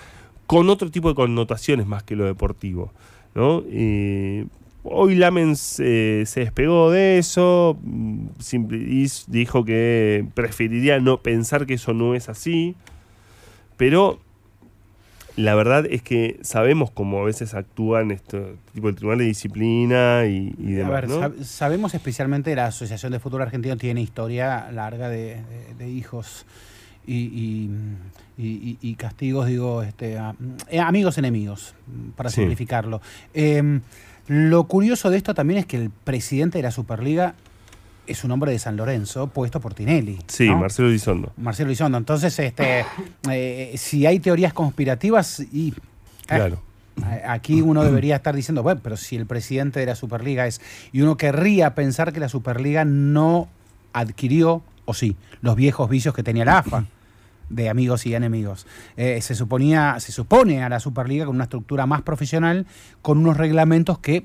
[0.47, 2.93] con otro tipo de connotaciones más que lo deportivo.
[3.35, 3.63] ¿no?
[3.69, 4.47] Eh,
[4.85, 8.27] hoy Lamens se despegó de eso mm,
[8.73, 12.77] y dijo que preferiría no pensar que eso no es así,
[13.77, 14.21] pero
[15.37, 20.27] la verdad es que sabemos cómo a veces actúan este tipo de tribunal de disciplina
[20.27, 20.93] y, y A demás.
[20.93, 21.21] ver, ¿no?
[21.21, 26.47] sab- sabemos especialmente la Asociación de Fútbol Argentino tiene historia larga de, de- de hijos
[27.07, 27.71] y, y-
[28.39, 30.35] y- y- y castigos, digo, este, a-
[30.71, 31.75] eh, amigos enemigos,
[32.17, 32.37] para Sí.
[32.37, 33.01] simplificarlo.
[33.35, 33.81] Eh,
[34.27, 37.35] Lo curioso de esto también es que el presidente de la Superliga
[38.07, 40.19] es un hombre de San Lorenzo, puesto por Tinelli.
[40.27, 40.59] Sí, ¿no?
[40.59, 41.33] Marcelo Elizondo.
[41.37, 41.99] Marcelo Elizondo.
[41.99, 42.85] Entonces, este,
[43.31, 45.75] eh, si hay teorías conspirativas, y eh,
[46.27, 46.61] Claro.
[47.03, 50.61] a- aquí uno debería estar diciendo, bueno, pero si el presidente de la Superliga es,
[50.93, 53.49] y uno querría pensar que la Superliga no
[53.93, 56.85] adquirió, o sí, los viejos vicios que tenía la AFA
[57.49, 58.67] de amigos y enemigos.
[58.97, 62.67] Eh, se suponía, se supone a la Superliga con una estructura más profesional,
[63.03, 64.25] con unos reglamentos que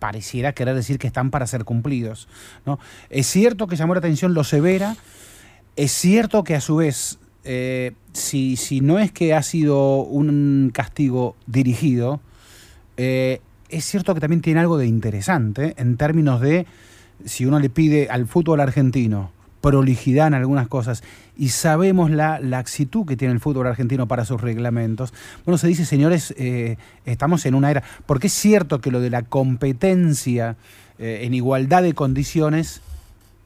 [0.00, 2.26] pareciera querer decir que están para ser cumplidos.
[2.66, 2.80] ¿no?
[3.08, 4.96] Es cierto que llamó la atención lo severa,
[5.76, 10.72] es cierto que a su vez, eh, si, si no es que ha sido un
[10.74, 12.20] castigo dirigido,
[12.96, 16.66] eh, es cierto que también tiene algo de interesante en términos de
[17.24, 19.30] si uno le pide al fútbol argentino
[19.60, 21.02] prolijidad en algunas cosas.
[21.36, 25.12] Y sabemos la laxitud que tiene el fútbol argentino para sus reglamentos,
[25.44, 29.10] bueno, se dice, señores, eh, estamos en una era, porque es cierto que lo de
[29.10, 30.56] la competencia
[30.98, 32.82] eh, en igualdad de condiciones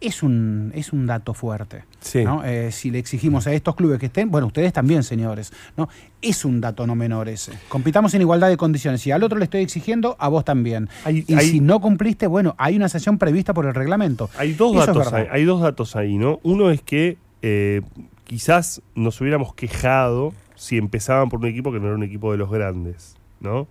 [0.00, 1.84] es un, es un dato fuerte.
[2.00, 2.24] Sí.
[2.24, 2.44] ¿no?
[2.44, 5.88] Eh, si le exigimos a estos clubes que estén, bueno, ustedes también, señores, ¿no?
[6.20, 7.52] Es un dato no menor ese.
[7.68, 9.00] Compitamos en igualdad de condiciones.
[9.00, 10.88] Si al otro le estoy exigiendo, a vos también.
[11.06, 14.28] y hay- si no cumpliste, bueno, hay una sanción prevista por el reglamento.
[14.36, 16.40] Hay dos, Eso es datos ahí, hay dos datos ahí, ¿no?
[16.42, 17.80] Uno es que eh,
[18.24, 22.38] quizás nos hubiéramos quejado si empezaban por un equipo que no era un equipo de
[22.38, 23.66] los grandes, ¿no?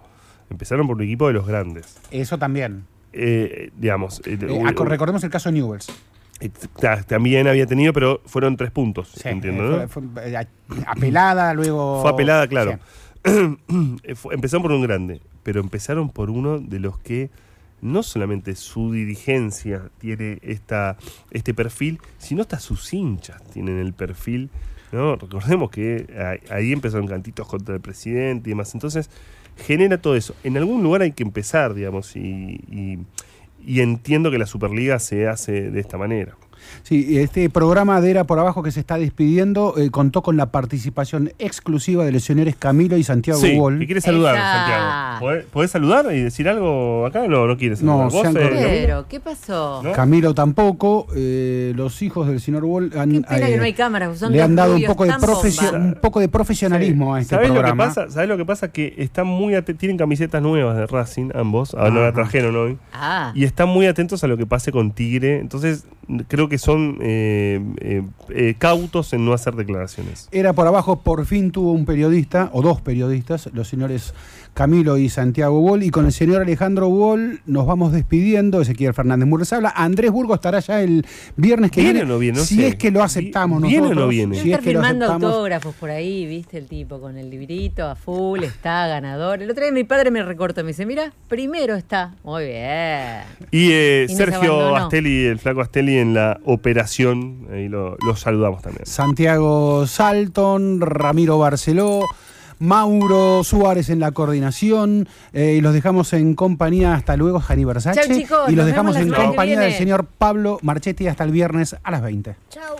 [0.50, 1.98] Empezaron por un equipo de los grandes.
[2.12, 2.86] Eso también.
[3.14, 4.22] Eh, digamos.
[4.26, 5.88] eh, Eh, recordemos el caso de Newells.
[6.45, 6.49] Eh,
[6.80, 9.88] ta- también había tenido, pero fueron tres puntos, Sí, entiendo, eh, ¿no?
[9.88, 10.48] fue- fue, eh,
[10.88, 12.02] apelada, luego.
[12.02, 12.80] Fue apelada, claro.
[13.26, 13.32] Sí.
[14.32, 17.30] Empezaron por un grande, pero empezaron por uno de los que
[17.82, 20.98] no solamente su dirigencia tiene esta,
[21.32, 24.49] este perfil, sino hasta sus hinchas tienen el perfil.
[24.91, 25.15] ¿no?
[25.15, 28.74] Recordemos que ahí- ahí empezaron cantitos contra el presidente y demás.
[28.76, 29.10] Entonces,
[29.57, 30.36] genera todo eso.
[30.44, 32.20] En algún lugar hay que empezar, digamos, y,
[32.70, 32.99] y-
[33.65, 36.35] y entiendo que la Superliga se hace de esta manera.
[36.84, 40.48] Sí, este programa de Era por Abajo que se está despidiendo eh, contó con la
[40.48, 43.80] participación exclusiva de los señores Camilo y Santiago Sí, Wall.
[43.80, 44.53] que quiere saludar, Esa.
[44.53, 45.19] Santiago.
[45.19, 47.27] ¿Podés, podés saludar y decir algo acá?
[47.27, 47.98] No, no quieres saludar.
[47.98, 49.81] No, ¿Vos, sean eh, ¿qué pasó?
[49.95, 54.19] Camilo tampoco, eh, los hijos del señor Wall han, Qué pena que no hay cámaras,
[54.19, 57.56] son le han dado un poco, de un poco de profesionalismo a este ¿Sabés lo,
[57.56, 57.85] que programa.
[57.88, 58.10] pasa?
[58.10, 58.72] ¿Sabés lo que pasa?
[58.72, 61.73] Que están muy tienen camisetas nuevas de Racing, ambos.
[61.73, 62.77] Ahora no la trajeron hoy.
[62.91, 63.31] Ah.
[63.35, 65.40] Y están muy atentos a lo que pase con Tigre.
[65.40, 65.85] Entonces,
[66.27, 70.27] creo que son eh, eh, eh, cautos en no hacer declaraciones.
[70.31, 74.13] Era por abajo, por fin tuvo un periodista, o dos periodistas, los señores
[74.53, 78.61] Camilo y Santiago Wall, y con el señor Alejandro Wall nos vamos despidiendo.
[78.61, 79.73] Ezequiel Fernández Murres habla.
[79.75, 81.05] Andrés Burgo estará ya el
[81.35, 82.11] viernes que ¿Viene viene.
[82.11, 82.38] o no viene?
[82.38, 82.67] No si sé.
[82.67, 84.09] es que lo aceptamos ¿Viene o no nosotros.
[84.11, 84.35] viene?
[84.38, 88.43] Si Debe es firmando autógrafos por ahí, viste, el tipo con el librito a full,
[88.43, 89.41] está ganador.
[89.41, 92.13] El otro día mi padre me recortó, me dice, mira, primero está.
[92.23, 93.21] Muy bien.
[93.51, 94.75] Y, eh, Y Sergio.
[94.75, 97.47] Astelli, el flaco Astelli en la operación.
[97.51, 98.85] Ahí lo, lo saludamos también.
[98.85, 102.01] Santiago Salton, Ramiro Barceló,
[102.59, 105.07] Mauro Suárez en la coordinación.
[105.34, 108.01] eh, y los dejamos en compañía hasta luego, Jani Versace.
[108.01, 111.91] Chau, chicos, y los dejamos en compañía del señor Pablo Marchetti hasta el viernes a
[111.91, 112.35] las 20.
[112.49, 112.75] Chau.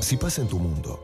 [0.00, 1.00] Si pasa en tu mundo,